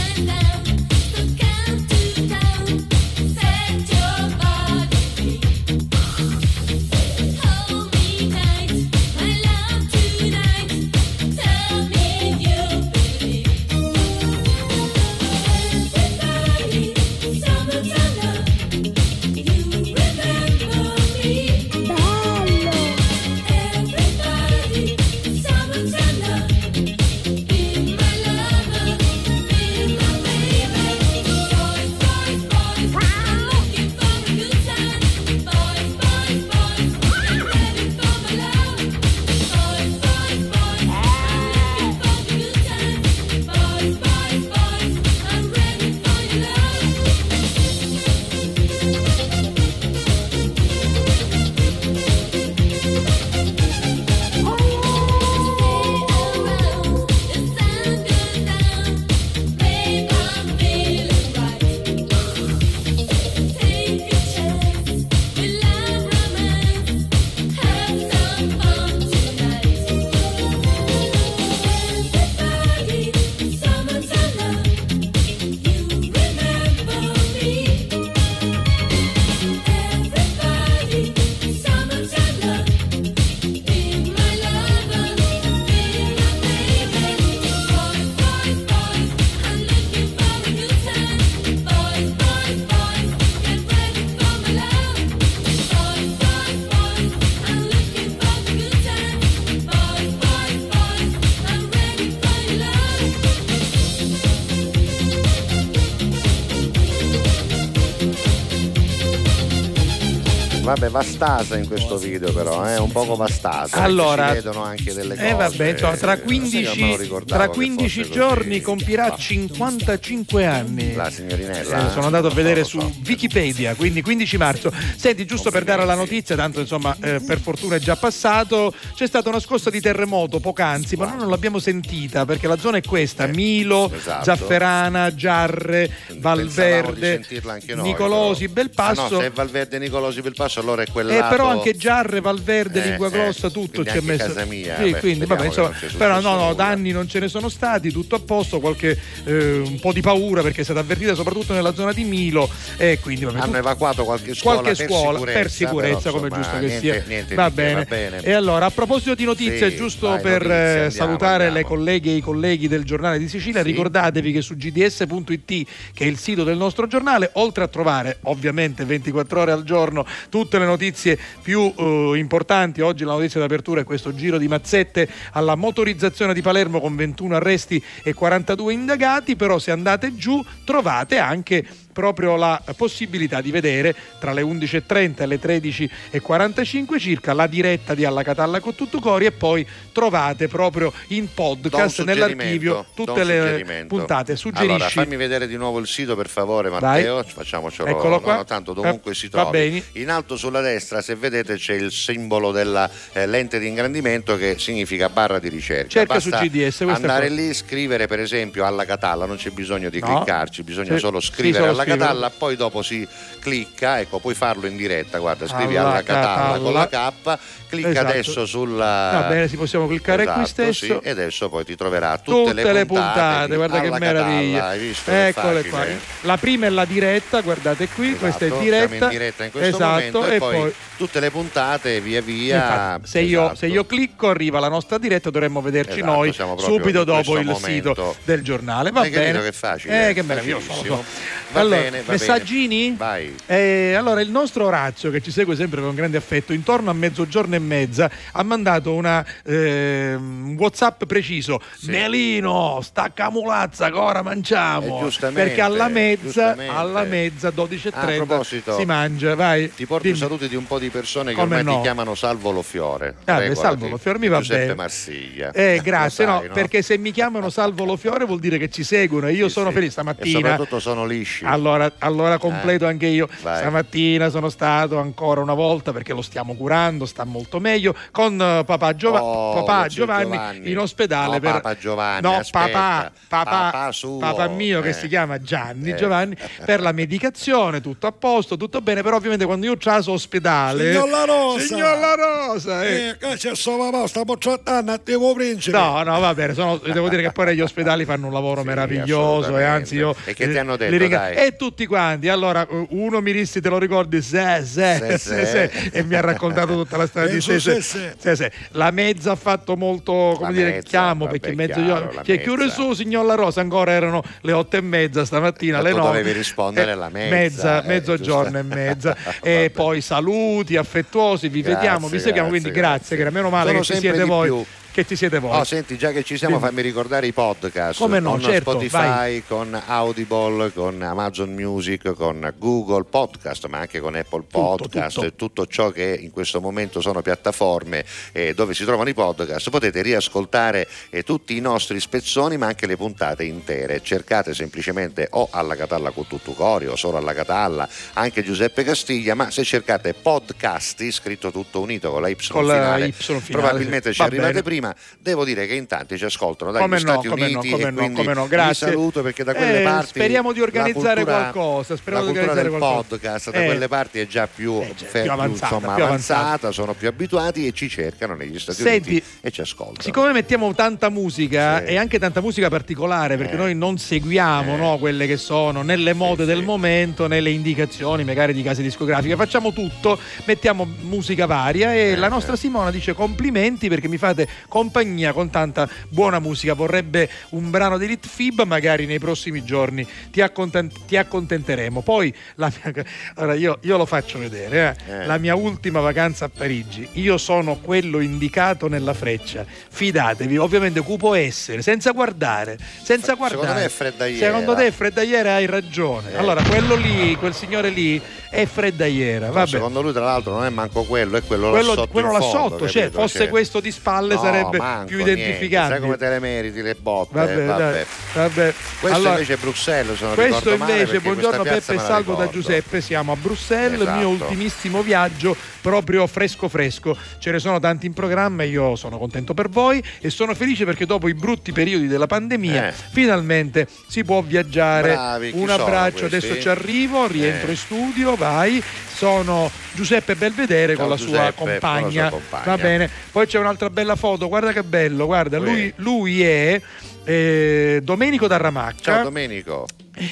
[110.78, 113.82] Vabbè, vastasa in questo video però, è un poco vastasa.
[113.82, 115.28] Allora, si vedono anche delle cose.
[115.28, 118.62] Eh vabbè, insomma, tra Sai che me lo 15, ricordavo tra che 15 fosse giorni
[118.62, 120.94] compirà 55 anni.
[120.94, 121.88] La signorinella.
[121.88, 124.72] Eh, sono andato a vedere su Wikipedia, quindi 15 marzo.
[124.96, 129.08] Senti, giusto per dare la notizia, tanto insomma eh, per fortuna è già passato, c'è
[129.08, 132.84] stata una scossa di terremoto poc'anzi, ma noi non l'abbiamo sentita perché la zona è
[132.84, 134.26] questa, Milo, esatto.
[134.26, 135.90] Zafferana, Giarre,
[136.20, 138.66] Valverde, sentirla anche noi, Nicolosi, però.
[138.68, 139.02] Belpasso.
[139.02, 142.84] Ah, no, se è Valverde Nicolosi Belpasso allora è quel Eh, però anche Giarre, Valverde,
[142.84, 144.26] Eh, Lingua eh, Grossa, tutto ci è messo.
[144.28, 147.28] casa mia, Sì, beh, quindi, vabbè, che insomma, però no, no, danni non ce ne
[147.30, 151.16] sono stati, tutto a posto, qualche eh, un po' di paura perché è stata avvertita
[151.16, 155.14] soprattutto nella zona di Milo e quindi vabbè, Hanno evacuato qualche scuola qualche per scuola
[155.18, 157.74] sicurezza, per sicurezza però, come insomma, giusto che niente- sia niente va, che, bene.
[157.76, 158.20] va bene.
[158.22, 161.56] e allora a proposito di notizie Sì, giusto vai, per notizie, eh, andiamo, salutare andiamo.
[161.56, 166.08] le colleghe e i colleghi del giornale di Sicilia ricordatevi che su gds.it che è
[166.08, 170.66] il sito del nostro giornale oltre a trovare ovviamente 24 ore al giorno tutte le
[170.66, 172.82] notizie più eh, importanti.
[172.82, 177.36] Oggi la notizia d'apertura è questo giro di mazzette alla motorizzazione di Palermo con 21
[177.36, 179.36] arresti e 42 indagati.
[179.36, 181.66] Però se andate giù trovate anche
[181.98, 188.06] proprio la possibilità di vedere tra le 11.30 e le 13.45 circa la diretta di
[188.06, 194.36] Alla Catalla con tutto cori e poi trovate proprio in podcast nell'archivio tutte le puntate.
[194.36, 194.70] Suggerisci.
[194.74, 197.24] Allora, fammi vedere di nuovo il sito per favore, Matteo.
[197.24, 197.88] Facciamocelo.
[197.90, 198.36] Eccolo qua.
[198.36, 199.84] no, tanto dovunque Eh, si trovi.
[199.94, 204.58] In alto sulla destra, se vedete, c'è il simbolo della eh, lente di ingrandimento che
[204.60, 205.90] significa barra di ricerca.
[205.90, 209.90] Cerca su Basta GDS, questa andare lì, scrivere per esempio alla Catalla, non c'è bisogno
[209.90, 210.18] di No.
[210.18, 211.86] cliccarci, bisogna Sì, solo sì, scrivere solo alla.
[211.88, 213.08] Catalla, poi dopo si
[213.40, 217.90] clicca, ecco, puoi farlo in diretta, guarda, scrivi Alla alla Catalla con la K, clicca
[217.90, 218.08] Esatto.
[218.08, 220.86] adesso sulla Va bene, si possiamo cliccare qui Esatto, stesso.
[220.86, 224.54] sì, e adesso poi ti troverà tutte, tutte le puntate, di guarda che meraviglia.
[224.60, 225.12] Catalla, hai visto?
[225.12, 225.86] Eccole qua.
[226.22, 229.04] La prima è la diretta, guardate qui, questa è Esatto, diretta.
[229.06, 232.56] in diretta in questo esatto, momento e, e poi, poi tutte le puntate via via
[232.56, 233.56] Infatti, se, io, esatto.
[233.56, 237.66] se io clicco arriva la nostra diretta, dovremmo vederci Esatto, noi subito dopo il momento.
[237.94, 238.92] sito del giornale.
[238.92, 239.42] Va Hai bene.
[239.42, 240.10] che facile?
[240.10, 240.74] Eh, che meraviglioso.
[240.74, 241.04] So.
[241.52, 242.86] Va Allora, bene, va messaggini?
[242.92, 242.96] bene.
[242.98, 243.36] Vai.
[243.46, 247.56] Eh, allora, il nostro Orazio, che ci segue sempre con grande affetto, intorno a mezzogiorno
[247.56, 251.62] e mezza, ha mandato una, ehm, un WhatsApp preciso.
[251.82, 254.98] Melino, stacca mulazza, ora mangiamo.
[255.00, 259.36] Eh, giustamente, Perché alla mezza, alla mezza, Ah, a 12.30 proposito, si mangia.
[259.36, 259.72] Vai.
[259.74, 260.24] Ti porto i Dimmi.
[260.24, 261.76] saluti di un po' di persone che Come ormai no?
[261.78, 263.16] ti chiamano Salvo Lo Fiore.
[263.26, 263.56] Ah, beh.
[263.56, 264.76] Salvo Lo Fiore mi va Giuseppe bene.
[264.76, 265.52] Marsiglia.
[265.52, 268.70] Eh, grazie, Lo no, sai, perché se mi chiamano Salvo Lo Fiore vuol dire che
[268.70, 270.40] ci seguono e io sono felice E stamattina.
[270.40, 271.46] soprattutto sono lisci.
[271.46, 273.28] Allora, allora completo Eh, anche io.
[273.42, 273.58] vai.
[273.60, 277.96] Stamattina sono stato ancora una volta perché lo stiamo curando, sta molto meglio.
[278.12, 280.72] Con eh, papà, Giova- Oh, papà Giovanni, Giovanni.
[280.72, 281.34] in ospedale.
[281.34, 281.52] No, per...
[281.54, 282.60] papà Giovanni, No, aspetta.
[282.70, 284.94] papà, papà, Papà suo, papà mio che eh.
[284.94, 285.96] si chiama Gianni Eh.
[285.96, 286.36] Giovanni,
[286.66, 289.02] per la medicazione, tutto a posto, tutto bene.
[289.02, 290.77] Però ovviamente quando io traso ospedale.
[290.78, 291.66] Signor La Rosa!
[291.66, 292.86] Signor La Rosa!
[292.88, 293.16] eh.
[293.20, 295.78] Eh, c'è sto papà, stiamo trattando a Timo Principe.
[295.78, 299.58] No, no, va bene, sono- devo dire che poi gli ospedali fanno un lavoro meraviglioso
[299.58, 301.36] e anzi io E che ti eh, hanno detto, dai?
[301.36, 302.28] E tutti quanti.
[302.30, 306.22] Allora, eh, uno mi disse, te lo ricordi, se, se, Se, se, e mi ha
[306.22, 308.52] raccontato tutta la storia Eh, di se, se, se.
[308.72, 312.12] La mezza ha fatto molto, come La dire, mezza, chiamo vabbè, perché mezzo chiaro, io,
[312.14, 315.90] la che chiude su, signor La Rosa, ancora erano le otto e mezza stamattina, E
[315.92, 316.08] tu nove.
[316.08, 319.16] dovevi rispondere Eh, alla mezza, Mezza, eh, mezzogiorno e mezza.
[319.42, 323.70] e poi saluti affettuosi, vi Grazie, vediamo, vi seguiamo, grazie, quindi grazie, che meno male
[323.70, 324.48] Sono che ci siete voi.
[324.48, 324.66] più.
[324.98, 325.56] Che ci siete voi.
[325.56, 326.70] Oh, senti, già che ci siamo, Dimmi.
[326.70, 328.00] fammi ricordare i podcast.
[328.00, 329.44] Come no, con certo, Spotify, vai.
[329.48, 335.28] con Audible, con Amazon Music, con Google Podcast, ma anche con Apple Podcast tutto.
[335.28, 339.70] e tutto ciò che in questo momento sono piattaforme eh, dove si trovano i podcast.
[339.70, 344.02] Potete riascoltare eh, tutti i nostri spezzoni, ma anche le puntate intere.
[344.02, 349.36] Cercate semplicemente o alla Catalla con tutto cori o solo alla Catalla, anche Giuseppe Castiglia,
[349.36, 353.44] ma se cercate podcasti, scritto tutto unito con la Y Con la finale, Y finale,
[353.52, 354.64] probabilmente ci Va arrivate bene.
[354.64, 354.87] prima.
[355.20, 357.88] Devo dire che in tanti ci ascoltano dagli Come no, Stati come no, Uniti come
[357.88, 358.88] e no, come no, vi grazie.
[358.88, 362.62] saluto perché da quelle Eh, parti speriamo di organizzare cultura- qualcosa, speriamo la di cultura
[362.62, 363.08] del organizzare qualcosa.
[363.18, 366.72] podcast da Eh, quelle parti è già più, fe- più avanzata, insomma, più avanzata, avanzata.
[366.72, 370.02] sono più abituati e ci cercano negli Stati Senti, Uniti e ci ascoltano.
[370.02, 371.86] Siccome mettiamo tanta musica Sì.
[371.92, 373.58] e anche tanta musica particolare, perché Eh.
[373.58, 374.78] noi non seguiamo Eh.
[374.78, 379.72] no, quelle che sono nelle mode del momento, nelle indicazioni magari di case discografiche, facciamo
[379.74, 384.48] tutto, mettiamo musica varia e Eh, la nostra Simona dice complimenti perché mi fate
[384.78, 386.74] compagnia con tanta buona musica.
[386.76, 392.02] Vorrebbe un brano di Litfib, magari nei prossimi giorni ti, accontent- ti accontenteremo.
[392.02, 393.04] Poi la mia-
[393.38, 395.14] ora io, io lo faccio vedere, eh.
[395.14, 395.26] Eh.
[395.26, 397.08] la mia ultima vacanza a Parigi.
[397.14, 399.66] Io sono quello indicato nella freccia.
[399.68, 403.62] Fidatevi, ovviamente cu può essere, senza guardare, senza guardare.
[403.62, 404.46] Secondo me è freddaiera.
[404.46, 406.34] Secondo te è freddaiera, hai ragione.
[406.34, 406.38] Eh.
[406.38, 408.22] Allora, quello lì, quel signore lì
[408.52, 409.48] è freddaiera.
[409.48, 409.68] No, Vabbè.
[409.68, 412.12] secondo lui, tra l'altro, non è manco quello, è quello, Quello, là sotto.
[412.12, 415.94] quello là fondo, sotto, cioè, fosse Cioè, questo di spalle no, sarebbe manco, più identificabile.
[415.96, 417.34] Sai come te le meriti le botte?
[417.34, 417.92] Vabbè, vabbè.
[417.92, 418.74] dai, vabbè.
[419.00, 422.50] Questo Allora, invece è Bruxelles, sono questo invece, buongiorno Peppe e salvo da.
[422.50, 424.44] Giuseppe, siamo a Bruxelles, il mio Esatto.
[424.50, 427.16] ultimissimo viaggio, proprio fresco fresco.
[427.40, 430.86] Ce ne sono tanti in programma e io sono contento per voi e sono felice
[430.86, 432.94] perché dopo i brutti periodi della pandemia Eh.
[433.12, 435.14] finalmente si può viaggiare.
[435.14, 437.72] Bravi, Un abbraccio, adesso ci arrivo, rientro Eh.
[437.72, 438.82] in studio, vai.
[439.18, 442.30] Sono Giuseppe Belvedere Ciao, con la sua Giuseppe, con la compagna.
[442.30, 442.64] sua compagna.
[442.66, 443.10] Va bene.
[443.32, 446.80] Poi c'è un'altra bella foto, guarda che bello, guarda, lui, lui è
[447.24, 449.88] eh, Domenico Darramacca Ciao Domenico.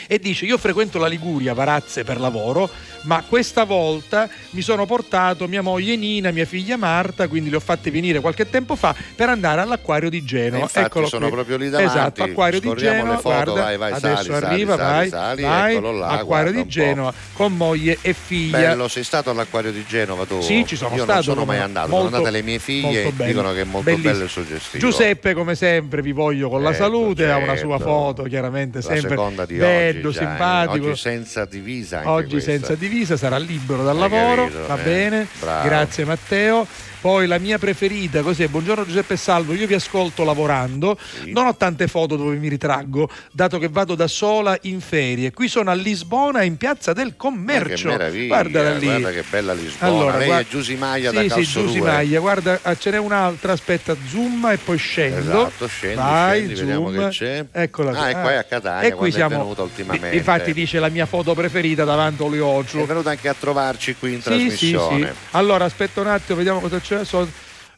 [0.08, 2.70] E dice io frequento la Liguria, Varazze per lavoro,
[3.02, 7.60] ma questa volta mi sono portato mia moglie Nina, mia figlia Marta, quindi le ho
[7.60, 10.64] fatte venire qualche tempo fa per andare all'acquario di E Genova.
[10.64, 11.36] infatti Eccolo sono qui.
[11.36, 11.98] proprio lì davanti.
[11.98, 15.76] Esatto, acquario di Genova, foto, guarda, vai, vai, adesso sali, arriva, sali, vai, sali, vai,
[15.76, 16.66] eccolo là, acquario di.
[16.68, 18.58] Genova con moglie e figlia.
[18.58, 20.42] Bello, sei stato all'acquario di Genova tu?
[20.42, 21.14] Sì, ci sono Io stato.
[21.14, 23.90] non sono mai andato, Molto- sono andate le mie figlie e dicono che è molto
[23.90, 24.14] Bellissimo.
[24.14, 24.84] bello e suggestivo.
[24.86, 27.62] Giuseppe, come sempre, vi voglio con la Ecco, salute, ha una certo.
[27.68, 30.20] sua foto, chiaramente La sempre seconda di bello, oggi, eh.
[30.22, 30.88] simpatico.
[30.88, 32.52] Oggi senza divisa Oggi questa.
[32.52, 34.84] senza divisa, sarà libero dal Hai lavoro, capito, va eh?
[34.84, 35.28] bene.
[35.40, 35.68] Bravo.
[35.68, 36.68] Grazie Matteo.
[37.06, 38.48] Poi la mia preferita, cos'è?
[38.48, 43.60] Buongiorno Giuseppe Salvo, io vi ascolto lavorando, non ho tante foto dove mi ritraggo, dato
[43.60, 45.32] che vado da sola in ferie.
[45.32, 47.90] Qui sono a Lisbona, in piazza del Ma commercio.
[47.90, 48.86] che meraviglia, Guardala lì.
[48.88, 49.92] guarda che bella Lisbona.
[49.92, 51.92] Allora, Lei guarda- è Giusy Maglia sì, da sì, Calcio Giusy 2.
[51.92, 55.20] Maglia, guarda, ah, ce n'è un'altra, aspetta, zoom e poi scendo.
[55.20, 57.04] Esatto, scendi, Vai, scendi, vediamo zoom.
[57.04, 57.46] che c'è.
[57.52, 58.10] Eccola Ah, qui.
[58.10, 60.16] e qua è a Catania, E qui quando è siamo, venuta ultimamente.
[60.16, 64.14] Infatti dice la mia foto preferita davanti a È Olio venuto anche a trovarci qui
[64.14, 64.72] in sì, sì, sì.
[64.72, 65.14] trasmissione.
[65.32, 66.94] Allora, aspetta un attimo, vediamo cosa c'è.
[67.04, 67.28] So-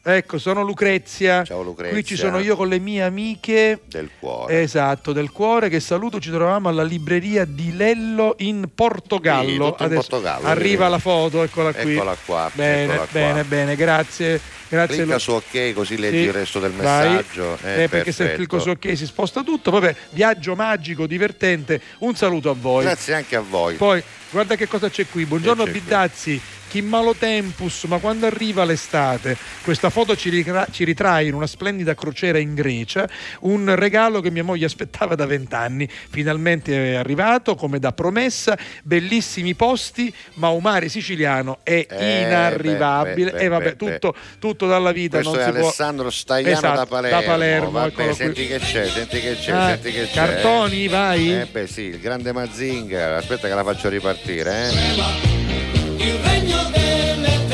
[0.02, 1.42] ecco, sono Lucrezia.
[1.44, 1.92] Ciao Lucrezia.
[1.94, 3.80] Qui ci sono io con le mie amiche.
[3.86, 4.60] Del cuore.
[4.62, 9.74] Esatto, del cuore che saluto, ci trovavamo alla libreria di Lello in Portogallo.
[9.78, 11.94] Sì, in Portogallo, arriva la foto, eccola qui.
[11.94, 13.06] Eccola qua, Bene, eccola qua.
[13.12, 14.40] bene, bene, grazie.
[14.70, 17.56] Grazie Clicca Lu- su ok così leggi Sì, il resto del messaggio.
[17.62, 19.70] Eh, Eh, perché se clicco su ok si sposta tutto.
[19.70, 21.80] Vabbè, viaggio magico, divertente.
[22.00, 22.84] Un saluto a voi.
[22.84, 23.76] Grazie anche a voi.
[23.76, 25.24] Poi guarda che cosa c'è qui.
[25.24, 25.80] Buongiorno c'è qui?
[26.68, 29.36] Chi malo tempus, ma quando arriva l'estate?
[29.62, 33.08] Questa foto ci, ritra- ci ritrae in una splendida crociera in Grecia,
[33.40, 35.88] un regalo che mia moglie aspettava da vent'anni.
[35.88, 43.32] Finalmente è arrivato, come da promessa, bellissimi posti, ma un mare siciliano è Eh, inarrivabile.
[43.38, 45.60] e vabbè, beh, tutto, tutto dalla vita Questo non si può.
[45.62, 47.20] Alessandro Stagliano Esatto, da Palermo.
[47.20, 48.14] da Palermo, Vabbè, eccolo qui.
[48.16, 50.12] senti che c'è, senti che c'è, Ah, senti che c'è.
[50.12, 51.32] cartoni, vai.
[51.32, 53.16] Eh beh sì, il grande Mazinga.
[53.16, 55.77] Aspetta che la faccio ripartire, eh.
[56.00, 57.47] Il regno delle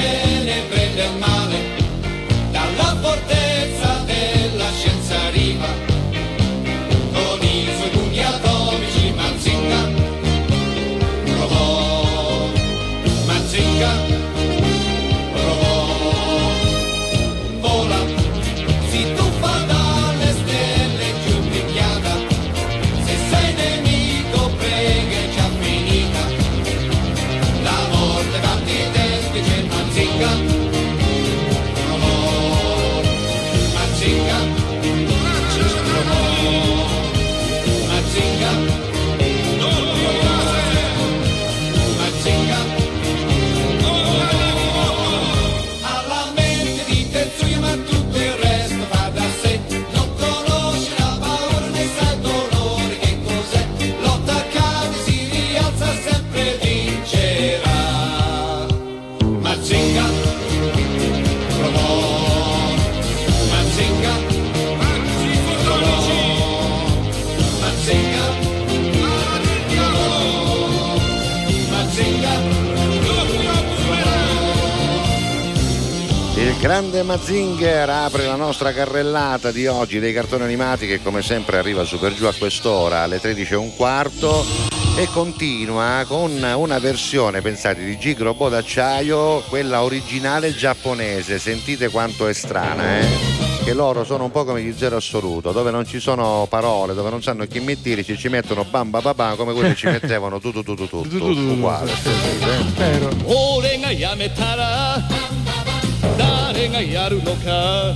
[76.65, 81.85] Grande Mazinger apre la nostra carrellata di oggi dei cartoni animati che come sempre arriva
[81.85, 84.43] super giù a quest'ora alle 13 e un quarto
[84.97, 91.39] e continua con una versione, pensate, di G Robot d'acciaio, quella originale giapponese.
[91.39, 93.07] Sentite quanto è strana, eh?
[93.63, 97.11] Che loro sono un po' come gli zero assoluto, dove non ci sono parole, dove
[97.11, 100.63] non sanno chi metterci, ci mettono bam bam bam come quelli che ci mettevano tutto
[100.63, 101.93] tutto tutto tutto uguale.
[102.03, 102.47] Sentite.
[104.97, 105.44] eh?
[106.19, 107.95] 誰がやるのか。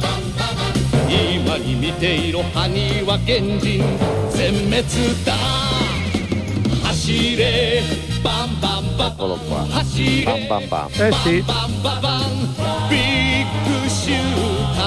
[1.09, 3.82] 今に見ていろ埴輪賢人。
[4.31, 4.82] 全滅
[5.24, 5.35] だ。
[6.85, 7.82] 走れ。
[8.23, 9.09] バンバンバ
[9.65, 10.27] ン.走れ。
[10.27, 10.89] Bam bam bam.
[10.99, 11.43] Eh sì.
[11.47, 12.23] バンババン。
[12.90, 13.47] ビッ
[13.82, 14.20] グシュー
[14.74, 14.81] タ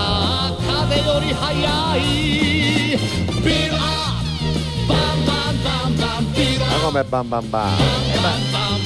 [0.50, 0.56] ー。
[0.68, 2.00] 風より速い。
[3.44, 4.28] ビルアッ
[4.86, 4.90] プ。
[4.90, 6.22] バンバンバンバン。
[6.34, 6.82] ビルアップ。
[6.82, 8.81] Ma come bam bam bam?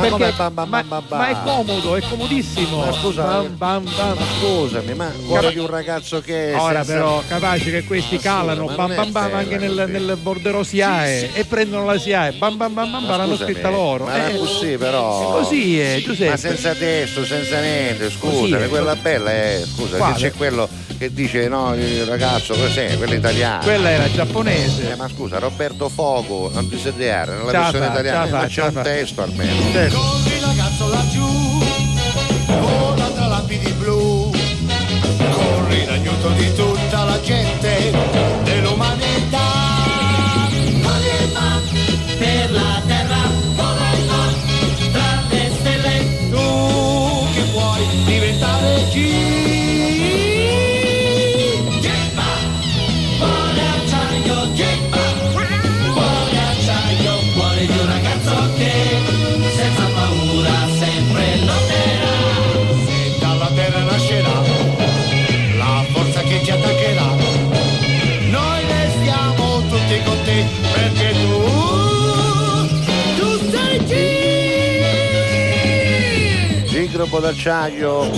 [0.00, 2.84] Ma Perché- come bam bam ma, bam ma è comodo, è comodissimo.
[2.84, 3.84] Ma scusa, bam, bam.
[3.84, 8.20] Ma scusami, ma cuore di un ragazzo che Ora senza- però capace che questi Ma
[8.20, 9.90] scusa, calano ma bam bam bam anche nel, così.
[9.92, 14.04] nel borderò SIAE e prendono la SIAE bam bam bam bam l'hanno scusami, scritta loro
[14.04, 15.32] Ma Eh, così però.
[15.32, 20.14] così è Giuseppe Ma senza testo, senza niente, scusami, quella bella è, scusa, Quale?
[20.14, 20.68] che c'è quello
[20.98, 22.96] che dice no, il ragazzo, cos'è?
[22.98, 23.62] Quello italiano.
[23.62, 28.46] quella era giapponese Eh, ma scusa, Roberto Fogo, non ti sedere, nella versione italiana, ma
[28.46, 29.52] c'è un testo almeno.
[29.90, 31.26] Corri ragazzo laggiù,
[32.60, 34.30] vola tra lapidi blu,
[35.32, 37.92] corri l'aiuto di tutta la gente
[38.44, 39.49] dell'umanità.
[77.20, 78.10] D'acciaio.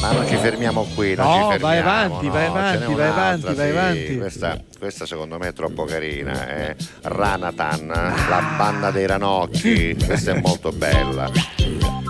[0.00, 1.88] Ma non ci fermiamo qui, non No, ci vai fermiamo.
[2.04, 3.76] avanti, no, vai avanti, vai avanti, vai sì.
[3.76, 4.16] avanti.
[4.18, 9.96] Questa, questa secondo me è troppo carina, è Ranatan, la banda dei ranocchi.
[10.04, 11.30] Questa è molto bella.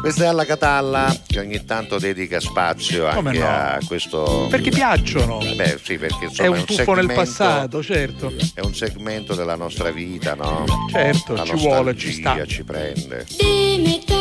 [0.01, 3.47] Questa è alla Catalla che ogni tanto dedica spazio anche no?
[3.49, 4.49] a questo.
[4.51, 8.75] perché piacciono Beh, sì, perché insomma è un tuffo nel segmento- passato certo È un
[8.75, 10.67] segmento della nostra vita, no?
[10.91, 12.45] Certo, La ci vuole, ci sta.
[12.45, 13.25] ci prende.
[13.39, 14.15] di metà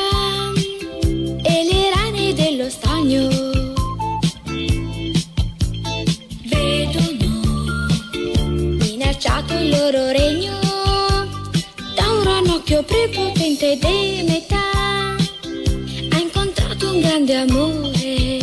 [3.04, 3.28] stagno
[6.46, 7.86] vedono
[8.80, 10.58] minacciato il loro regno.
[11.96, 15.16] Da un ranocchio prepotente di metà
[16.12, 18.40] ha incontrato un grande amore.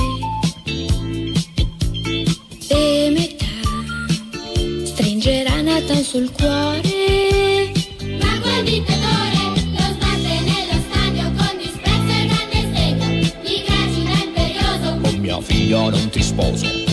[2.68, 3.46] Di metà
[4.84, 7.72] stringerà Nathan sul cuore.
[8.20, 8.62] Mago e
[15.70, 16.89] Con mia figlia non ti sposo.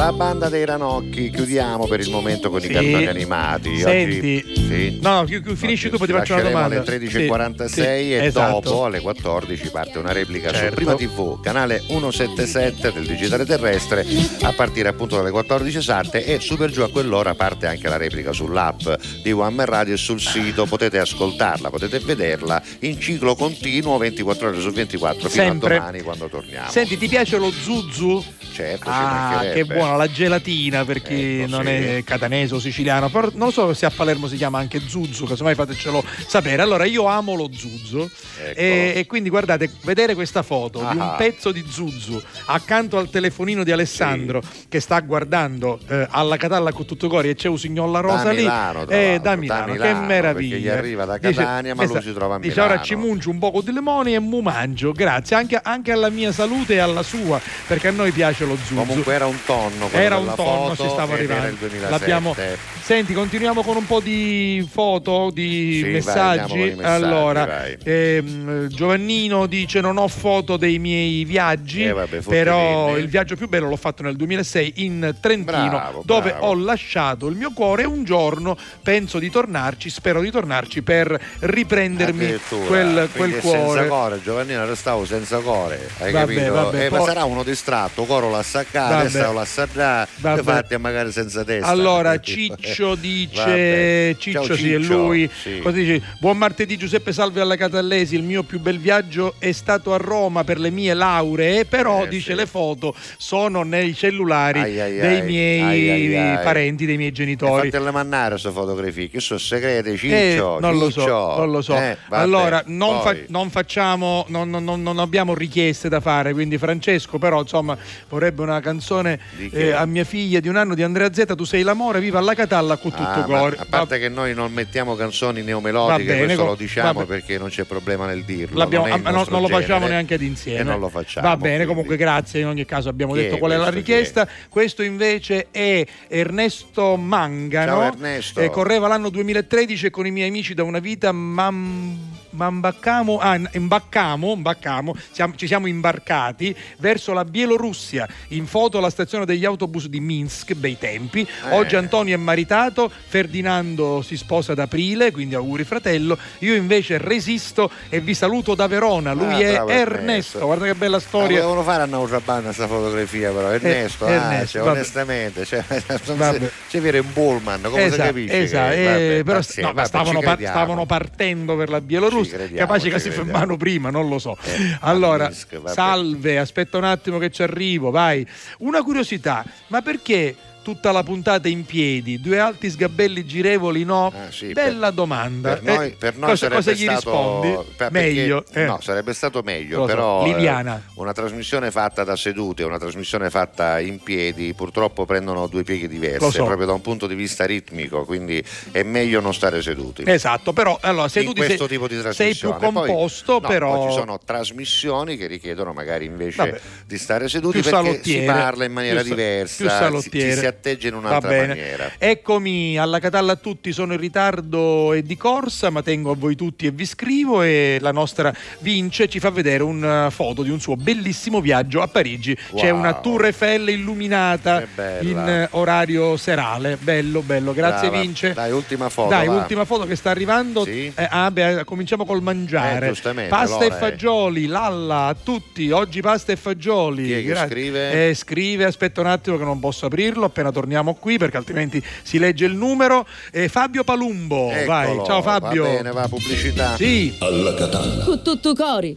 [0.00, 2.68] La banda dei ranocchi, chiudiamo per il momento con Sì.
[2.68, 3.78] i cartoni animati.
[3.80, 4.98] Senti, Oggi, sì.
[5.02, 7.80] no, chi- chi- finisci tu poi ti faccio una domanda alle 13.46 Sì,
[8.14, 8.60] e esatto.
[8.60, 10.74] dopo alle 14 parte una replica su Certo.
[10.74, 14.06] Prima TV, canale 177 del digitale terrestre
[14.40, 18.32] a partire appunto dalle 14 esatte e super giù a quell'ora parte anche la replica
[18.32, 18.88] sull'app
[19.22, 24.48] di One Man Radio e sul sito potete ascoltarla, potete vederla in ciclo continuo 24
[24.48, 25.74] ore su 24 fino Sempre.
[25.74, 26.70] a domani quando torniamo.
[26.70, 28.24] Senti, ti piace lo zuzu?
[28.52, 31.70] Certo, Ah, che buona la gelatina per chi Ecco, non sì.
[31.70, 33.08] è catanese o siciliano.
[33.08, 36.62] Però non so se a Palermo si chiama anche zuzu, casomai fatecelo sapere.
[36.62, 38.08] Allora, io amo lo zuzu
[38.54, 41.02] e, e quindi guardate, vedere questa foto di un Ecco.
[41.02, 41.14] Ah.
[41.16, 46.86] pezzo di zuzu accanto al telefonino di Alessandro che sta guardando eh, alla Catalla con
[46.86, 48.42] tutto cori e c'è un signolla rosa Da lì.
[48.42, 50.48] Milano, eh, da da Milano, Milano, che meraviglia.
[50.54, 52.84] perché gli arriva da Dice- Catania, ma lui esatto, si trova a Dice ora Milano."
[52.84, 54.92] ci mungio un poco di limone e mu mangio.
[54.92, 58.74] Grazie anche, anche alla mia salute e alla sua, perché a noi piace lo zuzu.
[58.74, 61.46] Comunque era un tonno quello Era un tonno, ci stava arrivando.
[61.48, 61.90] il 2007.
[61.90, 62.34] L'abbiamo-
[62.82, 66.38] Senti, continuiamo con un po' di foto, di Sì, vai, messaggi.
[66.40, 67.76] andiamo con i messaggi, allora, vai.
[67.84, 73.48] ehm, Giovannino dice: Non ho foto dei miei viaggi, Eh, vabbè, però il viaggio più
[73.48, 76.46] bello l'ho fatto nel 2006 in Trentino, Bravo, dove bravo.
[76.46, 77.84] ho lasciato il mio cuore.
[77.84, 83.86] Un giorno penso di tornarci, spero di tornarci per riprendermi quel, quel è senza cuore.
[83.86, 88.04] cuore Giovannino restavo senza cuore hai Vabbè, capito vabbè, eh, ma poi- sarà uno distratto
[88.04, 90.42] coro l'ha saccato testa l'ha assaggiata Vabbè.
[90.42, 92.18] fatti magari senza testa Allora?
[92.20, 94.16] Ciccio dice.
[94.18, 94.96] Ciccio Ciao, sì è Ciccio.
[94.96, 95.58] lui Sì.
[95.62, 96.02] Cosa dice?
[96.18, 100.44] Buon martedì Giuseppe Salve alla Catallesi Il mio più bel viaggio è stato a Roma
[100.44, 102.36] per le mie lauree Però Eh, dice sì.
[102.36, 107.90] le foto sono nei cellulari Ai, ai, dei miei Ai, parenti, dei miei genitori fatele
[107.90, 111.36] mandare queste fotografie che sono segrete Eh, Ciccio non lo so, Ciccio.
[111.36, 111.74] non lo so.
[111.76, 116.32] Eh, vabbè, allora, non, fa- non facciamo, non, non- non- abbiamo richieste da fare.
[116.32, 117.76] Quindi, Francesco, però, insomma,
[118.08, 119.18] vorrebbe una canzone?
[119.52, 122.34] Eh, a mia figlia di un anno di Andrea Z, tu sei l'amore, viva alla
[122.34, 123.56] Catalla con tutto Ah, cuore.
[123.58, 127.38] a parte che noi non mettiamo canzoni neomelodiche, Va bene, questo lo diciamo va perché
[127.38, 128.64] non c'è problema nel dirlo.
[128.64, 130.60] Non, ah, no, nostro non lo facciamo neanche ad insieme.
[130.60, 131.26] E non lo facciamo.
[131.26, 131.66] Va bene, quindi.
[131.66, 132.40] comunque grazie.
[132.40, 134.28] In ogni caso abbiamo Chi detto qual è la richiesta.
[134.48, 137.66] Questo invece è Ernesto Mangano.
[137.72, 138.40] Ciao, Ernesto.
[138.40, 141.98] Eh, correva l'anno 2013 e con i miei amici da una vita mam-
[142.30, 148.08] mambaccamo, ah, imbaccamo, imbaccamo, siamo- ci siamo imbarcati verso la Bielorussia.
[148.28, 151.20] In foto alla stazione degli autobus di Minsk, bei tempi.
[151.22, 151.54] Eh.
[151.54, 156.16] Oggi Antonio è maritato, Ferdinando si sposa ad aprile, quindi auguri fratello.
[156.40, 159.12] Io invece resisto e vi saluto da Verona.
[159.12, 160.44] Lui Ah, è bravo Ernesto.
[160.44, 161.26] Guarda che bella storia.
[161.42, 165.64] volevano fare a un'altra banda questa fotografia però Ernesto, Eh, ah, Ernesto, cioè, onestamente cioè,
[165.68, 169.60] si- c'è vero un Bullman come si Esatto, capisce che- esatto, eh, vabbè, però pazienza,
[169.60, 173.90] no, ma vabbè, stavano, stavano partendo per la Bielorussia, crediamo, capace che si fermano prima,
[173.90, 174.36] non lo so.
[174.80, 175.74] allora, Minsk, vabbè.
[175.74, 178.26] salve, aspetta un attimo che ci arrivo, vai.
[178.58, 184.12] Una curiosità, ma perché tutta la puntata in piedi, due alti sgabelli girevoli no?
[184.14, 185.56] Ah, sì, Bella per- domanda.
[185.56, 187.48] Per noi, Eh, per noi cosa, sarebbe cosa gli stato rispondi?
[187.50, 188.44] per- perché- Meglio.
[188.52, 188.64] eh.
[188.64, 190.82] No, sarebbe stato meglio, Lo so, però eh, Liviana.
[190.94, 196.30] una trasmissione fatta da sedute, una trasmissione fatta in piedi, purtroppo prendono due pieghe diverse,
[196.30, 196.44] so.
[196.44, 200.02] proprio da un punto di vista ritmico, quindi è meglio non stare seduti.
[200.06, 202.58] Esatto, però allora, se in questo sei, tipo di sei più trasmissione.
[202.58, 206.60] Poi- composto, no, però poi ci sono trasmissioni che richiedono magari invece Vabbè.
[206.86, 210.32] di stare seduti Più perché si parla in maniera più sa- più diversa, si, salottiere.
[210.34, 211.92] ci si atteggia in un'altra maniera.
[211.98, 216.36] Eccomi alla Catalla a tutti, sono in ritardo e di corsa, ma tengo a voi
[216.36, 220.60] tutti e vi scrivo e la nostra Vince ci fa vedere una foto di un
[220.60, 222.36] suo bellissimo viaggio a Parigi.
[222.54, 222.78] C'è Wow.
[222.78, 224.66] una Tour Eiffel illuminata
[225.00, 226.76] in eh, orario serale.
[226.80, 227.52] Bello, bello.
[227.52, 228.02] Grazie Brava.
[228.02, 228.32] Vince.
[228.32, 229.08] Dai, ultima foto.
[229.08, 229.34] Dai, va.
[229.36, 230.64] ultima foto che sta arrivando.
[230.64, 230.92] Sì.
[230.94, 232.88] Eh, ah, beh, cominciamo col mangiare.
[232.88, 233.70] Eh, pasta e è.
[233.70, 235.70] fagioli, Lalla, a tutti.
[235.70, 237.04] Oggi pasta e fagioli.
[237.04, 237.48] Chi è che Grazie.
[237.48, 238.08] scrive?
[238.08, 242.18] Eh, scrive, aspetta un attimo che non posso aprirlo appena torniamo qui perché altrimenti si
[242.18, 243.06] legge il numero.
[243.30, 244.90] Eh, Fabio Palumbo, vai.
[244.90, 245.64] Eccolo, Ciao Fabio.
[245.64, 246.76] Va bene, va pubblicità.
[246.76, 247.14] Sì.
[247.20, 248.04] Alla Catalla.
[248.04, 248.96] Con tutto cori.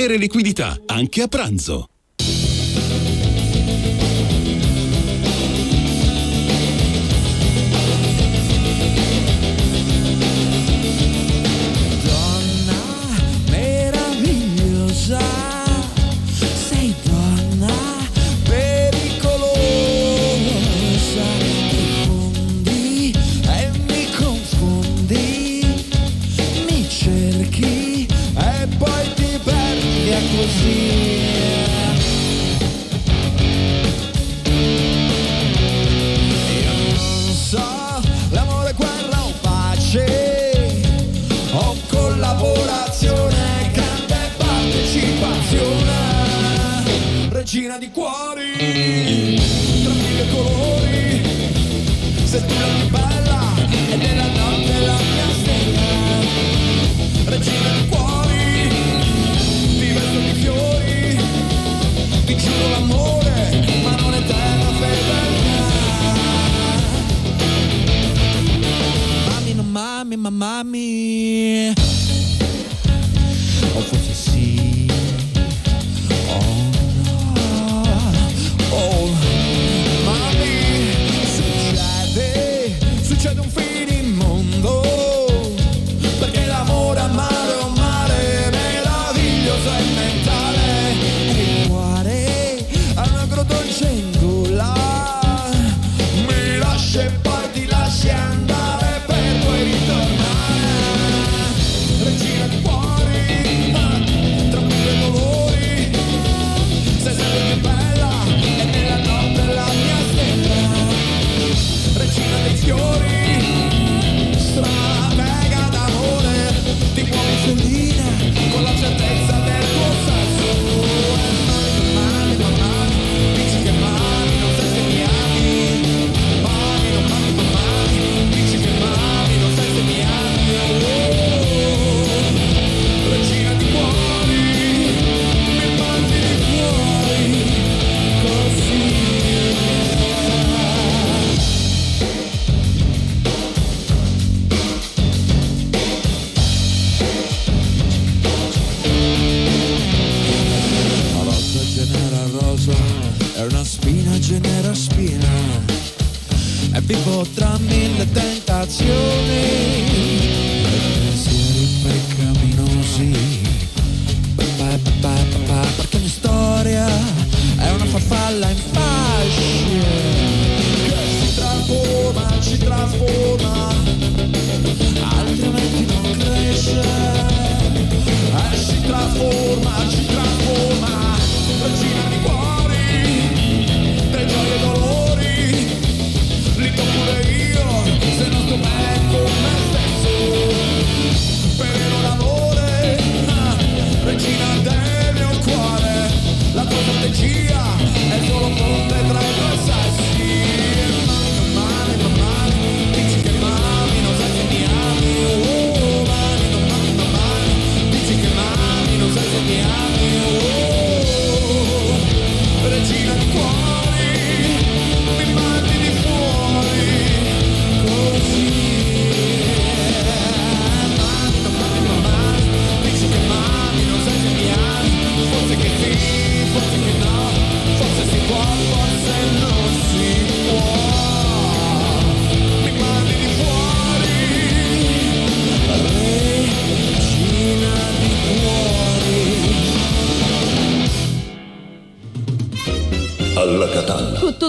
[0.09, 1.87] liquidità, anche a pranzo.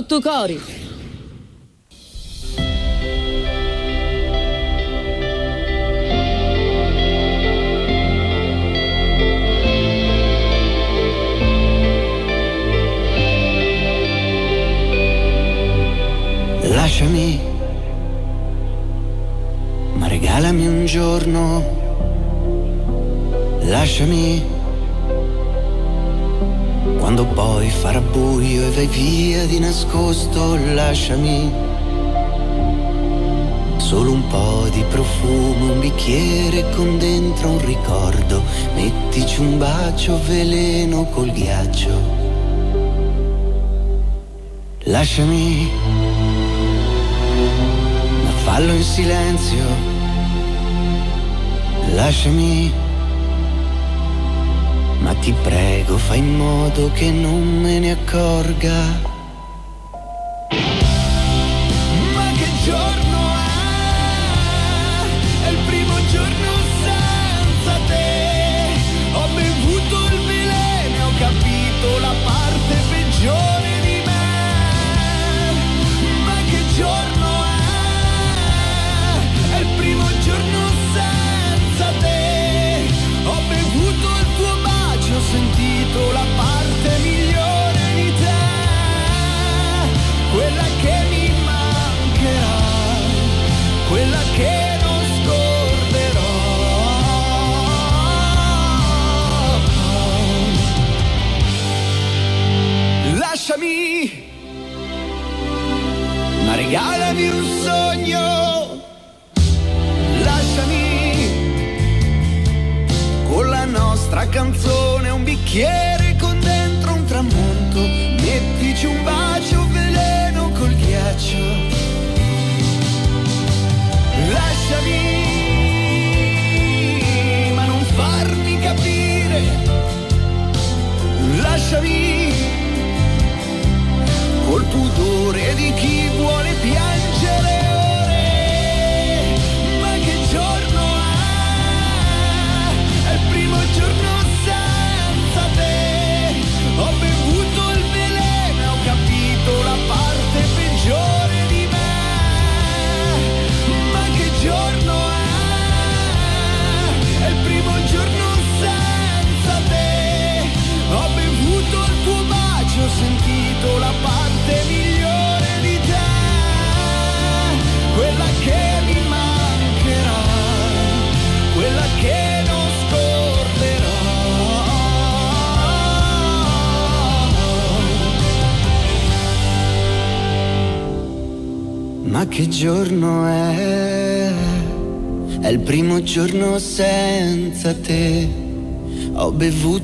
[0.03, 0.59] Tuttu Kauri.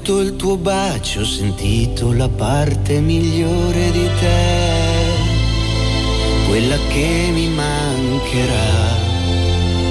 [0.09, 5.05] sotto il tuo bacio ho sentito la parte migliore di te,
[6.49, 8.97] quella che mi mancherà,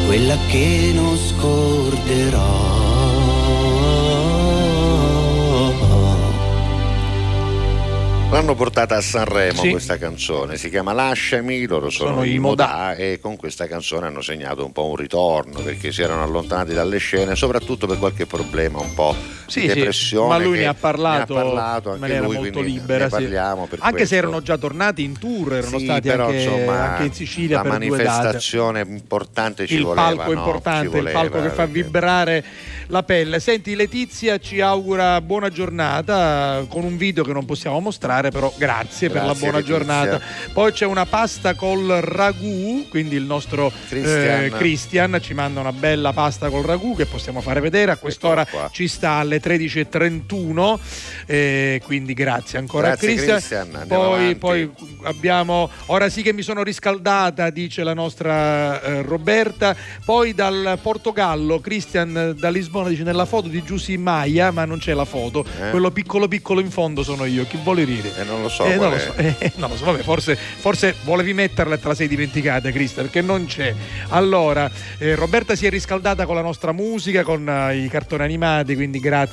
[0.08, 2.86] quella che non scorderò.
[8.32, 9.70] L'hanno portata a Sanremo sì.
[9.70, 14.22] questa canzone, si chiama Lasciami, loro sono, sono i Modà e con questa canzone hanno
[14.22, 18.80] segnato un po' un ritorno perché si erano allontanati dalle scene, soprattutto per qualche problema
[18.80, 19.16] un po'
[19.48, 20.28] Sì, di sì, depressione.
[20.28, 23.06] ma lui ne ha parlato, ne ha parlato in maniera lui, molto libera.
[23.06, 23.10] sì.
[23.12, 24.06] parliamo anche questo.
[24.06, 27.64] se erano già tornati in tour, erano Sì, stati però, anche, insomma, anche in Sicilia
[27.64, 30.40] la manifestazione importante ci il voleva, palco no?
[30.40, 32.44] Importante, il voleva, palco che fa vibrare
[32.88, 33.40] la pelle.
[33.40, 39.08] Senti, Letizia ci augura buona giornata con un video che non possiamo mostrare, però grazie,
[39.10, 39.78] per la Grazie, buona Letizia.
[39.78, 40.22] giornata.
[40.54, 44.44] Poi c'è una pasta col ragù, quindi il nostro Christian.
[44.44, 47.92] eh, Christian ci manda una bella pasta col ragù che possiamo fare vedere.
[47.92, 50.80] A quest'ora ci sta alle 13.31,
[51.26, 53.16] eh, quindi grazie ancora Grazie, a.
[53.36, 54.72] Christian, andiamo Poi, poi
[55.04, 61.60] abbiamo ora sì che mi sono riscaldata dice la nostra eh, Roberta poi dal Portogallo
[61.60, 65.46] Christian eh, da Lisbona dice nella foto di Giussi Maia ma non c'è la foto
[65.62, 65.70] Eh?
[65.70, 68.66] quello piccolo piccolo in fondo sono io chi vuole ridere Eh, non lo so.
[68.66, 71.88] eh, non lo so, eh, non lo so, vabbè, forse, forse volevi metterla e te
[71.88, 73.74] la sei dimenticata, Cristian, perché non c'è.
[74.10, 74.70] Allora,
[75.16, 77.42] Roberta si è riscaldata con la nostra musica, con
[77.74, 79.27] i cartoni animati, quindi grazie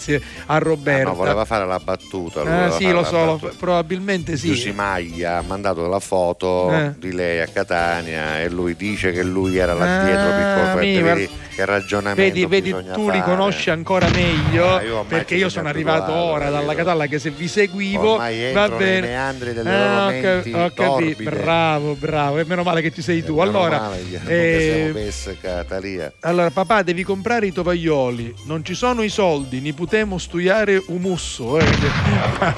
[0.46, 1.02] a Roberta.
[1.08, 2.40] Ah, no, voleva fare la battuta.
[2.42, 3.52] Ah, sì, lo so, battuta.
[3.58, 4.48] probabilmente sì.
[4.48, 6.92] Giussi Maglia ha mandato la foto Eh.
[6.98, 11.02] di lei a Catania e lui dice che lui era là Ah, dietro piccolo mi-
[11.02, 13.30] vedi che ragionamento Vedi, vedi tu li fare.
[13.30, 16.74] conosci ancora meglio Ah, io perché io sono arrivato ora dalla?
[16.74, 19.00] Catalla che se vi seguivo Ormai va nei bene.
[19.06, 21.30] meandri delle Ah, loro menti ho capito.
[21.30, 23.36] bravo, bravo, e meno male che ci sei tu.
[23.36, 24.92] Meno Allora, male eh,
[26.20, 28.34] allora, papà, devi comprare i tovaglioli.
[28.46, 31.58] Non ci sono i soldi, ne potremo studiare un musso.
[31.58, 31.64] eh.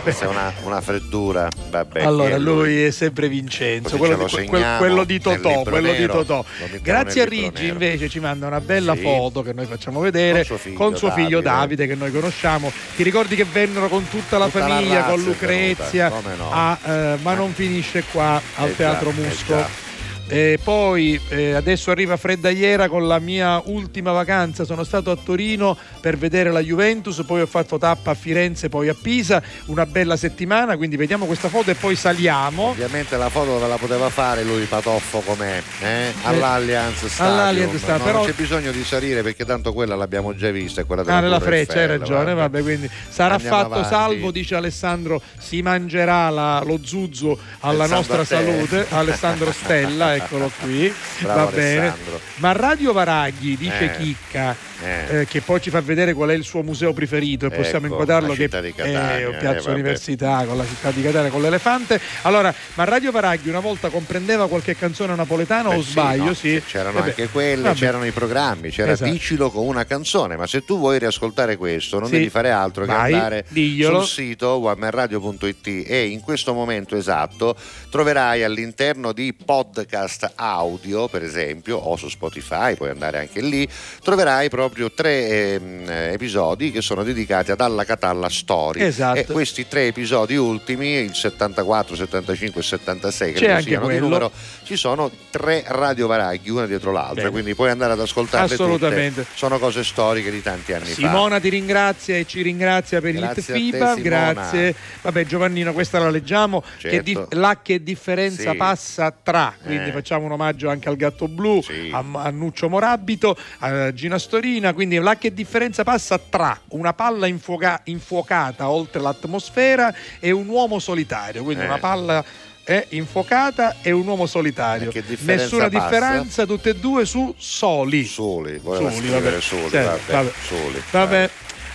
[0.03, 2.03] Questa è una, una freddura, vabbè.
[2.05, 6.07] allora, lui è sempre Vincenzo, quello di, segniamo quello di Totò, quello di.
[6.07, 6.45] Totò.
[6.81, 7.73] Grazie a Rigi nero.
[7.73, 9.03] invece ci manda una bella Sì.
[9.03, 11.75] foto che noi facciamo vedere Con suo figlio con suo figlio Davide.
[11.75, 12.71] Davide che noi conosciamo.
[12.95, 16.51] Ti ricordi che vennero con tutta la Tutta la famiglia, razza con Lucrezia, no.
[16.53, 19.45] a, eh, ma non finisce qua al Eh Teatro già, eh Musco.
[19.47, 19.85] già.
[20.29, 24.65] E poi eh, adesso arriva Freddaiera con la mia ultima vacanza.
[24.65, 28.89] Sono stato a Torino per vedere la Juventus, poi ho fatto tappa a Firenze, poi
[28.89, 29.41] a Pisa.
[29.67, 32.65] Una bella settimana, quindi vediamo questa foto e poi saliamo.
[32.71, 36.13] Ovviamente la foto ve la poteva fare lui patoffo com'è, eh?
[36.25, 37.39] all'Allianz Stadium.
[37.39, 40.83] all'Allianz Stadium, No, però- Non c'è bisogno di salire perché tanto quella l'abbiamo già vista.
[40.83, 43.89] Quella Ah, della nella Torre freccia, hai ragione, vabbè, quindi sarà Andiamo fatto avanti.
[43.89, 50.51] salvo, dice Alessandro, si mangerà la- lo zuzzo alla Alessandro nostra salute, Alessandro Stella, eccolo
[50.61, 51.79] qui, Bravo va bene.
[51.81, 52.21] Alessandro.
[52.37, 53.97] Ma Radio Varaghi, dice Eh.
[53.99, 55.21] Chicca, Eh.
[55.21, 57.95] eh, che poi ci fa vedere qual è il suo museo preferito e possiamo Ecco,
[57.95, 59.71] inquadrarlo la che Catania, eh, Piazza.
[59.71, 62.01] Università con la città di Catania con l'elefante.
[62.23, 66.25] Allora, ma Radio Varaghi una volta comprendeva qualche canzone napoletana Beh, o sì, sbaglio?
[66.25, 67.09] no, Sì, C'erano Vabbè.
[67.09, 67.75] anche quelle, Vabbè.
[67.79, 69.11] c'erano i programmi, c'era Esatto.
[69.11, 72.17] Dicilo con una canzone, ma se tu vuoi riascoltare questo non Sì.
[72.17, 74.01] devi fare altro che Vai, andare diglielo.
[74.01, 77.57] sul sito webmanradio.it e in questo momento esatto
[77.91, 83.67] troverai all'interno di podcast audio, per esempio, o su Spotify, puoi andare anche lì,
[84.03, 88.81] troverai proprio tre ehm, episodi che sono dedicati ad Alla Catalla Story.
[88.83, 89.19] Esatto.
[89.19, 93.91] E questi tre episodi ultimi, il 74, 75 e 76, C'è credo anche siano di
[93.93, 94.05] quello.
[94.09, 94.33] numero,
[94.65, 97.31] ci sono tre Radio Varaghi, una dietro l'altra, Bene.
[97.31, 99.23] quindi puoi andare ad ascoltarle Assolutamente.
[99.23, 99.37] tutte.
[99.37, 100.95] Sono cose storiche di tanti anni fa.
[100.95, 104.01] Simona ti ringrazia e ci ringrazia per Grazie il te, FIBA, Simona.
[104.33, 104.75] grazie.
[105.03, 106.61] Vabbè Giovannino, questa la leggiamo.
[106.79, 107.03] Che Certo.
[107.03, 108.57] di- la che differenza Sì.
[108.57, 109.93] passa tra, quindi Eh.
[109.93, 111.63] facciamo un omaggio anche al gatto blu,
[111.93, 114.19] a, a Nuccio Morabito, a Gina
[114.57, 120.49] Storina, quindi la che differenza passa tra una palla infuoca- infuocata oltre l'atmosfera e un
[120.49, 121.67] uomo solitario, quindi Eh.
[121.67, 122.25] una palla
[122.65, 124.89] è infuocata e un uomo solitario.
[124.89, 125.89] E che differenza Nessuna passa?
[125.89, 128.05] differenza, tutte e due su soli.
[128.05, 129.41] Soli, Soli, vabbè.
[129.41, 130.33] soli, Certo, vabbè, vabbè.
[130.49, 130.83] soli.
[130.91, 131.31] Vabbè,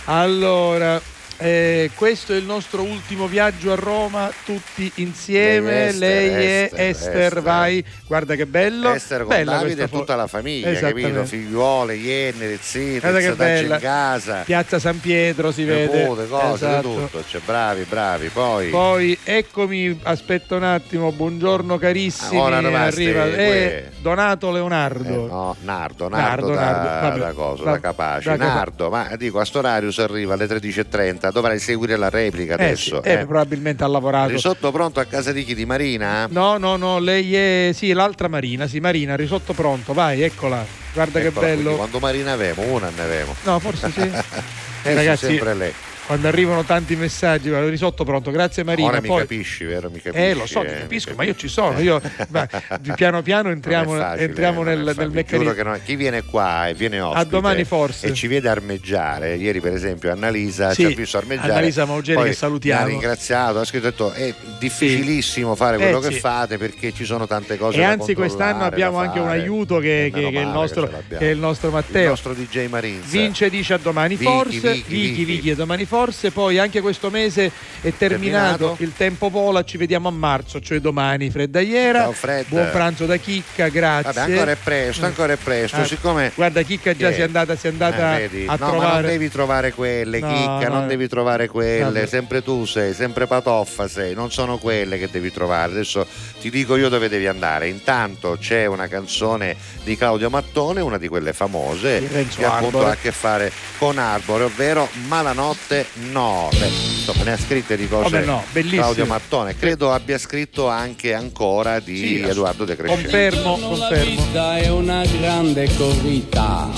[0.06, 1.00] allora,
[1.42, 5.92] eh, questo è il nostro ultimo viaggio a Roma, tutti insieme.
[5.92, 7.42] Lei è Lei Esther, è Esther, Esther.
[7.42, 8.92] vai, guarda che bello.
[8.92, 11.24] Esther con Bella Davide e tutta fo- la famiglia, capito?
[11.24, 13.74] Figliuole, iene, zii, bella.
[13.74, 14.42] in casa.
[14.44, 16.00] Piazza San Pietro si vede.
[16.02, 16.88] Nipote, cose, Esatto.
[16.88, 17.24] tutto.
[17.28, 18.28] Cioè, bravi, bravi.
[18.28, 22.40] Poi, Poi eccomi, aspetta un attimo, buongiorno carissimi.
[22.40, 25.08] Ora arriva eh, Donato Leonardo.
[25.08, 27.18] Eh, no, Nardo, Nardo, Nardo, da, Nardo, vabbè.
[27.18, 28.28] da cosa, Va- da Capaci.
[28.28, 32.56] da Nardo, ma dico, a sto orario si arriva alle 13.30, dovrai seguire la replica
[32.56, 33.00] Eh, adesso.
[33.02, 33.26] sì, eh, eh.
[33.26, 34.30] probabilmente ha lavorato.
[34.30, 35.54] Risotto pronto a casa di chi?
[35.54, 36.26] Di Marina?
[36.30, 40.64] No, no, no, lei è sì, l'altra Marina, sì, Marina, risotto pronto, vai, eccola.
[40.92, 41.76] Guarda che Eccola, quindi bello.
[41.76, 42.62] Quando Marina avemo?
[42.62, 43.34] Una ne avemo.
[43.44, 44.10] No, forse sì.
[44.84, 45.72] Eh, Ragazzi, sempre lei.
[46.12, 48.88] Quando arrivano tanti messaggi, guarda, risotto pronto, grazie Marina.
[48.88, 49.88] Ora mi Poi- capisci, vero?
[49.88, 51.78] Mi capisci, eh, lo so, ti eh, capisco, ma io ci sono.
[51.80, 52.46] Io, ma,
[52.94, 55.62] piano piano entriamo, facile, entriamo è nel, nel meccanismo.
[55.62, 58.08] non- chi viene qua e viene ospite domani forse.
[58.08, 62.22] e ci vede armeggiare ieri per esempio Annalisa Sì, ci ha visto armeggiare Annalisa Maugeri
[62.24, 62.80] che salutiamo.
[62.82, 66.20] mi ha ringraziato ha scritto ha detto, è difficilissimo fare quello Eh, che sì.
[66.20, 70.06] fate perché ci sono tante cose E da anzi quest'anno abbiamo anche un aiuto che,
[70.06, 72.08] Eh, che- che è il nostro, che è il nostro il Matteo.
[72.10, 75.24] nostro DJ Marinza Vince dice a domani forse, Vicky, Vicky.
[75.24, 76.01] Vicky a domani forse,
[76.32, 77.50] poi anche questo mese
[77.80, 78.82] è terminato, Terminato.
[78.82, 82.00] il tempo vola, ci vediamo a marzo, cioè domani Fredda Iera.
[82.00, 82.46] Ciao, Fred.
[82.48, 84.12] Buon pranzo da Chicca, grazie.
[84.12, 85.76] Vabbè, ancora è presto, ancora è presto.
[85.80, 88.46] Ah, siccome Guarda, Chicca già Che- si è andata, si è andata Eh, a no,
[88.46, 89.06] ma non trovare.
[89.06, 90.74] devi trovare quelle, No, chicca, no.
[90.78, 95.30] non devi trovare quelle, sempre tu sei, sempre patoffa sei, non sono quelle che devi
[95.32, 95.70] trovare.
[95.72, 96.06] Adesso
[96.40, 97.68] ti dico io dove devi andare.
[97.68, 102.96] Intanto c'è una canzone di Claudio Mattone, una di quelle famose, che appunto ha a
[102.96, 106.48] che fare con Arbore, ovvero Malanotte no.
[106.58, 108.44] Beh, insomma, ne ha scritte di cose Come no.
[108.52, 109.56] Claudio Mattone.
[109.56, 113.02] Credo abbia scritto anche ancora di Sì, Edoardo De Crescenzo.
[113.02, 114.10] Confermo, La confermo.
[114.24, 116.68] vita è una grande corrita.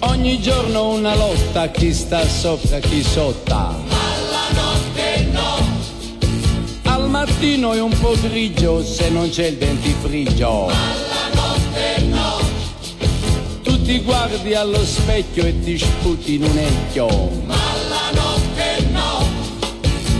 [0.00, 3.82] Ogni giorno una lotta, chi sta sopra, chi sotto.
[6.84, 10.70] Al mattino è un po' grigio se non c'è il dentifricio.
[13.84, 17.06] Ti guardi allo specchio e ti sputi in un ecchio.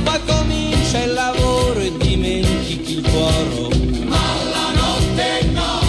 [0.05, 3.75] Ma comincia il lavoro e dimentichi il cuore.
[4.05, 4.21] Ma
[4.51, 5.81] la notte no.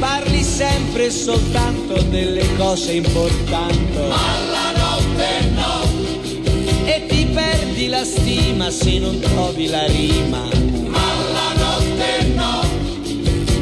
[0.00, 3.98] Parli sempre e soltanto delle cose importanti.
[4.08, 6.84] Ma la notte no.
[6.84, 10.48] E ti perdi la stima se non trovi la rima.
[10.88, 12.60] Ma la notte no.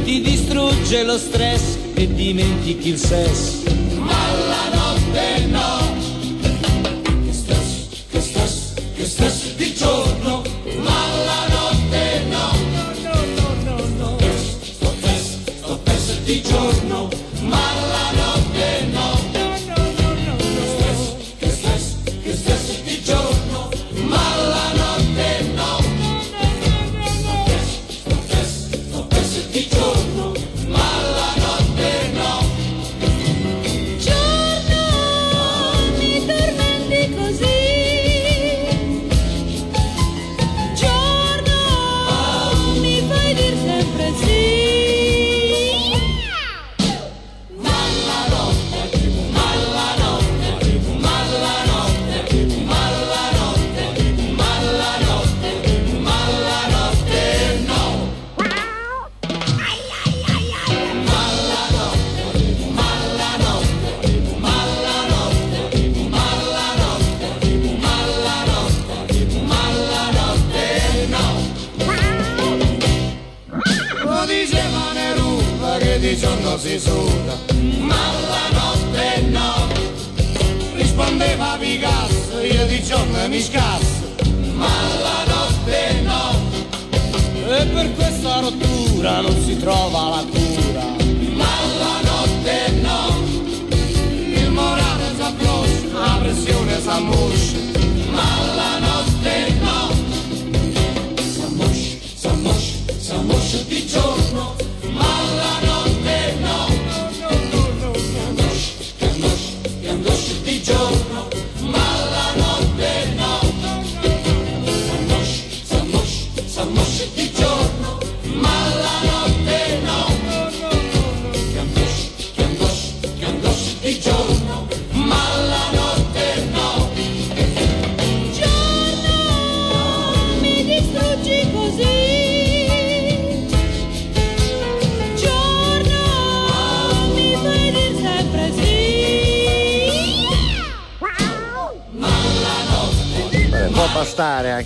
[0.05, 3.90] Ti distrugge lo stress e dimentichi il sesso.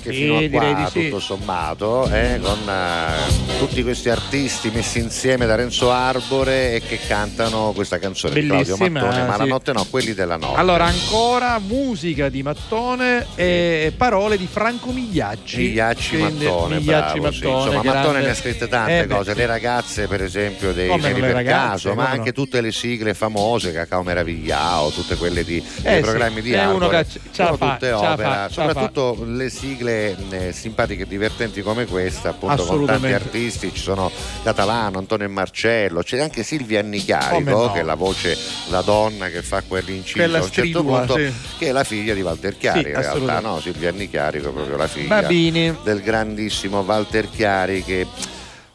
[0.04, 0.48] Anche Sì, fino a
[0.80, 1.04] qua sì.
[1.04, 6.98] tutto sommato eh, con eh, tutti questi artisti messi insieme da Renzo Arbore e che
[7.06, 9.48] cantano questa canzone di Claudio Bellissima, Mattone ma la sì.
[9.48, 15.56] notte no quelli della notte Allora, ancora musica di Mattone e parole di Franco Migliacci.
[15.58, 17.42] Migliacci Quindi, Mattone, Migliacci bravo, sì.
[17.44, 20.88] Mattone, Insomma, grande- Mattone ne ha scritte tante Eh, cose, le ragazze per esempio dei
[20.88, 22.44] Come Neri per ragazze, caso, ma come anche no?
[22.44, 27.06] tutte le sigle famose, Cacao Meravigliao, tutte quelle di, Eh dei sì, programmi di Arbore,
[27.42, 32.64] sono fa, tutte opera, fa, soprattutto le sigle eh, simpatiche e divertenti come questa, appunto
[32.64, 34.10] con tanti artisti, ci sono
[34.42, 37.72] Catalano, Antonio e Marcello, c'è anche Silvia Annicarico, no.
[37.72, 38.36] che è la voce,
[38.70, 41.32] la donna che fa quell'inciso a un certo punto, sì.
[41.58, 43.60] che è la figlia di Walter Chiari, Sì, in realtà, no?
[43.60, 45.76] Silvia Annicarico è proprio la figlia Babini.
[45.82, 48.06] del grandissimo Walter Chiari che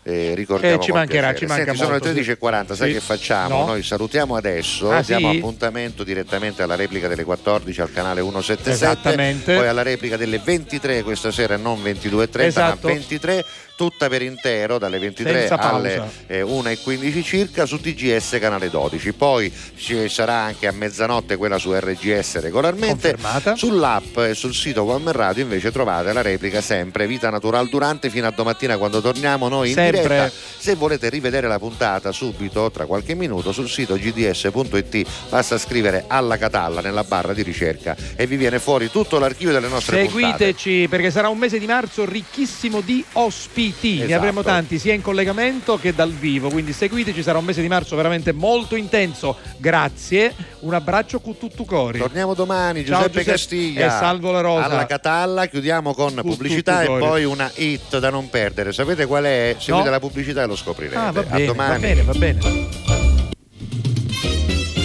[0.10, 1.38] eh, ricordiamo Eh, ci mancherà, piacere.
[1.40, 2.94] ci manca Senti, sono molto, le 13.40, sai sì.
[2.94, 3.57] che facciamo?
[3.60, 3.65] No.
[3.65, 5.38] Noi salutiamo adesso, Ah, diamo sì?
[5.38, 9.56] appuntamento direttamente alla replica delle 14 al canale 177, Esattamente.
[9.56, 12.88] poi alla replica delle 23 questa sera, non 22.30 Esatto.
[12.88, 13.45] ma 23
[13.80, 15.73] tutta per intero dalle 23 Senza pausa.
[15.73, 21.57] alle eh, 1.15 circa su TGS canale 12 poi ci sarà anche a mezzanotte quella
[21.57, 23.15] su RGS regolarmente
[23.56, 28.27] sull'app e sul sito One Radio invece trovate la replica sempre Vita Natural Durante fino
[28.27, 30.01] a domattina quando torniamo noi in Sempre.
[30.01, 36.03] diretta se volete rivedere la puntata subito tra qualche minuto sul sito gds.it basta scrivere
[36.07, 40.19] alla Catalla nella barra di ricerca e vi viene fuori tutto l'archivio delle nostre puntate
[40.19, 43.68] Seguiteci perché sarà un mese di marzo ricchissimo di ospiti.
[43.81, 44.13] Ne Esatto.
[44.15, 46.49] avremo tanti sia in collegamento che dal vivo.
[46.49, 49.37] Quindi seguiteci, sarà un mese di marzo veramente molto intenso.
[49.57, 51.99] Grazie, un abbraccio con tutto cori.
[51.99, 53.85] Torniamo domani, Ciao, Giuseppe, Giuseppe Castiglia.
[53.87, 54.65] e Salvo La Rosa.
[54.65, 58.71] Alla Catalla, chiudiamo con pubblicità e tutti i poi una hit da non perdere.
[58.71, 59.55] Sapete qual è?
[59.59, 60.95] Seguite la pubblicità e lo scoprirete.
[60.97, 61.71] Ah, va a bene, domani.
[61.71, 62.39] va bene, va bene.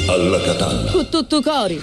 [0.06, 0.90] Alla Catalla.
[0.90, 1.82] Con tutto cori.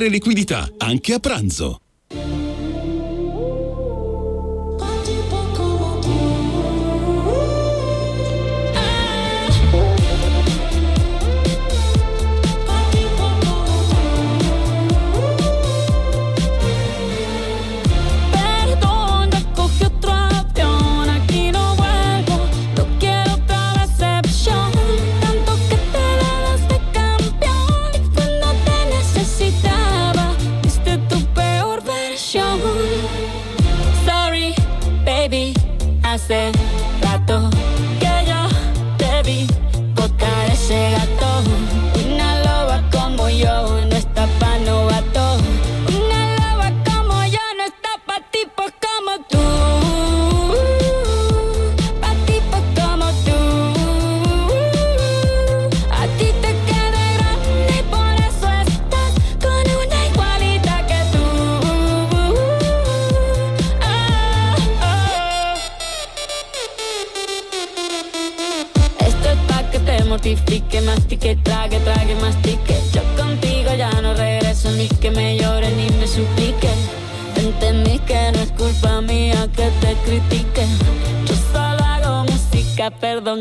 [0.07, 1.79] liquidità, anche a pranzo.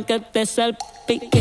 [0.05, 1.41] Que te salpique.